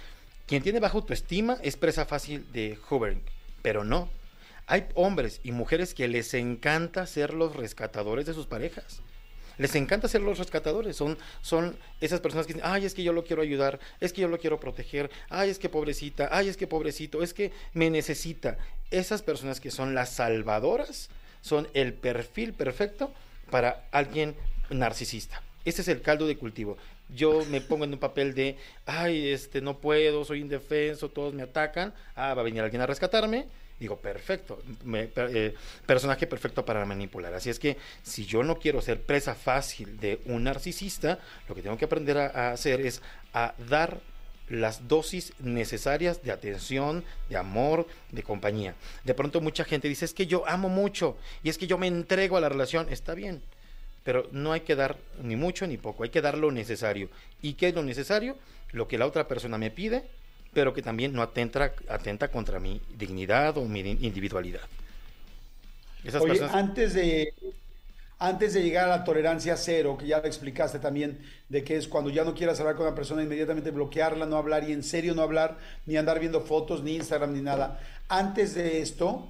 [0.46, 3.24] Quien tiene baja autoestima es presa fácil de hovering,
[3.62, 4.10] pero no.
[4.72, 9.02] Hay hombres y mujeres que les encanta ser los rescatadores de sus parejas.
[9.58, 10.96] Les encanta ser los rescatadores.
[10.96, 14.22] Son, son esas personas que dicen, ay, es que yo lo quiero ayudar, es que
[14.22, 17.90] yo lo quiero proteger, ay, es que pobrecita, ay, es que pobrecito, es que me
[17.90, 18.60] necesita.
[18.92, 21.10] Esas personas que son las salvadoras
[21.42, 23.12] son el perfil perfecto
[23.50, 24.36] para alguien
[24.70, 25.42] narcisista.
[25.66, 26.78] Ese es el caldo de cultivo.
[27.10, 28.56] Yo me pongo en un papel de,
[28.86, 31.92] ay, este, no puedo, soy indefenso, todos me atacan.
[32.16, 33.48] Ah, va a venir alguien a rescatarme.
[33.80, 35.54] Digo, perfecto, me- eh,
[35.86, 37.34] personaje perfecto para manipular.
[37.34, 41.62] Así es que si yo no quiero ser presa fácil de un narcisista, lo que
[41.62, 43.02] tengo que aprender a, a hacer es
[43.34, 44.02] a dar
[44.50, 48.74] las dosis necesarias de atención, de amor, de compañía.
[49.06, 51.88] De pronto mucha gente dice, es que yo amo mucho y es que yo me
[51.88, 52.90] entrego a la relación.
[52.90, 53.42] Está bien,
[54.04, 57.10] pero no hay que dar ni mucho ni poco, hay que dar lo necesario.
[57.42, 58.38] ¿Y qué es lo necesario?
[58.72, 60.04] Lo que la otra persona me pide,
[60.60, 64.60] pero que también no atenta, atenta contra mi dignidad o mi individualidad.
[66.04, 67.34] Esas Oye, personas- antes de
[68.20, 71.18] antes de llegar a la tolerancia cero, que ya lo explicaste también,
[71.48, 74.68] de que es cuando ya no quieras hablar con una persona, inmediatamente bloquearla, no hablar
[74.70, 77.80] y en serio no hablar, ni andar viendo fotos, ni Instagram, ni nada.
[78.10, 79.30] Antes de esto,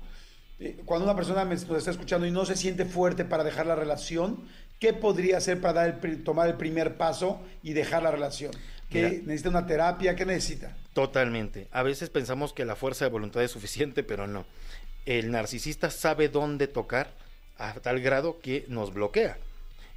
[0.60, 3.68] eh, cuando una persona me, nos está escuchando y no se siente fuerte para dejar
[3.68, 4.40] la relación,
[4.80, 8.52] ¿qué podría hacer para dar el tomar el primer paso y dejar la relación?
[8.90, 9.10] ¿Qué, Mira.
[9.26, 10.16] ¿Necesita una terapia?
[10.16, 10.76] ¿Qué necesita?
[10.94, 11.68] Totalmente.
[11.72, 14.46] A veces pensamos que la fuerza de voluntad es suficiente, pero no.
[15.06, 17.14] El narcisista sabe dónde tocar
[17.58, 19.38] a tal grado que nos bloquea.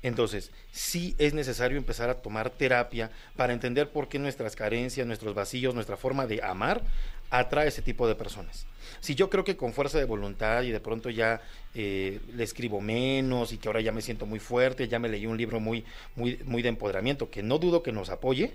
[0.02, 5.34] Entonces, sí es necesario empezar a tomar terapia para entender por qué nuestras carencias, nuestros
[5.34, 6.82] vacíos, nuestra forma de amar
[7.30, 8.66] atrae a ese tipo de personas.
[9.00, 11.40] Si yo creo que con fuerza de voluntad y de pronto ya
[11.74, 15.24] eh, le escribo menos y que ahora ya me siento muy fuerte, ya me leí
[15.26, 15.84] un libro muy,
[16.16, 18.52] muy, muy de empoderamiento, que no dudo que nos apoye,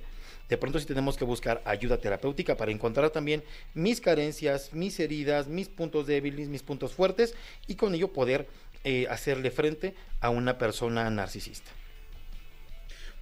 [0.50, 3.44] de pronto sí tenemos que buscar ayuda terapéutica para encontrar también
[3.74, 7.36] mis carencias, mis heridas, mis puntos débiles, mis puntos fuertes
[7.68, 8.48] y con ello poder
[8.84, 11.72] eh, hacerle frente a una persona narcisista.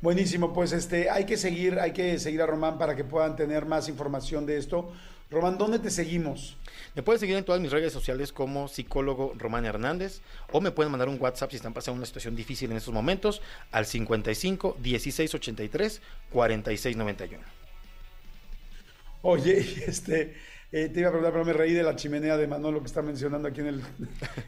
[0.02, 3.66] Buenísimo, pues este, hay que seguir, hay que seguir a Román para que puedan tener
[3.66, 4.92] más información de esto.
[5.32, 6.58] Román, ¿dónde te seguimos?
[6.96, 10.92] Me pueden seguir en todas mis redes sociales como psicólogo Román Hernández o me pueden
[10.92, 13.42] mandar un WhatsApp si están pasando una situación difícil en estos momentos
[13.72, 16.02] al 55 16 83
[16.32, 17.44] 46 91.
[19.24, 19.58] Oye,
[19.88, 20.36] este,
[20.72, 23.02] eh, te iba a preguntar, pero me reí de la chimenea de Manolo que está
[23.02, 23.82] mencionando aquí en el,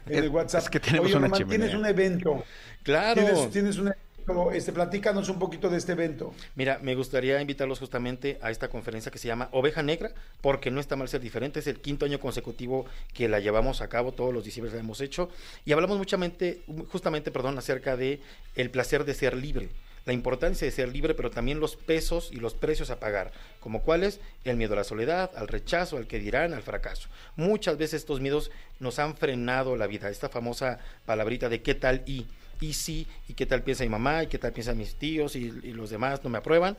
[0.06, 0.62] en el WhatsApp.
[0.62, 1.66] es que tenemos Oye, una Román, chimenea.
[1.66, 2.44] tienes un evento.
[2.82, 3.20] Claro.
[3.22, 4.07] Tienes, tienes un evento.
[4.52, 6.34] Este, platícanos un poquito de este evento.
[6.54, 10.10] Mira, me gustaría invitarlos justamente a esta conferencia que se llama Oveja Negra,
[10.42, 11.60] porque no está mal ser diferente.
[11.60, 12.84] Es el quinto año consecutivo
[13.14, 15.30] que la llevamos a cabo, todos los diciembre la hemos hecho.
[15.64, 18.20] Y hablamos muchamente, justamente, perdón, acerca de
[18.54, 19.70] el placer de ser libre.
[20.04, 23.82] La importancia de ser libre, pero también los pesos y los precios a pagar, como
[23.82, 27.08] cuáles el miedo a la soledad, al rechazo, al que dirán, al fracaso.
[27.36, 28.50] Muchas veces estos miedos
[28.80, 30.08] nos han frenado la vida.
[30.08, 32.26] Esta famosa palabrita de qué tal y,
[32.60, 35.52] y sí, y qué tal piensa mi mamá, y qué tal piensan mis tíos y,
[35.62, 36.76] y los demás no me aprueban.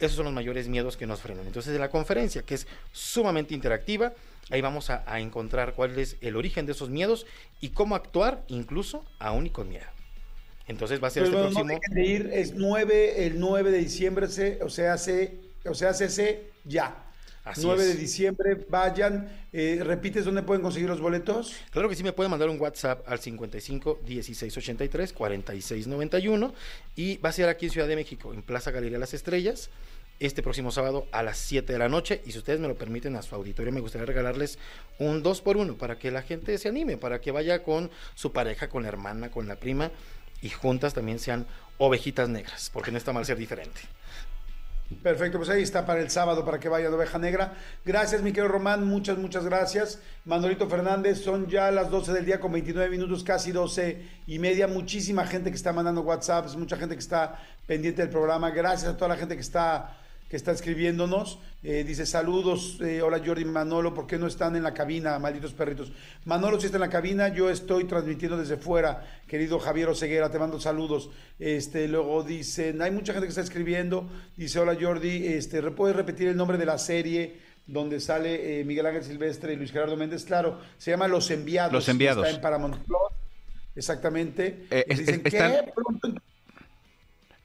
[0.00, 1.46] Esos son los mayores miedos que nos frenan.
[1.46, 4.12] Entonces, de la conferencia, que es sumamente interactiva,
[4.50, 7.26] ahí vamos a, a encontrar cuál es el origen de esos miedos
[7.60, 9.86] y cómo actuar incluso aún y con miedo.
[10.68, 11.64] Entonces va a ser este no próximo...
[11.64, 15.94] dejen de ir, es 9, el 9 de diciembre, se, o sea, se, o sea,
[15.94, 17.07] se ya.
[17.48, 19.28] Así 9 de diciembre, vayan.
[19.52, 21.54] Eh, ¿Repites dónde pueden conseguir los boletos?
[21.70, 26.54] Claro que sí, me pueden mandar un WhatsApp al 55 16 83 46 91
[26.96, 29.70] y va a ser aquí en Ciudad de México, en Plaza Galería Las Estrellas,
[30.20, 32.20] este próximo sábado a las 7 de la noche.
[32.26, 34.58] Y si ustedes me lo permiten a su auditorio, me gustaría regalarles
[34.98, 38.32] un 2 por 1 para que la gente se anime, para que vaya con su
[38.32, 39.90] pareja, con la hermana, con la prima
[40.40, 41.46] y juntas también sean
[41.78, 43.80] ovejitas negras, porque no está mal ser diferente.
[45.02, 47.52] Perfecto, pues ahí está para el sábado, para que vayan Oveja Negra.
[47.84, 50.00] Gracias, mi querido Román, muchas, muchas gracias.
[50.24, 54.66] Manolito Fernández, son ya las 12 del día con 29 minutos, casi 12 y media.
[54.66, 58.48] Muchísima gente que está mandando WhatsApps, mucha gente que está pendiente del programa.
[58.50, 59.94] Gracias a toda la gente que está,
[60.28, 61.38] que está escribiéndonos.
[61.62, 65.54] Eh, dice saludos, eh, hola Jordi Manolo, ¿por qué no están en la cabina, malditos
[65.54, 65.90] perritos?
[66.24, 70.38] Manolo sí está en la cabina, yo estoy transmitiendo desde fuera, querido Javier Oseguera, te
[70.38, 71.10] mando saludos.
[71.38, 76.28] Este, luego dicen, hay mucha gente que está escribiendo, dice hola Jordi, este, ¿puedes repetir
[76.28, 77.48] el nombre de la serie?
[77.70, 81.70] donde sale eh, Miguel Ángel Silvestre y Luis Gerardo Méndez, claro, se llama Los Enviados.
[81.74, 82.24] Los Enviados.
[82.24, 82.98] Está en Paramount Plus,
[83.76, 84.64] exactamente.
[84.88, 85.72] Dicen, es- están- ¿qué?
[85.74, 86.08] Pronto-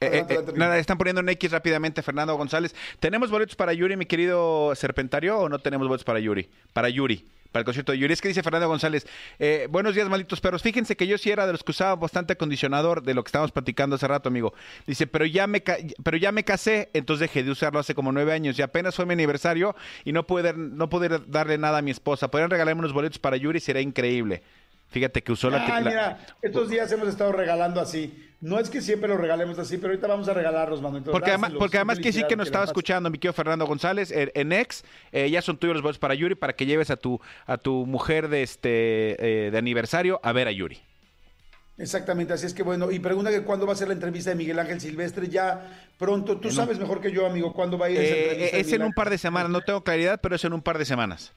[0.03, 2.75] Eh, eh, eh, nada, están poniendo en X rápidamente Fernando González.
[2.99, 6.49] ¿Tenemos boletos para Yuri, mi querido Serpentario, o no tenemos boletos para Yuri?
[6.73, 7.25] Para Yuri.
[7.51, 8.13] para el concierto de Yuri.
[8.13, 9.05] Es que dice Fernando González,
[9.37, 10.63] eh, buenos días, malditos perros.
[10.63, 13.51] Fíjense que yo sí era de los que usaba bastante acondicionador de lo que estábamos
[13.51, 14.53] platicando hace rato, amigo.
[14.87, 18.11] Dice, pero ya me, ca- pero ya me casé, entonces dejé de usarlo hace como
[18.11, 21.81] nueve años y apenas fue mi aniversario y no pude, no pude darle nada a
[21.83, 22.29] mi esposa.
[22.31, 24.41] Podrían regalarme unos boletos para Yuri, sería increíble.
[24.93, 25.65] Fíjate que usó la...
[25.65, 28.29] Ay, la- mira, estos días hemos estado regalando así.
[28.41, 30.97] No es que siempre los regalemos así, pero ahorita vamos a regalarlos, mano.
[30.97, 34.11] Entonces, Porque además, porque además que sí que nos estaba escuchando mi querido Fernando González
[34.11, 36.97] en, en Ex, eh, ya son tuyos los boletos para Yuri para que lleves a
[36.97, 40.79] tu a tu mujer de este eh, de aniversario a ver a Yuri.
[41.77, 44.35] Exactamente, así es que bueno, y pregunta que cuándo va a ser la entrevista de
[44.35, 47.97] Miguel Ángel Silvestre, ya pronto, tú sabes mejor que yo, amigo, cuándo va a ir
[47.99, 50.53] esa Eh, entrevista es en un par de semanas, no tengo claridad, pero es en
[50.53, 51.33] un par de semanas.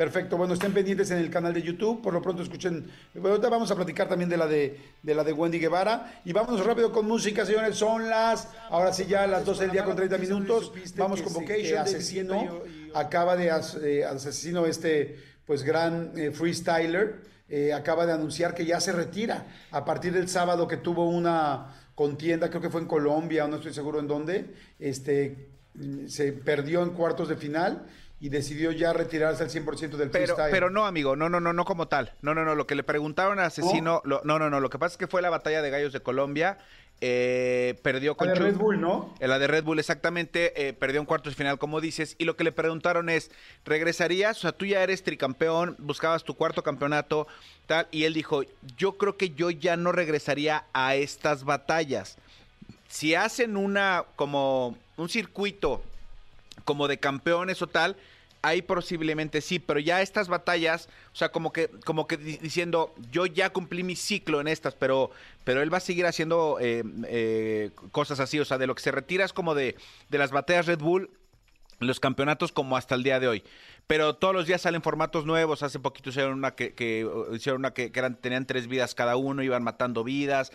[0.00, 3.50] Perfecto, bueno, estén pendientes en el canal de YouTube, por lo pronto escuchen, bueno, ahorita
[3.50, 6.90] vamos a platicar también de la de, de la de Wendy Guevara, y vámonos rápido
[6.90, 10.72] con música, señores, son las, ahora sí ya las 12 del día con 30 minutos,
[10.96, 12.62] vamos con Vocation, asesino,
[12.94, 17.16] acaba de, as- eh, asesino este, pues gran eh, freestyler,
[17.50, 21.74] eh, acaba de anunciar que ya se retira a partir del sábado que tuvo una
[21.94, 24.46] contienda, creo que fue en Colombia, no estoy seguro en dónde,
[24.78, 27.84] este, mm, se perdió en cuartos de final
[28.20, 30.50] y decidió ya retirarse al 100% del Pero, freestyle.
[30.50, 32.12] pero no, amigo, no, no, no, no como tal.
[32.20, 34.78] No, no, no, lo que le preguntaron a Asesino, lo- no, no, no, lo que
[34.78, 36.58] pasa es que fue la batalla de gallos de Colombia,
[37.00, 39.14] eh, perdió con La de Red Bull, ¿no?
[39.20, 42.26] Eh, La de Red Bull, exactamente, eh, perdió en cuartos de final, como dices, y
[42.26, 43.30] lo que le preguntaron es,
[43.64, 44.36] ¿regresarías?
[44.36, 47.26] O sea, tú ya eres tricampeón, buscabas tu cuarto campeonato,
[47.66, 48.42] tal, y él dijo,
[48.76, 52.18] yo creo que yo ya no regresaría a estas batallas.
[52.86, 55.82] Si hacen una, como, un circuito
[56.70, 57.96] como de campeones o tal,
[58.42, 62.94] ahí posiblemente sí, pero ya estas batallas, o sea, como que, como que di- diciendo,
[63.10, 65.10] yo ya cumplí mi ciclo en estas, pero,
[65.42, 68.82] pero él va a seguir haciendo eh, eh, cosas así, o sea, de lo que
[68.82, 69.74] se retira es como de,
[70.10, 71.10] de las batallas Red Bull,
[71.80, 73.42] los campeonatos como hasta el día de hoy.
[73.88, 75.64] Pero todos los días salen formatos nuevos.
[75.64, 77.90] Hace poquito hicieron una que, que hicieron una que,
[78.20, 80.52] tenían tres vidas cada uno, iban matando vidas.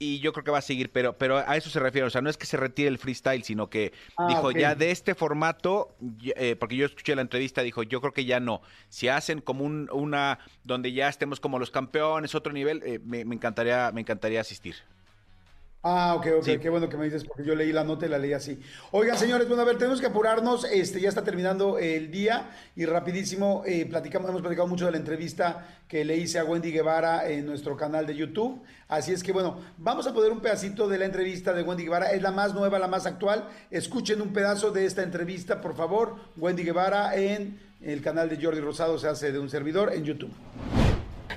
[0.00, 2.06] Y yo creo que va a seguir, pero, pero a eso se refiere.
[2.06, 4.90] O sea, no es que se retire el freestyle, sino que Ah, dijo ya de
[4.92, 5.96] este formato,
[6.36, 8.62] eh, porque yo escuché la entrevista, dijo, yo creo que ya no.
[8.88, 13.24] Si hacen como un, una donde ya estemos como los campeones, otro nivel, eh, me,
[13.24, 14.76] me encantaría, me encantaría asistir.
[15.80, 16.58] Ah, ok, ok, Sí.
[16.58, 18.60] qué bueno que me dices, porque yo leí la nota y la leí así.
[18.90, 22.84] Oigan, señores, bueno, a ver, tenemos que apurarnos, este, ya está terminando el día y
[22.84, 27.28] rapidísimo, eh, platicamos, hemos platicado mucho de la entrevista que le hice a Wendy Guevara
[27.30, 30.98] en nuestro canal de YouTube, así es que, bueno, vamos a poner un pedacito de
[30.98, 34.72] la entrevista de Wendy Guevara, es la más nueva, la más actual, escuchen un pedazo
[34.72, 39.30] de esta entrevista, por favor, Wendy Guevara en el canal de Jordi Rosado, se hace
[39.30, 40.32] de un servidor en YouTube.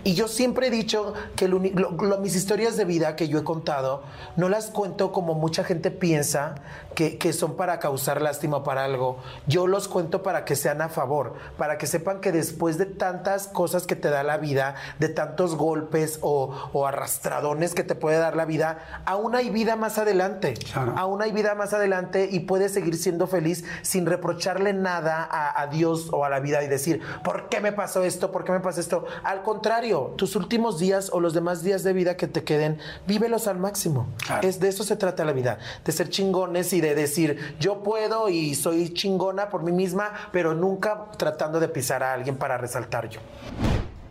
[0.03, 3.43] Y yo siempre he dicho que lo lo- mis historias de vida que yo he
[3.43, 4.03] contado,
[4.35, 6.55] no las cuento como mucha gente piensa
[6.95, 9.17] que, que son para causar lástima para algo.
[9.47, 13.47] Yo los cuento para que sean a favor, para que sepan que después de tantas
[13.47, 18.17] cosas que te da la vida, de tantos golpes o, o arrastradones que te puede
[18.17, 20.55] dar la vida, aún hay vida más adelante.
[20.97, 25.67] Aún hay vida más adelante y puedes seguir siendo feliz sin reprocharle nada a, a
[25.67, 28.31] Dios o a la vida y decir, ¿por qué me pasó esto?
[28.31, 29.05] ¿Por qué me pasó esto?
[29.23, 33.47] Al contrario, tus últimos días o los demás días de vida que te queden, vívelos
[33.47, 34.07] al máximo.
[34.41, 38.29] Es de eso se trata la vida, de ser chingones y de decir, yo puedo
[38.29, 43.09] y soy chingona por mí misma, pero nunca tratando de pisar a alguien para resaltar
[43.09, 43.19] yo.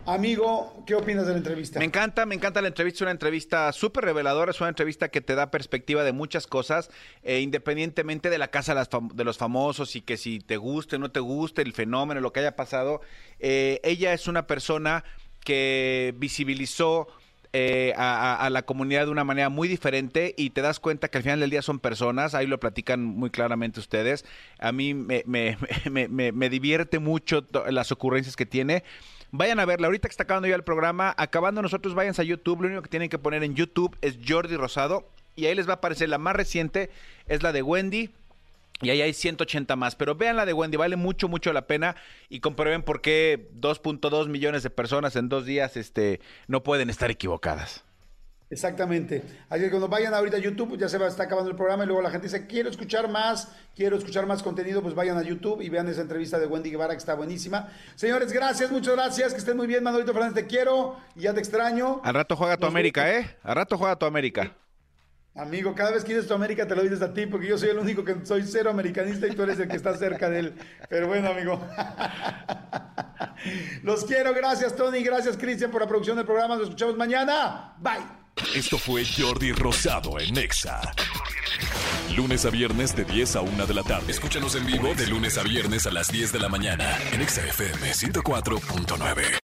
[0.05, 1.77] Amigo, ¿qué opinas de la entrevista?
[1.77, 5.21] Me encanta, me encanta la entrevista, es una entrevista súper reveladora, es una entrevista que
[5.21, 6.89] te da perspectiva de muchas cosas,
[7.21, 11.11] eh, independientemente de la casa de, los famosos y que si te guste o no
[11.11, 13.01] te guste el fenómeno, lo que haya pasado,
[13.39, 15.03] eh, ella es una persona
[15.43, 17.07] que visibilizó
[17.53, 21.23] eh, a, la comunidad de una manera muy diferente y te das cuenta que al
[21.23, 24.23] final del día son personas, ahí lo platican muy claramente ustedes.
[24.59, 25.57] A mí me, me-
[26.09, 28.83] me- me- divierte mucho las ocurrencias que tiene.
[29.31, 32.61] Vayan a verla, ahorita que está acabando ya el programa, acabando nosotros, váyanse a YouTube,
[32.61, 35.73] lo único que tienen que poner en YouTube es Jordi Rosado y ahí les va
[35.73, 36.89] a aparecer la más reciente,
[37.27, 38.09] es la de Wendy.
[38.81, 41.95] Y ahí hay 180 más, pero vean la de Wendy, vale mucho, mucho la pena
[42.29, 47.11] y comprueben por qué 2.2 millones de personas en dos días este, no pueden estar
[47.11, 47.83] equivocadas.
[48.51, 49.23] Exactamente.
[49.49, 51.87] Así que cuando vayan ahorita a YouTube, ya se va, está acabando el programa y
[51.87, 55.61] luego la gente dice, quiero escuchar más, quiero escuchar más contenido, pues vayan a YouTube
[55.61, 57.69] y vean esa entrevista de Wendy Guevara que está buenísima.
[57.95, 61.39] Señores, gracias, muchas gracias, que estén muy bien, Manolito Fernández, te quiero y ya te
[61.39, 62.01] extraño.
[62.03, 63.25] Al rato juega tu Nos América, vemos.
[63.25, 63.37] ¿eh?
[63.41, 64.53] Al rato juega tu América.
[65.35, 67.69] Amigo, cada vez que dices tu América te lo dices a ti, porque yo soy
[67.69, 70.53] el único que soy cero americanista y tú eres el que está cerca de él.
[70.89, 71.59] Pero bueno, amigo.
[73.83, 77.75] Los quiero, gracias Tony, gracias Cristian por la producción del programa, nos escuchamos mañana.
[77.79, 78.03] Bye.
[78.55, 80.81] Esto fue Jordi Rosado en Nexa.
[82.15, 84.11] Lunes a viernes de 10 a 1 de la tarde.
[84.11, 87.45] Escúchanos en vivo de lunes a viernes a las 10 de la mañana en Exa
[87.45, 89.40] FM 104.9.